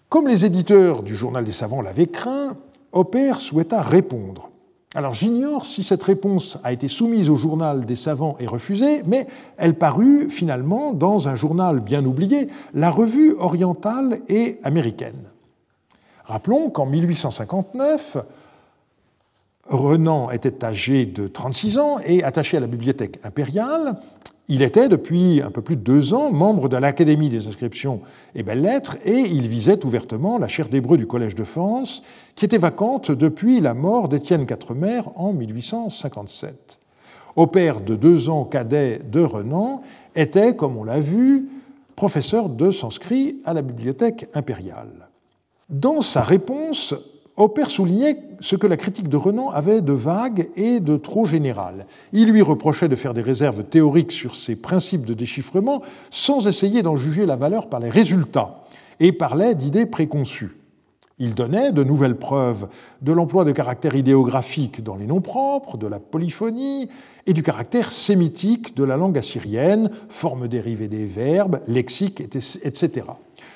Comme 0.08 0.26
les 0.26 0.44
éditeurs 0.44 1.04
du 1.04 1.14
Journal 1.14 1.44
des 1.44 1.52
savants 1.52 1.82
l'avaient 1.82 2.08
craint, 2.08 2.56
Hopper 2.90 3.34
souhaita 3.38 3.80
répondre. 3.80 4.51
Alors 4.94 5.14
j'ignore 5.14 5.64
si 5.64 5.82
cette 5.82 6.02
réponse 6.02 6.58
a 6.64 6.72
été 6.72 6.86
soumise 6.86 7.30
au 7.30 7.36
journal 7.36 7.86
des 7.86 7.94
savants 7.94 8.36
et 8.38 8.46
refusée, 8.46 9.02
mais 9.06 9.26
elle 9.56 9.74
parut 9.74 10.28
finalement 10.28 10.92
dans 10.92 11.28
un 11.28 11.34
journal 11.34 11.80
bien 11.80 12.04
oublié, 12.04 12.48
la 12.74 12.90
Revue 12.90 13.34
orientale 13.38 14.20
et 14.28 14.58
américaine. 14.64 15.30
Rappelons 16.24 16.68
qu'en 16.68 16.86
1859, 16.86 18.18
Renan 19.68 20.30
était 20.30 20.62
âgé 20.64 21.06
de 21.06 21.26
36 21.26 21.78
ans 21.78 21.98
et 22.04 22.22
attaché 22.22 22.58
à 22.58 22.60
la 22.60 22.66
bibliothèque 22.66 23.18
impériale. 23.24 23.96
Il 24.48 24.62
était, 24.62 24.88
depuis 24.88 25.40
un 25.40 25.50
peu 25.50 25.62
plus 25.62 25.76
de 25.76 25.82
deux 25.82 26.14
ans, 26.14 26.32
membre 26.32 26.68
de 26.68 26.76
l'Académie 26.76 27.30
des 27.30 27.46
inscriptions 27.46 28.00
et 28.34 28.42
belles-lettres 28.42 28.96
et 29.04 29.18
il 29.18 29.46
visait 29.46 29.84
ouvertement 29.84 30.38
la 30.38 30.48
chaire 30.48 30.68
d'hébreu 30.68 30.96
du 30.96 31.06
Collège 31.06 31.34
de 31.34 31.44
France, 31.44 32.02
qui 32.34 32.44
était 32.44 32.58
vacante 32.58 33.10
depuis 33.10 33.60
la 33.60 33.72
mort 33.72 34.08
d'Étienne 34.08 34.46
Quatremer 34.46 35.02
en 35.14 35.32
1857. 35.32 36.78
Au 37.36 37.46
père 37.46 37.80
de 37.80 37.94
deux 37.94 38.28
ans 38.28 38.44
cadet 38.44 39.00
de 39.10 39.20
Renan, 39.20 39.82
était, 40.14 40.54
comme 40.56 40.76
on 40.76 40.84
l'a 40.84 41.00
vu, 41.00 41.48
professeur 41.96 42.48
de 42.48 42.70
sanskrit 42.70 43.36
à 43.44 43.54
la 43.54 43.62
bibliothèque 43.62 44.28
impériale. 44.34 45.08
Dans 45.70 46.00
sa 46.00 46.22
réponse, 46.22 46.94
Hopper 47.36 47.64
soulignait 47.66 48.18
ce 48.40 48.56
que 48.56 48.66
la 48.66 48.76
critique 48.76 49.08
de 49.08 49.16
Renan 49.16 49.50
avait 49.50 49.80
de 49.80 49.92
vague 49.92 50.50
et 50.54 50.80
de 50.80 50.96
trop 50.96 51.24
général. 51.24 51.86
Il 52.12 52.30
lui 52.30 52.42
reprochait 52.42 52.88
de 52.88 52.96
faire 52.96 53.14
des 53.14 53.22
réserves 53.22 53.64
théoriques 53.64 54.12
sur 54.12 54.36
ses 54.36 54.54
principes 54.54 55.06
de 55.06 55.14
déchiffrement 55.14 55.82
sans 56.10 56.46
essayer 56.46 56.82
d'en 56.82 56.96
juger 56.96 57.24
la 57.24 57.36
valeur 57.36 57.68
par 57.68 57.80
les 57.80 57.88
résultats 57.88 58.64
et 59.00 59.12
parlait 59.12 59.54
d'idées 59.54 59.86
préconçues. 59.86 60.58
Il 61.18 61.34
donnait 61.34 61.72
de 61.72 61.84
nouvelles 61.84 62.18
preuves 62.18 62.68
de 63.00 63.12
l'emploi 63.12 63.44
de 63.44 63.52
caractères 63.52 63.94
idéographiques 63.94 64.82
dans 64.82 64.96
les 64.96 65.06
noms 65.06 65.20
propres, 65.20 65.76
de 65.76 65.86
la 65.86 66.00
polyphonie 66.00 66.88
et 67.26 67.32
du 67.32 67.42
caractère 67.42 67.92
sémitique 67.92 68.76
de 68.76 68.84
la 68.84 68.96
langue 68.96 69.16
assyrienne, 69.16 69.90
forme 70.08 70.48
dérivée 70.48 70.88
des 70.88 71.04
verbes, 71.04 71.60
lexique, 71.66 72.20
etc. 72.20 73.06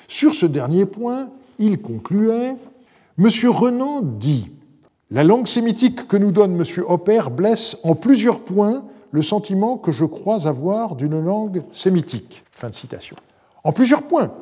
Sur 0.07 0.33
ce 0.33 0.45
dernier 0.45 0.85
point, 0.85 1.29
il 1.59 1.81
concluait 1.81 2.55
Monsieur 3.19 3.49
Renan 3.49 4.01
dit 4.03 4.51
La 5.09 5.23
langue 5.23 5.47
sémitique 5.47 6.07
que 6.07 6.17
nous 6.17 6.31
donne 6.31 6.53
M. 6.55 6.63
Hopper 6.87 7.21
blesse 7.31 7.75
en 7.81 7.95
plusieurs 7.95 8.41
points 8.41 8.83
le 9.09 9.23
sentiment 9.23 9.79
que 9.79 9.91
je 9.91 10.05
crois 10.05 10.47
avoir 10.47 10.95
d'une 10.95 11.19
langue 11.19 11.63
sémitique. 11.71 12.43
Fin 12.51 12.69
de 12.69 12.75
citation. 12.75 13.15
En 13.63 13.71
plusieurs 13.71 14.03
points, 14.03 14.33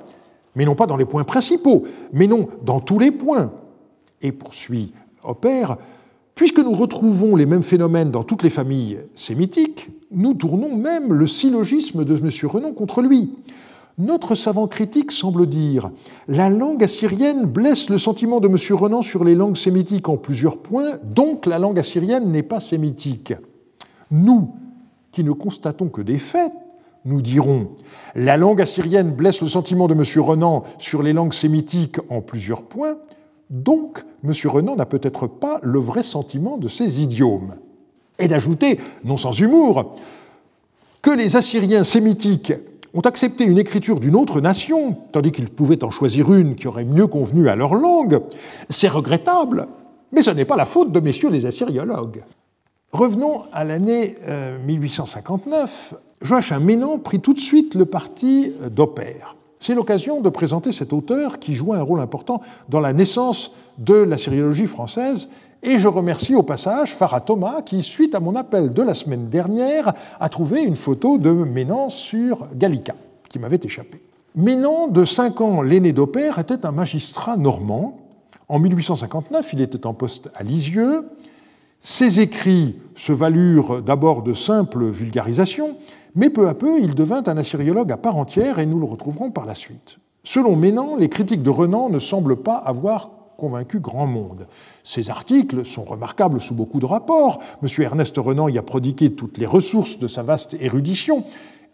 mais 0.56 0.66
non 0.66 0.76
pas 0.76 0.88
dans 0.88 0.98
les 0.98 1.06
points 1.06 1.24
principaux, 1.24 1.86
mais 2.12 2.28
non 2.28 2.50
dans 2.64 2.82
tous 2.82 3.00
les 3.00 3.12
points. 3.12 3.54
Et 4.22 4.34
poursuit 4.34 4.92
Hopper, 5.24 5.68
puisque 6.36 6.60
nous 6.60 6.76
retrouvons 6.76 7.38
les 7.38 7.46
mêmes 7.46 7.64
phénomènes 7.64 8.12
dans 8.12 8.24
toutes 8.24 8.44
les 8.44 8.50
familles 8.50 9.00
sémitiques, 9.16 9.88
nous 10.12 10.34
tournons 10.34 10.76
même 10.76 11.14
le 11.14 11.28
syllogisme 11.28 12.04
de 12.04 12.18
M. 12.18 12.30
Renan 12.50 12.74
contre 12.74 13.02
lui. 13.02 13.32
Notre 13.98 14.36
savant 14.36 14.68
critique 14.68 15.12
semble 15.12 15.48
dire 15.48 15.90
La 16.28 16.50
langue 16.50 16.84
assyrienne 16.84 17.46
blesse 17.46 17.90
le 17.90 17.98
sentiment 17.98 18.42
de 18.42 18.48
M. 18.48 18.58
Renan 18.78 19.02
sur 19.02 19.24
les 19.24 19.36
langues 19.36 19.56
sémitiques 19.56 20.10
en 20.10 20.18
plusieurs 20.18 20.58
points, 20.58 20.98
donc 21.04 21.46
la 21.46 21.60
langue 21.60 21.80
assyrienne 21.80 22.30
n'est 22.30 22.44
pas 22.44 22.60
sémitique. 22.60 23.34
Nous, 24.12 24.54
qui 25.14 25.24
ne 25.24 25.32
constatons 25.32 25.88
que 25.88 26.02
des 26.02 26.18
faits, 26.18 26.52
nous 27.06 27.22
dirons 27.22 27.70
La 28.16 28.36
langue 28.36 28.62
assyrienne 28.62 29.12
blesse 29.12 29.42
le 29.42 29.48
sentiment 29.48 29.88
de 29.88 29.94
M. 29.94 30.04
Renan 30.22 30.64
sur 30.78 31.02
les 31.02 31.14
langues 31.14 31.34
sémitiques 31.34 32.00
en 32.10 32.20
plusieurs 32.20 32.64
points, 32.64 32.98
donc 33.50 34.04
M. 34.26 34.34
Renan 34.46 34.76
n'a 34.76 34.86
peut-être 34.86 35.28
pas 35.28 35.60
le 35.64 35.80
vrai 35.80 36.04
sentiment 36.04 36.58
de 36.58 36.68
ces 36.68 37.02
idiomes. 37.02 37.56
Et 38.20 38.28
d'ajouter, 38.28 38.80
non 39.06 39.16
sans 39.16 39.40
humour, 39.40 39.96
que 41.02 41.12
les 41.12 41.36
Assyriens 41.36 41.84
sémitiques 41.84 42.54
ont 42.96 43.02
accepté 43.02 43.44
une 43.44 43.58
écriture 43.58 44.00
d'une 44.00 44.16
autre 44.16 44.40
nation, 44.40 44.98
tandis 45.12 45.32
qu'ils 45.32 45.50
pouvaient 45.50 45.84
en 45.84 45.92
choisir 45.92 46.34
une 46.34 46.56
qui 46.56 46.68
aurait 46.68 46.86
mieux 46.86 47.08
convenu 47.08 47.50
à 47.50 47.56
leur 47.56 47.76
langue, 47.76 48.22
c'est 48.70 48.88
regrettable, 48.88 49.68
mais 50.14 50.22
ce 50.22 50.32
n'est 50.32 50.46
pas 50.46 50.56
la 50.56 50.66
faute 50.66 50.94
de 50.94 51.02
messieurs 51.02 51.30
les 51.30 51.46
assyriologues. 51.46 52.24
Revenons 52.94 53.44
à 53.52 53.66
l'année 53.66 54.16
1859. 54.66 55.94
Euh, 55.94 55.98
Joachim 56.22 56.60
Ménan 56.60 56.98
prit 56.98 57.20
tout 57.20 57.34
de 57.34 57.40
suite 57.40 57.76
le 57.76 57.86
parti 57.86 58.54
d'Opper. 58.72 59.18
C'est 59.60 59.76
l'occasion 59.76 60.22
de 60.22 60.30
présenter 60.30 60.72
cet 60.72 60.94
auteur 60.94 61.40
qui 61.40 61.54
joua 61.54 61.78
un 61.78 61.82
rôle 61.82 62.00
important 62.00 62.42
dans 62.70 62.80
la 62.80 62.94
naissance 62.94 63.52
de 63.78 63.96
la 63.96 64.18
sériologie 64.18 64.68
française 64.68 65.30
et 65.66 65.80
je 65.80 65.88
remercie 65.88 66.36
au 66.36 66.44
passage 66.44 66.94
Farah 66.94 67.22
Thomas 67.22 67.62
qui, 67.64 67.82
suite 67.82 68.14
à 68.14 68.20
mon 68.20 68.36
appel 68.36 68.72
de 68.72 68.82
la 68.82 68.94
semaine 68.94 69.30
dernière, 69.30 69.94
a 70.20 70.30
trouvé 70.30 70.62
une 70.62 70.76
photo 70.76 71.18
de 71.18 71.32
Ménan 71.32 71.90
sur 71.90 72.48
Gallica, 72.54 72.94
qui 73.30 73.40
m'avait 73.40 73.60
échappé. 73.64 74.00
Ménan, 74.36 74.88
de 74.88 75.06
cinq 75.06 75.42
ans 75.42 75.62
l'aîné 75.62 75.92
d'Opère, 75.92 76.40
était 76.40 76.66
un 76.66 76.72
magistrat 76.72 77.36
normand. 77.36 77.98
En 78.48 78.60
1859, 78.60 79.54
il 79.54 79.62
était 79.62 79.88
en 79.88 79.94
poste 79.94 80.30
à 80.36 80.44
Lisieux. 80.44 81.06
Ses 81.80 82.20
écrits 82.20 82.80
se 82.96 83.12
valurent 83.12 83.82
d'abord 83.82 84.22
de 84.22 84.34
simples 84.34 84.86
vulgarisations, 84.86 85.78
mais 86.16 86.30
peu 86.30 86.48
à 86.48 86.54
peu, 86.54 86.80
il 86.80 86.94
devint 86.94 87.24
un 87.26 87.38
assyriologue 87.38 87.92
à 87.92 87.98
part 87.98 88.18
entière 88.18 88.60
et 88.60 88.66
nous 88.66 88.80
le 88.80 88.86
retrouverons 88.86 89.32
par 89.32 89.46
la 89.46 89.56
suite. 89.56 89.98
Selon 90.24 90.56
Ménan, 90.56 90.96
les 90.96 91.10
critiques 91.10 91.44
de 91.44 91.50
Renan 91.50 91.90
ne 91.90 92.00
semblent 92.00 92.38
pas 92.38 92.56
avoir 92.56 93.10
convaincu 93.38 93.80
grand 93.80 94.08
monde. 94.08 94.48
Ces 94.86 95.10
articles 95.10 95.66
sont 95.66 95.84
remarquables 95.84 96.40
sous 96.40 96.54
beaucoup 96.54 96.80
de 96.80 96.86
rapports. 96.86 97.40
M. 97.64 97.68
Ernest 97.80 98.16
Renan 98.18 98.48
y 98.48 98.60
a 98.60 98.62
prodigué 98.62 99.14
toutes 99.14 99.40
les 99.40 99.48
ressources 99.48 99.98
de 99.98 100.08
sa 100.08 100.22
vaste 100.22 100.56
érudition. 100.62 101.24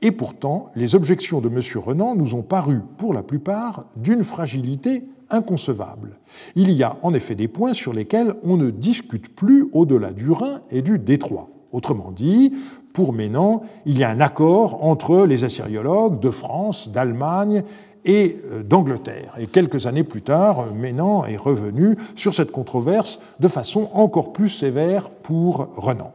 Et 0.01 0.11
pourtant, 0.11 0.69
les 0.77 0.95
objections 0.95 1.41
de 1.41 1.49
M. 1.49 1.59
Renan 1.75 2.15
nous 2.15 2.35
ont 2.35 2.41
paru, 2.41 2.79
pour 2.97 3.13
la 3.13 3.21
plupart, 3.21 3.83
d'une 3.97 4.23
fragilité 4.23 5.03
inconcevable. 5.29 6.19
Il 6.55 6.71
y 6.71 6.83
a 6.83 6.95
en 7.01 7.13
effet 7.13 7.35
des 7.35 7.49
points 7.49 7.73
sur 7.73 7.91
lesquels 7.91 8.35
on 8.43 8.55
ne 8.55 8.69
discute 8.69 9.35
plus 9.35 9.67
au-delà 9.73 10.13
du 10.13 10.31
Rhin 10.31 10.61
et 10.71 10.81
du 10.81 10.97
Détroit. 10.97 11.49
Autrement 11.73 12.11
dit, 12.11 12.53
pour 12.93 13.11
Ménan, 13.11 13.63
il 13.85 13.97
y 13.99 14.05
a 14.05 14.09
un 14.09 14.21
accord 14.21 14.85
entre 14.85 15.25
les 15.25 15.43
assyriologues 15.43 16.19
de 16.19 16.29
France, 16.29 16.89
d'Allemagne 16.89 17.63
et 18.05 18.37
euh, 18.51 18.63
d'Angleterre. 18.63 19.33
Et 19.39 19.47
quelques 19.47 19.87
années 19.87 20.03
plus 20.03 20.21
tard, 20.21 20.73
Ménan 20.73 21.25
est 21.25 21.37
revenu 21.37 21.97
sur 22.15 22.33
cette 22.33 22.51
controverse 22.51 23.19
de 23.39 23.47
façon 23.47 23.89
encore 23.93 24.33
plus 24.33 24.49
sévère 24.49 25.09
pour 25.09 25.69
Renan. 25.75 26.13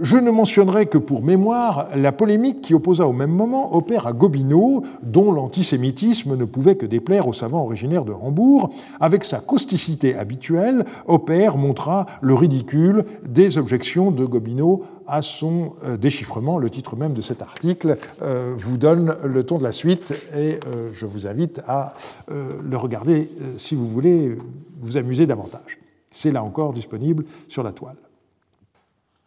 Je 0.00 0.16
ne 0.16 0.32
mentionnerai 0.32 0.86
que 0.86 0.98
pour 0.98 1.22
mémoire 1.22 1.86
la 1.94 2.10
polémique 2.10 2.62
qui 2.62 2.74
opposa 2.74 3.06
au 3.06 3.12
même 3.12 3.30
moment 3.30 3.76
Opère 3.76 4.08
à 4.08 4.12
Gobineau, 4.12 4.82
dont 5.04 5.30
l'antisémitisme 5.30 6.36
ne 6.36 6.44
pouvait 6.44 6.74
que 6.74 6.84
déplaire 6.84 7.28
aux 7.28 7.32
savants 7.32 7.62
originaires 7.62 8.04
de 8.04 8.12
Hambourg. 8.12 8.70
Avec 8.98 9.22
sa 9.22 9.38
causticité 9.38 10.16
habituelle, 10.16 10.84
Opère 11.06 11.56
montra 11.56 12.06
le 12.22 12.34
ridicule 12.34 13.04
des 13.24 13.56
objections 13.56 14.10
de 14.10 14.24
Gobineau 14.24 14.82
à 15.06 15.22
son 15.22 15.74
euh, 15.84 15.96
déchiffrement. 15.96 16.58
Le 16.58 16.70
titre 16.70 16.96
même 16.96 17.12
de 17.12 17.22
cet 17.22 17.40
article 17.40 17.96
euh, 18.20 18.52
vous 18.56 18.78
donne 18.78 19.14
le 19.22 19.44
ton 19.44 19.58
de 19.58 19.62
la 19.62 19.70
suite 19.70 20.12
et 20.36 20.58
euh, 20.66 20.90
je 20.92 21.06
vous 21.06 21.28
invite 21.28 21.62
à 21.68 21.94
le 22.28 22.76
regarder 22.76 23.30
si 23.58 23.76
vous 23.76 23.86
voulez 23.86 24.36
vous 24.80 24.96
amuser 24.96 25.26
davantage. 25.26 25.78
C'est 26.10 26.32
là 26.32 26.42
encore 26.42 26.72
disponible 26.72 27.24
sur 27.48 27.62
la 27.62 27.70
toile. 27.70 27.96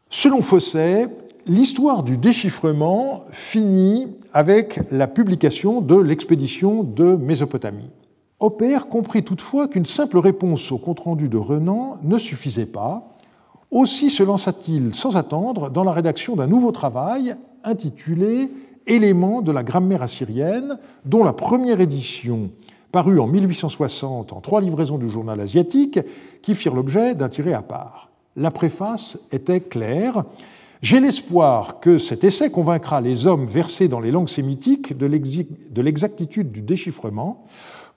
Selon 0.09 0.41
Fosset, 0.41 1.09
l'histoire 1.47 2.01
du 2.01 2.17
déchiffrement 2.17 3.25
finit 3.29 4.07
avec 4.31 4.79
la 4.89 5.05
publication 5.05 5.81
de 5.81 5.99
l'expédition 5.99 6.83
de 6.83 7.17
Mésopotamie. 7.17 7.89
Opère 8.39 8.87
comprit 8.87 9.23
toutefois 9.23 9.67
qu'une 9.67 9.85
simple 9.85 10.17
réponse 10.19 10.71
au 10.71 10.77
compte-rendu 10.77 11.27
de 11.27 11.35
Renan 11.35 11.97
ne 12.03 12.17
suffisait 12.17 12.65
pas. 12.65 13.15
Aussi 13.69 14.09
se 14.09 14.23
lança-t-il 14.23 14.93
sans 14.93 15.17
attendre 15.17 15.69
dans 15.69 15.83
la 15.83 15.91
rédaction 15.91 16.37
d'un 16.37 16.47
nouveau 16.47 16.71
travail 16.71 17.35
intitulé 17.65 18.49
Éléments 18.87 19.41
de 19.41 19.51
la 19.51 19.63
grammaire 19.63 20.03
assyrienne, 20.03 20.79
dont 21.03 21.25
la 21.25 21.33
première 21.33 21.81
édition 21.81 22.51
parut 22.93 23.19
en 23.19 23.27
1860 23.27 24.31
en 24.31 24.39
trois 24.39 24.61
livraisons 24.61 24.97
du 24.97 25.09
journal 25.09 25.41
asiatique, 25.41 25.99
qui 26.41 26.55
firent 26.55 26.75
l'objet 26.75 27.13
d'un 27.13 27.27
tiré 27.27 27.53
à 27.53 27.61
part 27.61 28.06
la 28.37 28.51
préface 28.51 29.19
était 29.31 29.59
claire. 29.59 30.23
J'ai 30.81 30.99
l'espoir 30.99 31.79
que 31.79 31.97
cet 31.97 32.23
essai 32.23 32.51
convaincra 32.51 33.01
les 33.01 33.25
hommes 33.25 33.45
versés 33.45 33.87
dans 33.87 33.99
les 33.99 34.11
langues 34.11 34.29
sémitiques 34.29 34.95
de 34.95 35.81
l'exactitude 35.81 36.51
du 36.51 36.61
déchiffrement, 36.61 37.45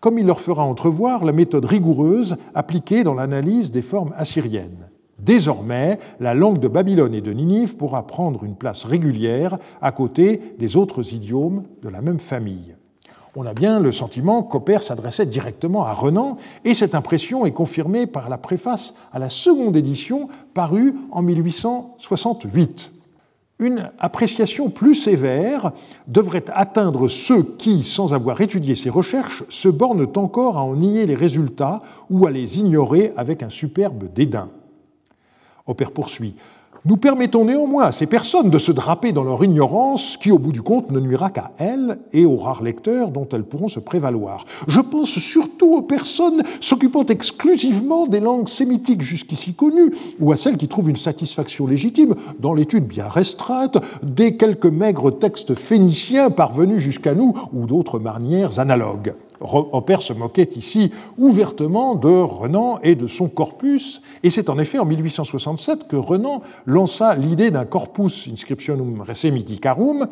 comme 0.00 0.18
il 0.18 0.26
leur 0.26 0.40
fera 0.40 0.64
entrevoir 0.64 1.26
la 1.26 1.32
méthode 1.32 1.66
rigoureuse 1.66 2.36
appliquée 2.54 3.04
dans 3.04 3.14
l'analyse 3.14 3.70
des 3.70 3.82
formes 3.82 4.14
assyriennes. 4.16 4.88
Désormais, 5.18 5.98
la 6.18 6.32
langue 6.32 6.58
de 6.58 6.68
Babylone 6.68 7.14
et 7.14 7.20
de 7.20 7.32
Ninive 7.32 7.76
pourra 7.76 8.06
prendre 8.06 8.42
une 8.42 8.56
place 8.56 8.86
régulière 8.86 9.58
à 9.82 9.92
côté 9.92 10.40
des 10.58 10.76
autres 10.76 11.12
idiomes 11.12 11.64
de 11.82 11.90
la 11.90 12.00
même 12.00 12.18
famille 12.18 12.74
on 13.36 13.46
a 13.46 13.54
bien 13.54 13.80
le 13.80 13.92
sentiment 13.92 14.42
qu'Opère 14.42 14.82
s'adressait 14.82 15.26
directement 15.26 15.84
à 15.84 15.92
Renan, 15.92 16.36
et 16.64 16.74
cette 16.74 16.94
impression 16.94 17.46
est 17.46 17.52
confirmée 17.52 18.06
par 18.06 18.28
la 18.28 18.38
préface 18.38 18.94
à 19.12 19.18
la 19.18 19.28
seconde 19.28 19.76
édition 19.76 20.28
parue 20.54 20.94
en 21.12 21.22
1868. 21.22 22.90
Une 23.60 23.90
appréciation 23.98 24.70
plus 24.70 24.94
sévère 24.94 25.72
devrait 26.08 26.46
atteindre 26.48 27.08
ceux 27.08 27.42
qui, 27.42 27.84
sans 27.84 28.14
avoir 28.14 28.40
étudié 28.40 28.74
ces 28.74 28.88
recherches, 28.88 29.44
se 29.50 29.68
bornent 29.68 30.08
encore 30.16 30.56
à 30.56 30.62
en 30.62 30.76
nier 30.76 31.04
les 31.04 31.14
résultats 31.14 31.82
ou 32.08 32.26
à 32.26 32.30
les 32.30 32.58
ignorer 32.58 33.12
avec 33.18 33.42
un 33.42 33.50
superbe 33.50 34.10
dédain. 34.14 34.48
Opère 35.66 35.90
poursuit. 35.90 36.36
Nous 36.86 36.96
permettons 36.96 37.44
néanmoins 37.44 37.84
à 37.84 37.92
ces 37.92 38.06
personnes 38.06 38.48
de 38.48 38.58
se 38.58 38.72
draper 38.72 39.12
dans 39.12 39.22
leur 39.22 39.44
ignorance 39.44 40.16
qui, 40.16 40.32
au 40.32 40.38
bout 40.38 40.52
du 40.52 40.62
compte, 40.62 40.90
ne 40.90 40.98
nuira 40.98 41.28
qu'à 41.28 41.50
elles 41.58 41.98
et 42.14 42.24
aux 42.24 42.38
rares 42.38 42.62
lecteurs 42.62 43.10
dont 43.10 43.28
elles 43.32 43.44
pourront 43.44 43.68
se 43.68 43.80
prévaloir. 43.80 44.46
Je 44.66 44.80
pense 44.80 45.10
surtout 45.18 45.74
aux 45.74 45.82
personnes 45.82 46.42
s'occupant 46.60 47.04
exclusivement 47.04 48.06
des 48.06 48.20
langues 48.20 48.48
sémitiques 48.48 49.02
jusqu'ici 49.02 49.52
connues, 49.52 49.92
ou 50.20 50.32
à 50.32 50.36
celles 50.36 50.56
qui 50.56 50.68
trouvent 50.68 50.88
une 50.88 50.96
satisfaction 50.96 51.66
légitime 51.66 52.14
dans 52.38 52.54
l'étude 52.54 52.86
bien 52.86 53.08
restreinte 53.08 53.76
des 54.02 54.38
quelques 54.38 54.64
maigres 54.64 55.18
textes 55.18 55.54
phéniciens 55.54 56.30
parvenus 56.30 56.78
jusqu'à 56.78 57.14
nous 57.14 57.34
ou 57.52 57.66
d'autres 57.66 57.98
manières 57.98 58.58
analogues. 58.58 59.12
Opère 59.40 60.02
se 60.02 60.12
moquait 60.12 60.50
ici 60.56 60.92
ouvertement 61.16 61.94
de 61.94 62.08
Renan 62.08 62.78
et 62.82 62.94
de 62.94 63.06
son 63.06 63.28
corpus, 63.28 64.02
et 64.22 64.30
c'est 64.30 64.50
en 64.50 64.58
effet 64.58 64.78
en 64.78 64.84
1867 64.84 65.88
que 65.88 65.96
Renan 65.96 66.42
lança 66.66 67.14
l'idée 67.14 67.50
d'un 67.50 67.64
corpus 67.64 68.28
inscriptionum 68.30 69.00
ressemiticarum. 69.00 70.08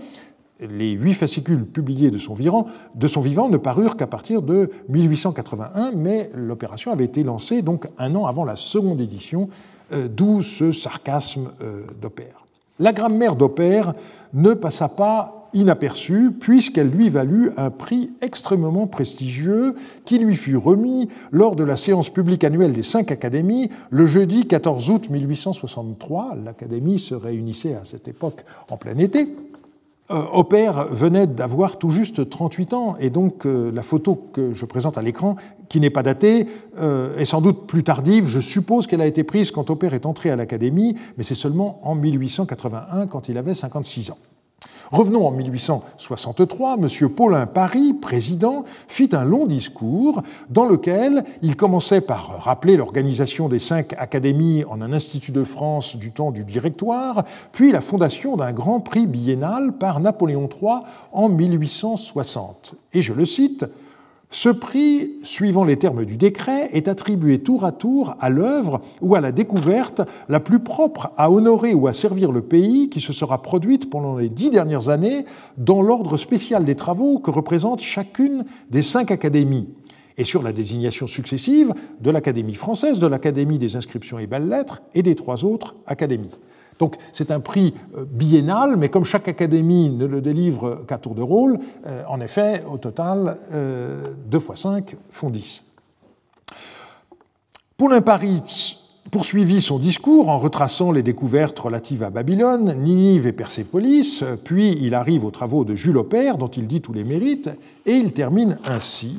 Les 0.61 0.91
huit 0.91 1.15
fascicules 1.15 1.65
publiés 1.65 2.11
de 2.11 2.19
son, 2.19 2.35
vivant, 2.35 2.67
de 2.95 3.07
son 3.07 3.21
vivant 3.21 3.49
ne 3.49 3.59
parurent 3.59 3.97
qu'à 3.97 4.09
partir 4.09 4.43
de 4.43 4.71
1881, 4.89 5.93
mais 5.95 6.31
l'opération 6.35 6.91
avait 6.91 7.05
été 7.05 7.23
lancée 7.23 7.63
donc 7.63 7.87
un 7.99 8.15
an 8.17 8.27
avant 8.27 8.45
la 8.45 8.57
seconde 8.57 9.01
édition, 9.01 9.51
euh, 9.93 10.09
d'où 10.09 10.43
ce 10.43 10.73
sarcasme 10.73 11.51
euh, 11.63 11.83
d'Opère. 12.01 12.47
La 12.81 12.93
grammaire 12.93 13.37
d'Opère 13.37 13.95
ne 14.33 14.55
passa 14.55 14.89
pas 14.89 15.38
inaperçue 15.53 16.31
puisqu'elle 16.33 16.91
lui 16.91 17.09
valut 17.09 17.53
un 17.57 17.71
prix 17.71 18.11
extrêmement 18.21 18.87
prestigieux 18.87 19.75
qui 20.05 20.19
lui 20.19 20.37
fut 20.37 20.57
remis 20.57 21.09
lors 21.33 21.57
de 21.57 21.65
la 21.65 21.77
séance 21.77 22.11
publique 22.11 22.45
annuelle 22.45 22.73
des 22.73 22.83
cinq 22.83 23.11
académies 23.13 23.71
le 23.91 24.07
jeudi 24.07 24.47
14 24.47 24.91
août 24.91 25.11
1863. 25.11 26.37
L'académie 26.45 26.99
se 26.99 27.15
réunissait 27.15 27.75
à 27.75 27.85
cette 27.85 28.09
époque 28.09 28.45
en 28.71 28.77
plein 28.77 28.99
été. 28.99 29.29
Euh, 30.11 30.25
Opère 30.33 30.87
venait 30.87 31.27
d'avoir 31.27 31.77
tout 31.77 31.91
juste 31.91 32.31
38 32.31 32.73
ans, 32.73 32.97
et 32.99 33.11
donc 33.11 33.45
euh, 33.45 33.71
la 33.71 33.83
photo 33.83 34.15
que 34.33 34.55
je 34.55 34.65
présente 34.65 34.97
à 34.97 35.03
l'écran, 35.03 35.37
qui 35.69 35.81
n'est 35.81 35.91
pas 35.91 36.03
datée, 36.03 36.47
euh, 36.79 37.19
est 37.19 37.27
sans 37.27 37.43
doute 37.43 37.67
plus 37.67 37.85
tardive. 37.85 38.27
Je 38.27 38.41
suppose 38.41 38.87
qu'elle 38.87 39.03
a 39.03 39.07
été 39.07 39.23
prise 39.23 39.51
quand 39.51 39.69
Opère 39.69 39.93
est 39.93 40.07
entré 40.07 40.31
à 40.31 40.37
l'Académie, 40.37 40.97
mais 41.19 41.25
c'est 41.25 41.35
seulement 41.35 41.79
en 41.83 41.95
1881, 41.95 43.07
quand 43.07 43.29
il 43.29 43.37
avait 43.37 43.53
56 43.53 44.11
ans. 44.11 44.19
Revenons 44.91 45.27
en 45.27 45.33
1863, 45.33 46.79
M. 46.79 47.09
Paulin 47.11 47.47
Paris, 47.47 47.93
président, 47.93 48.65
fit 48.87 49.11
un 49.13 49.25
long 49.25 49.45
discours 49.45 50.23
dans 50.49 50.65
lequel 50.65 51.25
il 51.43 51.57
commençait 51.57 52.01
par 52.01 52.43
rappeler 52.43 52.77
l'organisation 52.77 53.51
des 53.51 53.59
cinq 53.59 53.93
académies 53.99 54.65
en 54.65 54.81
un 54.81 54.95
institut 54.95 55.33
de 55.33 55.45
France 55.45 55.97
du 55.97 56.11
temps 56.11 56.31
du 56.31 56.45
Directoire, 56.45 57.25
puis 57.53 57.71
la 57.71 57.83
fondation 57.83 58.37
d'un 58.37 58.53
grand 58.53 58.81
prix 58.81 59.07
biennal 59.07 59.73
par 59.75 60.01
Napoléon 60.01 60.49
III 60.49 60.81
en 61.13 61.29
1860. 61.29 62.75
Et 62.95 63.03
je 63.03 63.13
le 63.13 63.27
cite, 63.27 63.67
ce 64.31 64.51
prix, 64.51 65.13
suivant 65.23 65.65
les 65.65 65.79
termes 65.79 66.05
du 66.05 66.19
décret, 66.19 66.69
est 66.75 66.87
attribué 66.87 67.39
tour 67.39 67.65
à 67.65 67.73
tour 67.73 68.15
à 68.21 68.29
l'œuvre 68.29 68.83
ou 69.01 69.15
à 69.15 69.23
la 69.23 69.33
découverte 69.33 70.03
la 70.29 70.39
plus 70.39 70.59
propre 70.59 71.13
à 71.17 71.31
honorer 71.31 71.73
ou 71.73 71.87
à 71.87 71.95
servir 71.95 72.31
le 72.31 72.43
pays 72.43 72.91
qui 72.91 73.01
se 73.01 73.15
sera 73.15 73.41
produite 73.41 73.89
pendant 73.89 74.19
les 74.19 74.29
dix 74.29 74.51
dernières 74.51 74.91
années 74.91 75.25
dans 75.57 75.81
l'ordre 75.81 76.19
spécial 76.19 76.65
des 76.65 76.75
travaux 76.75 77.19
que 77.19 77.31
représente 77.31 77.81
chacune 77.81 78.45
des 78.71 78.83
cinq 78.83 79.11
académies 79.11 79.71
et 80.19 80.25
sur 80.25 80.43
la 80.43 80.53
désignation 80.53 81.07
successive 81.07 81.73
de 82.01 82.11
l'Académie 82.11 82.55
française, 82.55 82.99
de 82.99 83.07
l'Académie 83.07 83.59
des 83.59 83.77
inscriptions 83.77 84.19
et 84.19 84.27
belles-lettres 84.27 84.83
et 84.95 85.03
des 85.03 85.15
trois 85.15 85.45
autres 85.45 85.75
académies. 85.87 86.35
Donc 86.79 86.97
c'est 87.13 87.31
un 87.31 87.41
prix 87.41 87.75
euh, 87.97 88.05
biennal, 88.09 88.77
mais 88.77 88.89
comme 88.89 89.05
chaque 89.05 89.29
académie 89.29 89.91
ne 89.91 90.07
le 90.07 90.21
délivre 90.21 90.85
qu'à 90.87 90.99
tour 90.99 91.15
de 91.15 91.23
rôle, 91.23 91.59
euh, 91.87 92.03
en 92.09 92.21
effet, 92.21 92.65
au 92.71 92.79
total, 92.79 93.39
2 93.51 93.55
euh, 93.55 94.41
fois 94.41 94.57
5 94.57 94.97
font 95.11 95.31
10. 95.31 95.65
Paulin 97.77 98.01
Paris 98.01 98.77
poursuivit 99.11 99.63
son 99.63 99.79
discours 99.79 100.29
en 100.29 100.39
retraçant 100.39 100.93
les 100.93 101.03
découvertes 101.03 101.59
relatives 101.59 102.03
à 102.03 102.11
Babylone, 102.11 102.75
Ninive 102.75 103.27
et 103.27 103.33
Persépolis, 103.33 104.23
puis 104.45 104.77
il 104.83 104.95
arrive 104.95 105.25
aux 105.25 105.31
travaux 105.31 105.65
de 105.65 105.75
Jules 105.75 105.97
Aupère, 105.97 106.37
dont 106.37 106.49
il 106.49 106.67
dit 106.67 106.83
tous 106.83 106.93
les 106.93 107.05
mérites, 107.05 107.49
et 107.87 107.95
il 107.95 108.13
termine 108.13 108.59
ainsi 108.67 109.17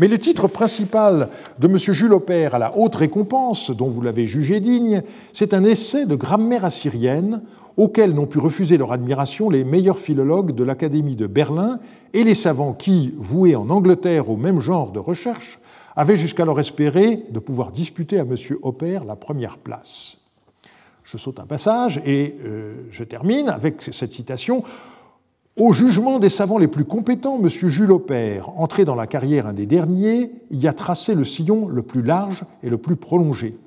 Mais 0.00 0.08
le 0.08 0.18
titre 0.18 0.48
principal 0.48 1.28
de 1.58 1.68
M. 1.68 1.76
Jules 1.76 2.14
Aubert 2.14 2.54
à 2.54 2.58
la 2.58 2.74
haute 2.74 2.94
récompense, 2.94 3.70
dont 3.70 3.88
vous 3.88 4.00
l'avez 4.00 4.26
jugé 4.26 4.58
digne, 4.58 5.02
c'est 5.34 5.52
un 5.52 5.62
essai 5.62 6.06
de 6.06 6.14
grammaire 6.14 6.64
assyrienne 6.64 7.42
auquel 7.76 8.14
n'ont 8.14 8.26
pu 8.26 8.38
refuser 8.38 8.78
leur 8.78 8.92
admiration 8.92 9.50
les 9.50 9.62
meilleurs 9.62 9.98
philologues 9.98 10.54
de 10.54 10.64
l'Académie 10.64 11.16
de 11.16 11.26
Berlin 11.26 11.80
et 12.14 12.24
les 12.24 12.34
savants 12.34 12.72
qui, 12.72 13.12
voués 13.18 13.54
en 13.54 13.68
Angleterre 13.68 14.30
au 14.30 14.38
même 14.38 14.60
genre 14.60 14.90
de 14.90 14.98
recherche, 14.98 15.58
avaient 15.94 16.16
jusqu'alors 16.16 16.60
espéré 16.60 17.26
de 17.30 17.38
pouvoir 17.38 17.70
disputer 17.70 18.18
à 18.18 18.22
M. 18.22 18.34
Hopper 18.62 19.00
la 19.06 19.16
première 19.16 19.58
place. 19.58 20.16
Je 21.04 21.18
saute 21.18 21.40
un 21.40 21.46
passage 21.46 22.00
et 22.06 22.36
euh, 22.46 22.86
je 22.90 23.04
termine 23.04 23.50
avec 23.50 23.82
cette 23.82 24.12
citation. 24.12 24.64
Au 25.60 25.74
jugement 25.74 26.18
des 26.18 26.30
savants 26.30 26.56
les 26.56 26.68
plus 26.68 26.86
compétents, 26.86 27.38
M. 27.38 27.46
Jules 27.46 27.92
Aubert, 27.92 28.48
entré 28.58 28.86
dans 28.86 28.94
la 28.94 29.06
carrière 29.06 29.46
un 29.46 29.52
des 29.52 29.66
derniers, 29.66 30.30
y 30.50 30.66
a 30.66 30.72
tracé 30.72 31.14
le 31.14 31.22
sillon 31.22 31.68
le 31.68 31.82
plus 31.82 32.00
large 32.00 32.44
et 32.62 32.70
le 32.70 32.78
plus 32.78 32.96
prolongé. 32.96 33.58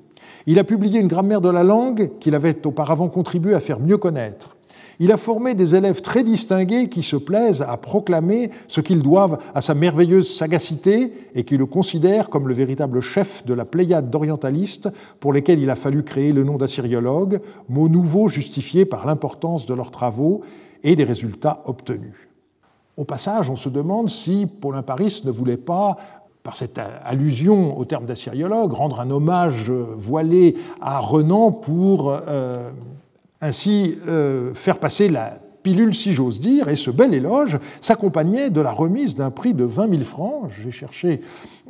Il 0.48 0.58
a 0.58 0.64
publié 0.64 0.98
une 0.98 1.06
grammaire 1.06 1.40
de 1.40 1.48
la 1.48 1.62
langue 1.62 2.10
qu'il 2.18 2.34
avait 2.34 2.66
auparavant 2.66 3.06
contribué 3.06 3.54
à 3.54 3.60
faire 3.60 3.78
mieux 3.78 3.96
connaître. 3.96 4.56
Il 4.98 5.12
a 5.12 5.16
formé 5.16 5.54
des 5.54 5.76
élèves 5.76 6.00
très 6.00 6.24
distingués 6.24 6.88
qui 6.88 7.04
se 7.04 7.14
plaisent 7.14 7.62
à 7.62 7.76
proclamer 7.76 8.50
ce 8.66 8.80
qu'ils 8.80 9.02
doivent 9.02 9.38
à 9.54 9.60
sa 9.60 9.74
merveilleuse 9.74 10.28
sagacité 10.28 11.12
et 11.36 11.44
qui 11.44 11.56
le 11.56 11.66
considèrent 11.66 12.28
comme 12.28 12.48
le 12.48 12.54
véritable 12.54 13.02
chef 13.02 13.46
de 13.46 13.54
la 13.54 13.64
pléiade 13.64 14.10
d'orientalistes 14.10 14.88
pour 15.20 15.32
lesquels 15.32 15.60
il 15.60 15.70
a 15.70 15.76
fallu 15.76 16.02
créer 16.02 16.32
le 16.32 16.42
nom 16.42 16.56
d'assyriologue, 16.56 17.40
mot 17.68 17.88
nouveau 17.88 18.26
justifié 18.26 18.84
par 18.84 19.06
l'importance 19.06 19.64
de 19.64 19.74
leurs 19.74 19.92
travaux 19.92 20.42
et 20.84 20.94
des 20.94 21.04
résultats 21.04 21.62
obtenus. 21.64 22.28
Au 22.96 23.04
passage, 23.04 23.50
on 23.50 23.56
se 23.56 23.68
demande 23.68 24.08
si 24.08 24.46
Paulin 24.46 24.82
Paris 24.82 25.22
ne 25.24 25.30
voulait 25.32 25.56
pas 25.56 25.96
par 26.44 26.56
cette 26.56 26.78
allusion 26.78 27.76
au 27.78 27.86
terme 27.86 28.04
d'assyriologue, 28.04 28.72
rendre 28.72 29.00
un 29.00 29.10
hommage 29.10 29.70
voilé 29.70 30.56
à 30.80 30.98
Renan 31.00 31.50
pour 31.50 32.10
euh, 32.28 32.70
ainsi 33.40 33.96
euh, 34.06 34.52
faire 34.52 34.78
passer 34.78 35.08
la 35.08 35.38
pilule, 35.62 35.94
si 35.94 36.12
j'ose 36.12 36.40
dire, 36.40 36.68
et 36.68 36.76
ce 36.76 36.90
bel 36.90 37.14
éloge 37.14 37.58
s'accompagnait 37.80 38.50
de 38.50 38.60
la 38.60 38.70
remise 38.70 39.16
d'un 39.16 39.30
prix 39.30 39.54
de 39.54 39.64
20 39.64 39.88
000 39.88 40.02
francs. 40.02 40.50
J'ai 40.62 40.70
cherché 40.70 41.22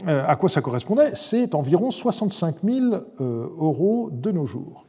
euh, 0.08 0.24
à 0.26 0.34
quoi 0.34 0.48
ça 0.48 0.60
correspondait. 0.60 1.12
C'est 1.14 1.54
environ 1.54 1.92
65 1.92 2.56
000 2.64 2.96
euros 3.20 4.10
de 4.12 4.32
nos 4.32 4.44
jours. 4.44 4.84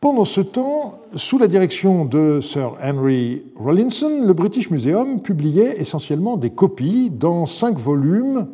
Pendant 0.00 0.24
ce 0.24 0.40
temps, 0.40 1.00
sous 1.16 1.38
la 1.38 1.48
direction 1.48 2.04
de 2.04 2.40
Sir 2.40 2.76
Henry 2.80 3.42
Rawlinson, 3.56 4.22
le 4.24 4.32
British 4.32 4.70
Museum 4.70 5.20
publiait 5.20 5.80
essentiellement 5.80 6.36
des 6.36 6.50
copies 6.50 7.10
dans 7.10 7.46
cinq 7.46 7.76
volumes 7.80 8.46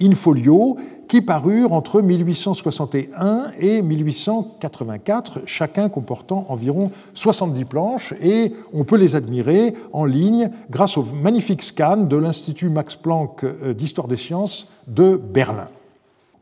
in 0.00 0.12
folio 0.12 0.78
qui 1.06 1.20
parurent 1.20 1.74
entre 1.74 2.00
1861 2.00 3.52
et 3.58 3.82
1884, 3.82 5.42
chacun 5.44 5.90
comportant 5.90 6.46
environ 6.48 6.90
70 7.12 7.66
planches, 7.66 8.14
et 8.22 8.54
on 8.72 8.84
peut 8.84 8.96
les 8.96 9.16
admirer 9.16 9.74
en 9.92 10.06
ligne 10.06 10.50
grâce 10.70 10.96
au 10.96 11.02
magnifique 11.02 11.62
scan 11.62 11.98
de 11.98 12.16
l'Institut 12.16 12.70
Max 12.70 12.96
Planck 12.96 13.44
euh, 13.44 13.74
d'histoire 13.74 14.08
des 14.08 14.16
sciences 14.16 14.66
de 14.86 15.16
Berlin. 15.16 15.68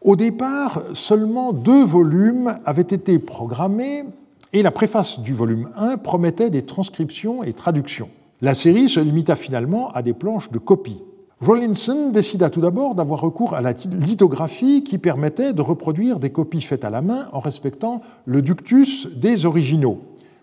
Au 0.05 0.17
départ, 0.17 0.83
seulement 0.95 1.53
deux 1.53 1.85
volumes 1.85 2.59
avaient 2.65 2.83
été 2.83 3.21
programmés 3.21 4.05
et 4.53 4.63
la 4.63 4.73
préface 4.73 5.21
du 5.21 5.33
volume 5.33 5.69
1 5.77 5.99
promettait 5.99 6.51
des 6.51 6.63
transcriptions 6.63 7.45
et 7.45 7.53
traductions. 7.53 8.09
La 8.41 8.55
série 8.55 8.89
se 8.89 8.99
limita 8.99 9.37
finalement 9.37 9.93
à 9.93 10.03
des 10.03 10.13
planches 10.13 10.51
de 10.51 10.59
copie. 10.59 11.01
Rawlinson 11.41 12.11
décida 12.11 12.51
tout 12.51 12.61
d'abord 12.61 12.97
d'avoir 12.97 13.21
recours 13.21 13.55
à 13.55 13.61
la 13.61 13.73
lithographie 13.73 14.83
qui 14.83 14.99
permettait 14.99 15.53
de 15.53 15.63
reproduire 15.63 16.19
des 16.19 16.31
copies 16.31 16.63
faites 16.63 16.85
à 16.85 16.91
la 16.91 17.01
main 17.01 17.29
en 17.33 17.39
respectant 17.39 18.01
le 18.27 18.43
ductus 18.43 19.07
des 19.15 19.47
originaux. 19.47 20.01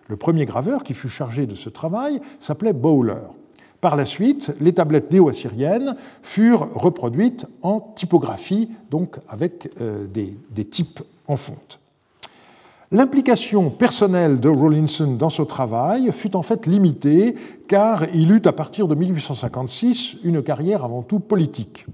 Le 0.07 0.15
premier 0.15 0.45
graveur 0.45 0.85
qui 0.85 0.93
fut 0.93 1.09
chargé 1.09 1.45
de 1.45 1.55
ce 1.55 1.69
travail 1.69 2.21
s'appelait 2.39 2.73
Bowler. 2.73 3.27
Par 3.81 3.95
la 3.95 4.05
suite, 4.05 4.53
les 4.59 4.73
tablettes 4.73 5.11
néo-assyriennes 5.11 5.95
furent 6.21 6.69
reproduites 6.73 7.45
en 7.61 7.79
typographie, 7.79 8.69
donc 8.91 9.17
avec 9.29 9.71
euh, 9.79 10.05
des, 10.05 10.35
des 10.51 10.65
types 10.65 11.01
en 11.27 11.37
fonte. 11.37 11.79
L'implication 12.91 13.69
personnelle 13.69 14.39
de 14.39 14.49
Rawlinson 14.49 15.13
dans 15.13 15.29
ce 15.29 15.43
travail 15.43 16.11
fut 16.11 16.35
en 16.35 16.41
fait 16.41 16.65
limitée 16.65 17.35
car 17.67 18.03
il 18.15 18.31
eut 18.31 18.41
à 18.45 18.51
partir 18.51 18.87
de 18.87 18.95
1856 18.95 20.17
une 20.23 20.41
carrière 20.41 20.83
avant 20.83 21.03
tout 21.03 21.19
politique. 21.19 21.85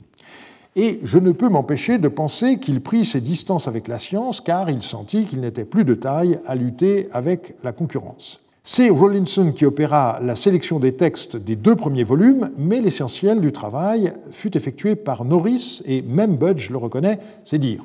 Et 0.77 1.01
je 1.03 1.17
ne 1.17 1.33
peux 1.33 1.49
m'empêcher 1.49 1.97
de 1.97 2.07
penser 2.07 2.59
qu'il 2.59 2.79
prit 2.79 3.03
ses 3.03 3.19
distances 3.19 3.67
avec 3.67 3.89
la 3.89 3.97
science 3.97 4.39
car 4.39 4.69
il 4.69 4.81
sentit 4.81 5.25
qu'il 5.25 5.41
n'était 5.41 5.65
plus 5.65 5.83
de 5.83 5.95
taille 5.95 6.39
à 6.47 6.55
lutter 6.55 7.09
avec 7.11 7.55
la 7.63 7.73
concurrence. 7.73 8.44
C'est 8.68 8.89
Rawlinson 8.89 9.51
qui 9.51 9.63
opéra 9.63 10.20
la 10.24 10.34
sélection 10.34 10.80
des 10.80 10.93
textes 10.93 11.38
des 11.38 11.55
deux 11.55 11.76
premiers 11.76 12.03
volumes, 12.03 12.49
mais 12.57 12.82
l'essentiel 12.82 13.39
du 13.39 13.51
travail 13.51 14.11
fut 14.32 14.57
effectué 14.57 14.95
par 14.95 15.24
Norris, 15.24 15.84
et 15.86 16.01
même 16.01 16.36
Budge 16.36 16.72
le 16.72 16.78
reconnaît, 16.78 17.20
c'est 17.43 17.59
dire. 17.59 17.84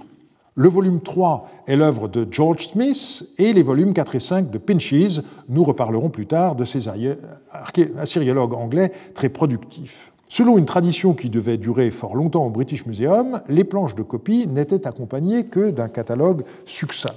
Le 0.55 0.71
volume 0.71 1.03
3 1.03 1.51
est 1.67 1.77
l'œuvre 1.77 2.09
de 2.09 2.27
George 2.31 2.69
Smith 2.69 3.29
et 3.37 3.53
les 3.53 3.63
volumes 3.63 3.93
4 3.93 4.15
et 4.15 4.21
5 4.21 4.51
de 4.51 4.57
Pinches. 4.57 5.21
Nous 5.51 5.65
reparlerons 5.65 6.09
plus 6.09 6.27
tard 6.27 6.57
de 6.57 6.65
ces 6.65 6.89
assyriologues 7.99 8.55
anglais 8.55 8.91
très 9.13 9.29
productifs. 9.29 10.15
Selon 10.29 10.57
une 10.57 10.65
tradition 10.65 11.13
qui 11.13 11.29
devait 11.29 11.59
durer 11.59 11.91
fort 11.91 12.15
longtemps 12.15 12.47
au 12.47 12.51
British 12.51 12.87
Museum, 12.87 13.43
les 13.51 13.65
planches 13.65 13.97
de 13.97 14.03
copie 14.03 14.47
n'étaient 14.47 14.87
accompagnées 14.87 15.45
que 15.45 15.71
d'un 15.71 15.89
catalogue 15.89 16.43
succinct. 16.65 17.17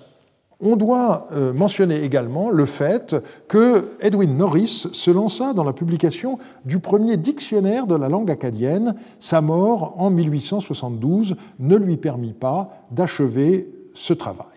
On 0.61 0.75
doit 0.75 1.27
euh, 1.31 1.51
mentionner 1.53 2.03
également 2.03 2.49
le 2.49 2.65
fait 2.65 3.15
que 3.47 3.91
Edwin 3.99 4.37
Norris 4.37 4.87
se 4.91 5.11
lança 5.11 5.53
dans 5.53 5.63
la 5.63 5.73
publication 5.73 6.37
du 6.65 6.79
premier 6.79 7.17
dictionnaire 7.17 7.87
de 7.87 7.95
la 7.95 8.09
langue 8.09 8.31
acadienne. 8.31 8.95
Sa 9.19 9.41
mort 9.41 9.95
en 9.97 10.09
1872 10.09 11.35
ne 11.59 11.75
lui 11.75 11.97
permit 11.97 12.33
pas 12.33 12.69
d'achever 12.91 13.67
ce 13.93 14.13
travail. 14.13 14.47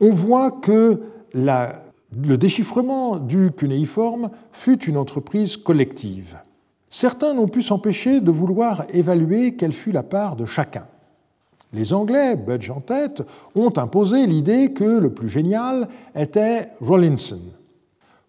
On 0.00 0.10
voit 0.10 0.50
que 0.50 1.00
le 1.34 2.36
déchiffrement 2.36 3.16
du 3.16 3.52
cunéiforme 3.52 4.30
fut 4.50 4.84
une 4.84 4.96
entreprise 4.96 5.56
collective. 5.56 6.38
Certains 6.88 7.34
n'ont 7.34 7.48
pu 7.48 7.62
s'empêcher 7.62 8.20
de 8.20 8.30
vouloir 8.30 8.84
évaluer 8.90 9.54
quelle 9.54 9.72
fut 9.72 9.92
la 9.92 10.02
part 10.02 10.36
de 10.36 10.44
chacun. 10.44 10.86
Les 11.72 11.94
Anglais, 11.94 12.36
Budge 12.36 12.70
en 12.70 12.80
tête, 12.80 13.22
ont 13.54 13.72
imposé 13.76 14.26
l'idée 14.26 14.72
que 14.72 14.84
le 14.84 15.10
plus 15.10 15.30
génial 15.30 15.88
était 16.14 16.68
Rawlinson. 16.80 17.40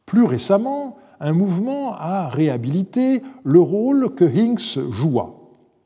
Plus 0.05 0.23
récemment, 0.23 0.97
un 1.19 1.33
mouvement 1.33 1.93
a 1.93 2.29
réhabilité 2.29 3.21
le 3.43 3.59
rôle 3.59 4.15
que 4.15 4.25
Hinks 4.25 4.79
joua. 4.91 5.35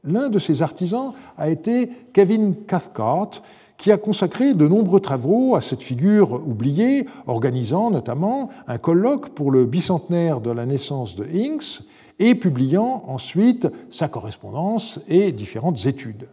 L'un 0.03 0.29
de 0.29 0.39
ses 0.39 0.61
artisans 0.61 1.13
a 1.37 1.49
été 1.49 1.89
Kevin 2.13 2.55
Cathcart, 2.67 3.41
qui 3.77 3.91
a 3.91 3.97
consacré 3.97 4.53
de 4.53 4.67
nombreux 4.67 4.99
travaux 4.99 5.55
à 5.55 5.61
cette 5.61 5.83
figure 5.83 6.47
oubliée, 6.47 7.05
organisant 7.27 7.91
notamment 7.91 8.49
un 8.67 8.77
colloque 8.77 9.29
pour 9.29 9.51
le 9.51 9.65
bicentenaire 9.65 10.41
de 10.41 10.51
la 10.51 10.65
naissance 10.65 11.15
de 11.15 11.25
Hinks 11.25 11.83
et 12.19 12.35
publiant 12.35 13.03
ensuite 13.07 13.67
sa 13.89 14.07
correspondance 14.07 14.99
et 15.07 15.31
différentes 15.31 15.85
études. 15.85 16.27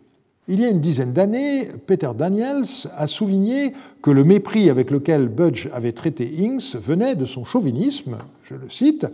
Il 0.47 0.61
y 0.61 0.65
a 0.67 0.69
une 0.69 0.83
dizaine 0.83 1.15
d'années, 1.15 1.69
Peter 1.87 2.11
Daniels 2.15 2.65
a 2.95 3.07
souligné 3.07 3.73
que 4.03 4.11
le 4.11 4.25
mépris 4.25 4.69
avec 4.69 4.91
lequel 4.91 5.29
Budge 5.29 5.71
avait 5.73 5.93
traité 5.93 6.31
Inks 6.39 6.77
venait 6.77 7.15
de 7.15 7.25
son 7.25 7.45
chauvinisme, 7.45 8.19
je 8.43 8.55
le 8.55 8.69
cite, 8.69 9.07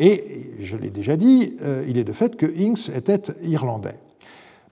et 0.00 0.46
je 0.58 0.76
l'ai 0.76 0.90
déjà 0.90 1.16
dit, 1.16 1.56
euh, 1.62 1.84
il 1.86 1.98
est 1.98 2.04
de 2.04 2.12
fait 2.12 2.34
que 2.34 2.46
Inks 2.46 2.88
était 2.96 3.32
irlandais. 3.44 3.94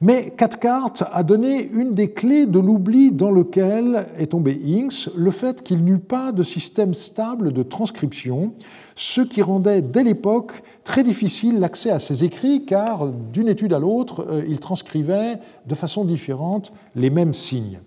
Mais 0.02 0.32
Cathcart 0.34 0.94
a 1.12 1.22
donné 1.22 1.62
une 1.62 1.92
des 1.92 2.10
clés 2.10 2.46
de 2.46 2.58
l'oubli 2.58 3.12
dans 3.12 3.30
lequel 3.30 4.06
est 4.16 4.28
tombé 4.28 4.58
Inks, 4.66 5.10
le 5.14 5.30
fait 5.30 5.62
qu'il 5.62 5.84
n'eut 5.84 5.98
pas 5.98 6.32
de 6.32 6.42
système 6.42 6.94
stable 6.94 7.52
de 7.52 7.62
transcription, 7.62 8.54
ce 8.94 9.20
qui 9.20 9.42
rendait 9.42 9.82
dès 9.82 10.02
l'époque 10.02 10.62
très 10.84 11.02
difficile 11.02 11.60
l'accès 11.60 11.90
à 11.90 11.98
ses 11.98 12.24
écrits, 12.24 12.64
car 12.64 13.08
d'une 13.08 13.48
étude 13.48 13.74
à 13.74 13.78
l'autre, 13.78 14.24
euh, 14.26 14.42
il 14.48 14.58
transcrivait 14.58 15.38
de 15.66 15.74
façon 15.74 16.06
différente 16.06 16.72
les 16.94 17.10
mêmes 17.10 17.34
signes. 17.34 17.80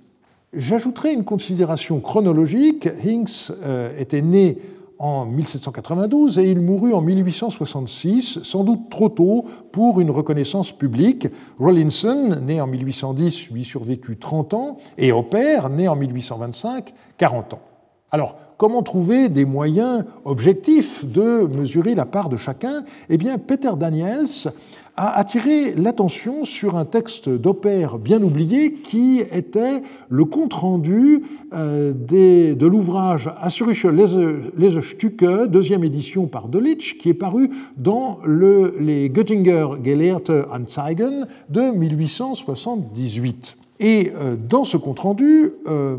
J'ajouterai 0.54 1.14
une 1.14 1.24
considération 1.24 2.00
chronologique. 2.00 2.88
Hinks 3.04 3.52
euh, 3.64 3.92
était 3.98 4.22
né 4.22 4.60
en 5.00 5.26
1792 5.26 6.40
et 6.40 6.50
il 6.50 6.62
mourut 6.62 6.94
en 6.94 7.02
1866, 7.02 8.44
sans 8.44 8.64
doute 8.64 8.90
trop 8.90 9.10
tôt 9.10 9.46
pour 9.72 10.00
une 10.00 10.12
reconnaissance 10.12 10.72
publique. 10.72 11.28
Rawlinson, 11.60 12.40
né 12.42 12.62
en 12.62 12.68
1810, 12.68 13.52
lui 13.52 13.64
survécut 13.64 14.18
30 14.18 14.54
ans, 14.54 14.78
et 14.98 15.12
Hopper, 15.12 15.60
né 15.70 15.88
en 15.88 15.96
1825, 15.96 16.94
40 17.18 17.54
ans. 17.56 17.73
Alors, 18.14 18.36
comment 18.58 18.84
trouver 18.84 19.28
des 19.28 19.44
moyens 19.44 20.06
objectifs 20.24 21.04
de 21.04 21.48
mesurer 21.58 21.96
la 21.96 22.06
part 22.06 22.30
de 22.30 22.38
chacun? 22.38 22.84
Eh 23.10 23.18
bien, 23.18 23.40
Peter 23.40 23.72
Daniels 23.76 24.52
a 24.96 25.18
attiré 25.18 25.74
l'attention 25.74 26.44
sur 26.44 26.78
un 26.78 26.86
texte 26.86 27.28
d'opère 27.28 27.98
bien 27.98 28.22
oublié 28.22 28.74
qui 28.74 29.22
était 29.32 29.82
le 30.10 30.26
compte-rendu 30.26 31.24
euh, 31.54 31.92
de 31.92 32.68
l'ouvrage 32.68 33.32
Assyrische 33.42 33.88
Lesestücke, 33.88 35.48
deuxième 35.48 35.84
édition 35.84 36.28
par 36.28 36.50
Delitzsch, 36.50 37.00
qui 37.00 37.10
est 37.10 37.16
paru 37.16 37.50
dans 37.78 38.20
le, 38.24 38.76
les 38.80 39.10
Göttinger 39.10 39.70
Gelehrte 39.84 40.30
Anzeigen 40.52 41.26
de 41.50 41.72
1878. 41.72 43.58
Et 43.84 44.14
euh, 44.16 44.38
dans 44.38 44.64
ce 44.64 44.78
compte-rendu, 44.78 45.52
euh, 45.68 45.98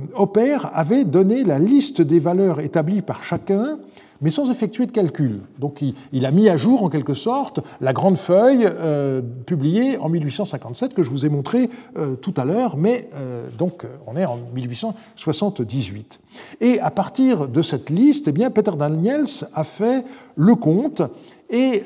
avait 0.73 1.05
donné 1.05 1.45
la 1.45 1.59
liste 1.59 2.01
des 2.01 2.19
valeurs 2.19 2.61
établies 2.61 3.03
par 3.03 3.23
chacun 3.23 3.79
mais 4.23 4.31
sans 4.31 4.51
effectuer 4.51 4.87
de 4.87 4.93
calcul. 4.93 5.41
Donc 5.59 5.83
il, 6.13 6.25
a 6.25 6.31
mis 6.31 6.49
à 6.49 6.57
jour 6.57 6.83
en 6.83 6.89
quelque 6.89 7.13
sorte 7.13 7.61
la 7.83 7.93
grande 7.93 8.17
feuille 8.17 8.65
euh, 8.65 9.21
publiée 9.45 9.99
en 9.99 10.09
1857 10.09 10.95
que 10.95 11.03
je 11.03 11.11
vous 11.11 11.27
ai 11.27 11.29
montré 11.29 11.69
euh, 11.99 12.15
tout 12.15 12.33
à 12.39 12.47
l'heure, 12.47 12.79
mais 12.79 13.11
donc 13.59 13.87
on 14.07 14.17
est 14.17 14.25
en 14.25 14.39
1878. 14.55 16.21
Et 16.63 16.81
à 16.81 16.91
partir 16.91 17.49
de 17.49 17.61
cette 17.61 17.91
liste, 17.91 18.29
eh 18.29 18.33
bien, 18.33 18.51
Peter 18.51 18.71
Daniels 18.79 19.27
a 19.53 19.65
fait 19.65 20.05
le 20.37 20.55
compte 20.55 21.03
et 21.51 21.83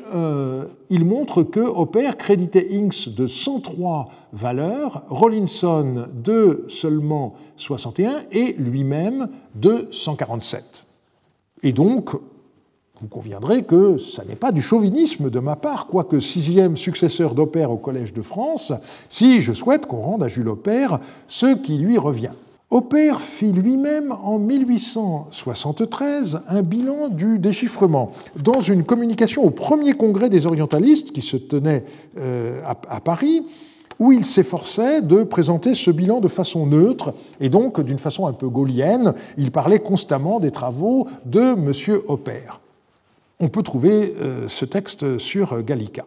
il 0.90 1.04
montre 1.04 1.42
que 1.42 1.60
Hopper 1.60 2.10
créditait 2.16 2.68
Inks 2.72 3.08
de 3.08 3.26
103 3.26 4.08
valeurs, 4.32 5.02
Rollinson 5.08 6.06
de 6.12 6.64
seulement 6.68 7.34
61 7.56 8.22
et 8.32 8.54
lui-même 8.58 9.28
de 9.54 9.88
147. 9.90 10.84
Et 11.62 11.72
donc, 11.72 12.10
vous 13.00 13.08
conviendrez 13.08 13.62
que 13.62 13.96
ça 13.98 14.24
n'est 14.24 14.36
pas 14.36 14.52
du 14.52 14.62
chauvinisme 14.62 15.30
de 15.30 15.38
ma 15.38 15.56
part, 15.56 15.86
quoique 15.86 16.18
sixième 16.18 16.76
successeur 16.76 17.34
d'Opère 17.34 17.70
au 17.70 17.76
Collège 17.76 18.12
de 18.12 18.22
France, 18.22 18.72
si 19.08 19.40
je 19.40 19.52
souhaite 19.52 19.86
qu'on 19.86 20.00
rende 20.00 20.22
à 20.22 20.28
Jules 20.28 20.48
Opère 20.48 20.98
ce 21.26 21.54
qui 21.54 21.78
lui 21.78 21.98
revient. 21.98 22.32
Opère 22.70 23.22
fit 23.22 23.52
lui-même 23.52 24.12
en 24.12 24.38
1873 24.38 26.42
un 26.48 26.62
bilan 26.62 27.08
du 27.08 27.38
déchiffrement 27.38 28.12
dans 28.44 28.60
une 28.60 28.84
communication 28.84 29.42
au 29.42 29.50
premier 29.50 29.94
congrès 29.94 30.28
des 30.28 30.46
orientalistes 30.46 31.12
qui 31.12 31.22
se 31.22 31.38
tenait 31.38 31.84
euh, 32.18 32.60
à 32.64 33.00
Paris 33.00 33.46
où 33.98 34.12
il 34.12 34.24
s'efforçait 34.24 35.00
de 35.00 35.22
présenter 35.22 35.72
ce 35.72 35.90
bilan 35.90 36.20
de 36.20 36.28
façon 36.28 36.66
neutre 36.66 37.14
et 37.40 37.48
donc 37.48 37.80
d'une 37.80 37.98
façon 37.98 38.26
un 38.26 38.34
peu 38.34 38.48
gaulienne. 38.48 39.14
Il 39.38 39.50
parlait 39.50 39.80
constamment 39.80 40.38
des 40.38 40.50
travaux 40.50 41.08
de 41.24 41.40
M. 41.40 41.72
Hopper. 42.06 42.60
On 43.40 43.48
peut 43.48 43.62
trouver 43.62 44.14
euh, 44.20 44.46
ce 44.46 44.66
texte 44.66 45.16
sur 45.16 45.62
Gallica. 45.62 46.04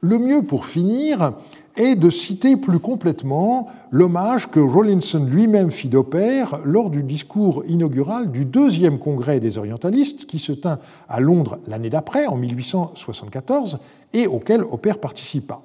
Le 0.00 0.18
mieux 0.18 0.42
pour 0.42 0.66
finir 0.66 1.32
est 1.76 1.96
de 1.96 2.10
citer 2.10 2.56
plus 2.56 2.78
complètement 2.78 3.68
l'hommage 3.90 4.50
que 4.50 4.60
Rawlinson 4.60 5.24
lui-même 5.24 5.70
fit 5.70 5.88
d'Hopper 5.88 6.44
lors 6.64 6.90
du 6.90 7.02
discours 7.02 7.64
inaugural 7.66 8.30
du 8.30 8.44
deuxième 8.44 8.98
congrès 8.98 9.40
des 9.40 9.58
orientalistes 9.58 10.26
qui 10.26 10.38
se 10.38 10.52
tint 10.52 10.78
à 11.08 11.20
Londres 11.20 11.58
l'année 11.66 11.90
d'après, 11.90 12.26
en 12.26 12.36
1874, 12.36 13.78
et 14.12 14.26
auquel 14.26 14.62
Hopper 14.62 14.94
participa. 15.00 15.60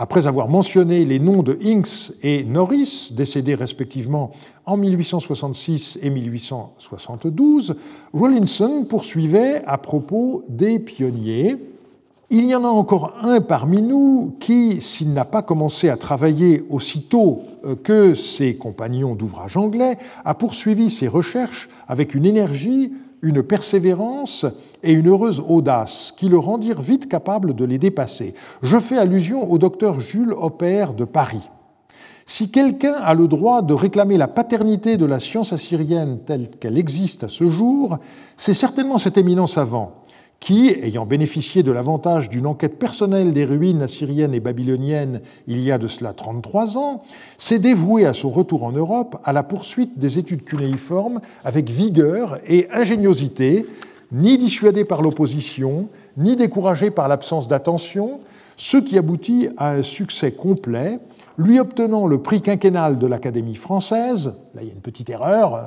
Après 0.00 0.28
avoir 0.28 0.46
mentionné 0.46 1.04
les 1.04 1.18
noms 1.18 1.42
de 1.42 1.58
Inks 1.60 2.12
et 2.22 2.44
Norris, 2.44 3.12
décédés 3.16 3.56
respectivement 3.56 4.30
en 4.64 4.76
1866 4.76 5.98
et 6.00 6.10
1872, 6.10 7.74
Rawlinson 8.12 8.86
poursuivait 8.88 9.64
à 9.66 9.76
propos 9.76 10.44
des 10.48 10.78
pionniers. 10.78 11.56
Il 12.30 12.44
y 12.44 12.54
en 12.54 12.62
a 12.64 12.68
encore 12.68 13.14
un 13.22 13.40
parmi 13.40 13.80
nous 13.80 14.36
qui, 14.38 14.82
s'il 14.82 15.14
n'a 15.14 15.24
pas 15.24 15.40
commencé 15.40 15.88
à 15.88 15.96
travailler 15.96 16.62
aussitôt 16.68 17.40
euh, 17.64 17.74
que 17.74 18.12
ses 18.12 18.54
compagnons 18.54 19.14
d'ouvrage 19.14 19.56
anglais, 19.56 19.96
a 20.26 20.34
poursuivi 20.34 20.90
ses 20.90 21.08
recherches 21.08 21.70
avec 21.86 22.14
une 22.14 22.26
énergie, 22.26 22.92
une 23.22 23.42
persévérance 23.42 24.44
et 24.82 24.92
une 24.92 25.08
heureuse 25.08 25.42
audace 25.48 26.12
qui 26.18 26.28
le 26.28 26.38
rendirent 26.38 26.82
vite 26.82 27.08
capable 27.08 27.54
de 27.54 27.64
les 27.64 27.78
dépasser. 27.78 28.34
Je 28.62 28.78
fais 28.78 28.98
allusion 28.98 29.50
au 29.50 29.56
docteur 29.56 29.98
Jules 29.98 30.34
Hopper 30.38 30.88
de 30.94 31.06
Paris. 31.06 31.48
Si 32.26 32.50
quelqu'un 32.50 32.92
a 32.92 33.14
le 33.14 33.26
droit 33.26 33.62
de 33.62 33.72
réclamer 33.72 34.18
la 34.18 34.28
paternité 34.28 34.98
de 34.98 35.06
la 35.06 35.18
science 35.18 35.54
assyrienne 35.54 36.18
telle 36.26 36.50
qu'elle 36.50 36.76
existe 36.76 37.24
à 37.24 37.28
ce 37.28 37.48
jour, 37.48 37.96
c'est 38.36 38.52
certainement 38.52 38.98
cet 38.98 39.16
éminent 39.16 39.46
savant 39.46 40.02
qui, 40.40 40.68
ayant 40.82 41.04
bénéficié 41.04 41.62
de 41.62 41.72
l'avantage 41.72 42.28
d'une 42.28 42.46
enquête 42.46 42.78
personnelle 42.78 43.32
des 43.32 43.44
ruines 43.44 43.82
assyriennes 43.82 44.34
et 44.34 44.40
babyloniennes 44.40 45.20
il 45.46 45.60
y 45.60 45.72
a 45.72 45.78
de 45.78 45.88
cela 45.88 46.12
33 46.12 46.78
ans, 46.78 47.02
s'est 47.38 47.58
dévoué 47.58 48.06
à 48.06 48.12
son 48.12 48.30
retour 48.30 48.62
en 48.62 48.72
Europe 48.72 49.18
à 49.24 49.32
la 49.32 49.42
poursuite 49.42 49.98
des 49.98 50.18
études 50.18 50.44
cunéiformes 50.44 51.20
avec 51.44 51.70
vigueur 51.70 52.38
et 52.46 52.68
ingéniosité, 52.72 53.66
ni 54.12 54.38
dissuadé 54.38 54.84
par 54.84 55.02
l'opposition, 55.02 55.88
ni 56.16 56.36
découragé 56.36 56.90
par 56.90 57.08
l'absence 57.08 57.48
d'attention, 57.48 58.20
ce 58.56 58.76
qui 58.76 58.96
aboutit 58.96 59.48
à 59.56 59.70
un 59.70 59.82
succès 59.82 60.32
complet, 60.32 60.98
lui 61.36 61.60
obtenant 61.60 62.06
le 62.06 62.18
prix 62.18 62.42
quinquennal 62.42 62.98
de 62.98 63.06
l'Académie 63.06 63.54
française, 63.54 64.34
là 64.54 64.62
il 64.62 64.68
y 64.68 64.70
a 64.70 64.74
une 64.74 64.80
petite 64.80 65.10
erreur, 65.10 65.54
euh, 65.54 65.62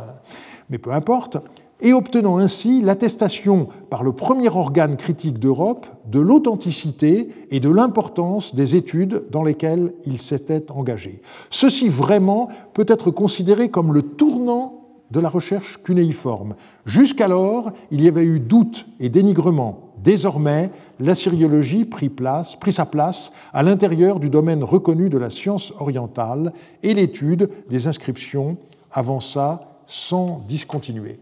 mais 0.70 0.78
peu 0.78 0.92
importe, 0.92 1.38
et 1.82 1.94
obtenant 1.94 2.38
ainsi 2.38 2.82
l'attestation 2.82 3.68
par 3.90 4.04
le 4.04 4.12
premier 4.12 4.50
organe 4.50 4.98
critique 4.98 5.40
d'Europe 5.40 5.88
de 6.06 6.20
l'authenticité 6.20 7.30
et 7.50 7.60
de 7.60 7.70
l'importance 7.70 8.56
des 8.56 8.76
études 8.76 9.26
dans 9.32 9.44
lesquelles 9.44 9.94
il 10.06 10.20
s'était 10.20 10.72
engagé. 10.72 11.22
Ceci 11.50 11.90
vraiment 11.90 12.50
peut 12.74 12.86
être 12.88 13.12
considéré 13.12 13.70
comme 13.70 13.94
le 13.94 14.02
tournant 14.02 14.78
de 15.12 15.20
la 15.20 15.30
recherche 15.30 15.82
cunéiforme. 15.84 16.56
Jusqu'alors, 16.86 17.72
il 17.92 18.02
y 18.02 18.08
avait 18.08 18.24
eu 18.24 18.40
doute 18.40 18.88
et 19.00 19.10
dénigrement. 19.10 19.92
Désormais, 20.04 20.72
la 21.00 21.16
syriologie 21.16 21.86
prit, 21.86 22.10
place, 22.10 22.56
prit 22.56 22.72
sa 22.72 22.86
place 22.86 23.32
à 23.54 23.62
l'intérieur 23.62 24.20
du 24.20 24.30
domaine 24.30 24.64
reconnu 24.64 25.10
de 25.10 25.18
la 25.18 25.30
science 25.30 25.74
orientale 25.80 26.54
et 26.82 26.94
l'étude 26.94 27.50
des 27.70 27.88
inscriptions 27.88 28.58
avança 28.92 29.82
sans 29.86 30.42
discontinuer. 30.48 31.20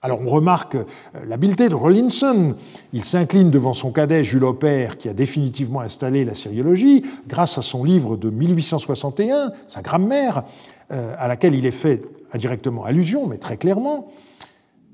Alors 0.00 0.20
on 0.24 0.30
remarque 0.30 0.76
euh, 0.76 0.84
l'habileté 1.26 1.68
de 1.68 1.74
Rollinson. 1.74 2.54
Il 2.92 3.04
s'incline 3.04 3.50
devant 3.50 3.72
son 3.72 3.90
cadet 3.90 4.22
Jules 4.22 4.44
Aubert, 4.44 4.96
qui 4.96 5.08
a 5.08 5.14
définitivement 5.14 5.80
installé 5.80 6.24
la 6.24 6.34
syriologie, 6.34 7.02
grâce 7.26 7.58
à 7.58 7.62
son 7.62 7.82
livre 7.82 8.16
de 8.16 8.30
1861, 8.30 9.52
sa 9.66 9.82
grammaire, 9.82 10.44
euh, 10.92 11.14
à 11.18 11.26
laquelle 11.26 11.54
il 11.54 11.66
est 11.66 11.72
fait 11.72 12.02
indirectement 12.32 12.84
allusion, 12.84 13.26
mais 13.26 13.38
très 13.38 13.56
clairement. 13.56 14.08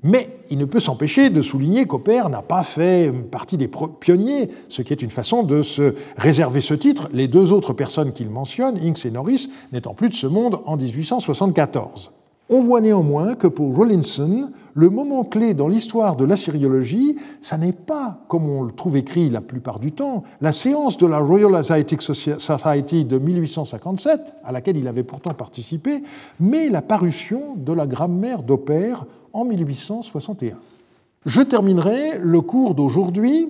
Mais 0.01 0.37
il 0.49 0.57
ne 0.57 0.65
peut 0.65 0.79
s'empêcher 0.79 1.29
de 1.29 1.41
souligner 1.41 1.85
qu'Aubert 1.85 2.29
n'a 2.29 2.41
pas 2.41 2.63
fait 2.63 3.11
partie 3.31 3.57
des 3.57 3.67
pionniers, 3.67 4.49
ce 4.69 4.81
qui 4.81 4.93
est 4.93 5.01
une 5.01 5.09
façon 5.09 5.41
de 5.41 5.61
se 5.61 5.95
réserver 6.17 6.61
ce 6.61 6.75
titre, 6.75 7.09
les 7.11 7.27
deux 7.27 7.51
autres 7.51 7.73
personnes 7.73 8.11
qu'il 8.13 8.29
mentionne, 8.29 8.77
Inks 8.77 9.05
et 9.05 9.11
Norris, 9.11 9.49
n'étant 9.71 9.95
plus 9.95 10.09
de 10.09 10.13
ce 10.13 10.27
monde 10.27 10.59
en 10.65 10.77
1874. 10.77 12.11
On 12.49 12.59
voit 12.59 12.81
néanmoins 12.81 13.33
que 13.33 13.47
pour 13.47 13.75
Rollinson, 13.75 14.51
le 14.75 14.89
moment 14.89 15.23
clé 15.23 15.55
dans 15.55 15.67
l'histoire 15.67 16.15
de 16.15 16.25
l'assyriologie, 16.25 17.15
ça 17.41 17.57
n'est 17.57 17.71
pas, 17.71 18.19
comme 18.27 18.47
on 18.47 18.61
le 18.61 18.71
trouve 18.71 18.97
écrit 18.97 19.31
la 19.31 19.41
plupart 19.41 19.79
du 19.79 19.91
temps, 19.91 20.23
la 20.41 20.51
séance 20.51 20.97
de 20.97 21.07
la 21.07 21.17
Royal 21.17 21.55
Asiatic 21.55 22.01
Society 22.03 23.03
de 23.03 23.17
1857, 23.17 24.33
à 24.43 24.51
laquelle 24.51 24.77
il 24.77 24.87
avait 24.87 25.03
pourtant 25.03 25.33
participé, 25.33 26.03
mais 26.39 26.69
la 26.69 26.83
parution 26.83 27.55
de 27.55 27.73
la 27.73 27.87
grammaire 27.87 28.43
d'Opère 28.43 29.05
en 29.33 29.45
1861. 29.45 30.55
Je 31.25 31.41
terminerai 31.41 32.19
le 32.19 32.41
cours 32.41 32.75
d'aujourd'hui 32.75 33.49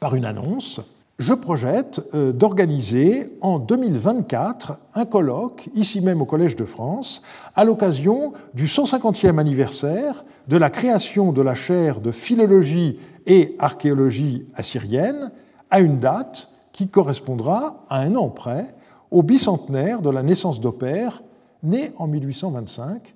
par 0.00 0.14
une 0.14 0.24
annonce 0.24 0.80
je 1.18 1.34
projette 1.34 2.00
euh, 2.14 2.32
d'organiser 2.32 3.36
en 3.40 3.58
2024 3.58 4.80
un 4.94 5.04
colloque, 5.04 5.68
ici 5.74 6.00
même 6.00 6.20
au 6.22 6.26
Collège 6.26 6.56
de 6.56 6.64
France, 6.64 7.22
à 7.54 7.64
l'occasion 7.64 8.32
du 8.54 8.66
150e 8.66 9.38
anniversaire 9.38 10.24
de 10.48 10.56
la 10.56 10.70
création 10.70 11.32
de 11.32 11.42
la 11.42 11.54
chaire 11.54 12.00
de 12.00 12.10
philologie 12.10 12.98
et 13.26 13.54
archéologie 13.58 14.46
assyrienne, 14.54 15.30
à 15.70 15.80
une 15.80 16.00
date 16.00 16.48
qui 16.72 16.88
correspondra 16.88 17.84
à 17.88 18.00
un 18.00 18.16
an 18.16 18.28
près 18.28 18.74
au 19.10 19.22
bicentenaire 19.22 20.02
de 20.02 20.10
la 20.10 20.22
naissance 20.22 20.60
d'Opère, 20.60 21.22
né 21.62 21.92
en 21.98 22.06
1825. 22.06 23.14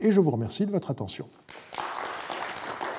Et 0.00 0.12
je 0.12 0.20
vous 0.20 0.30
remercie 0.30 0.66
de 0.66 0.70
votre 0.70 0.90
attention. 0.90 1.26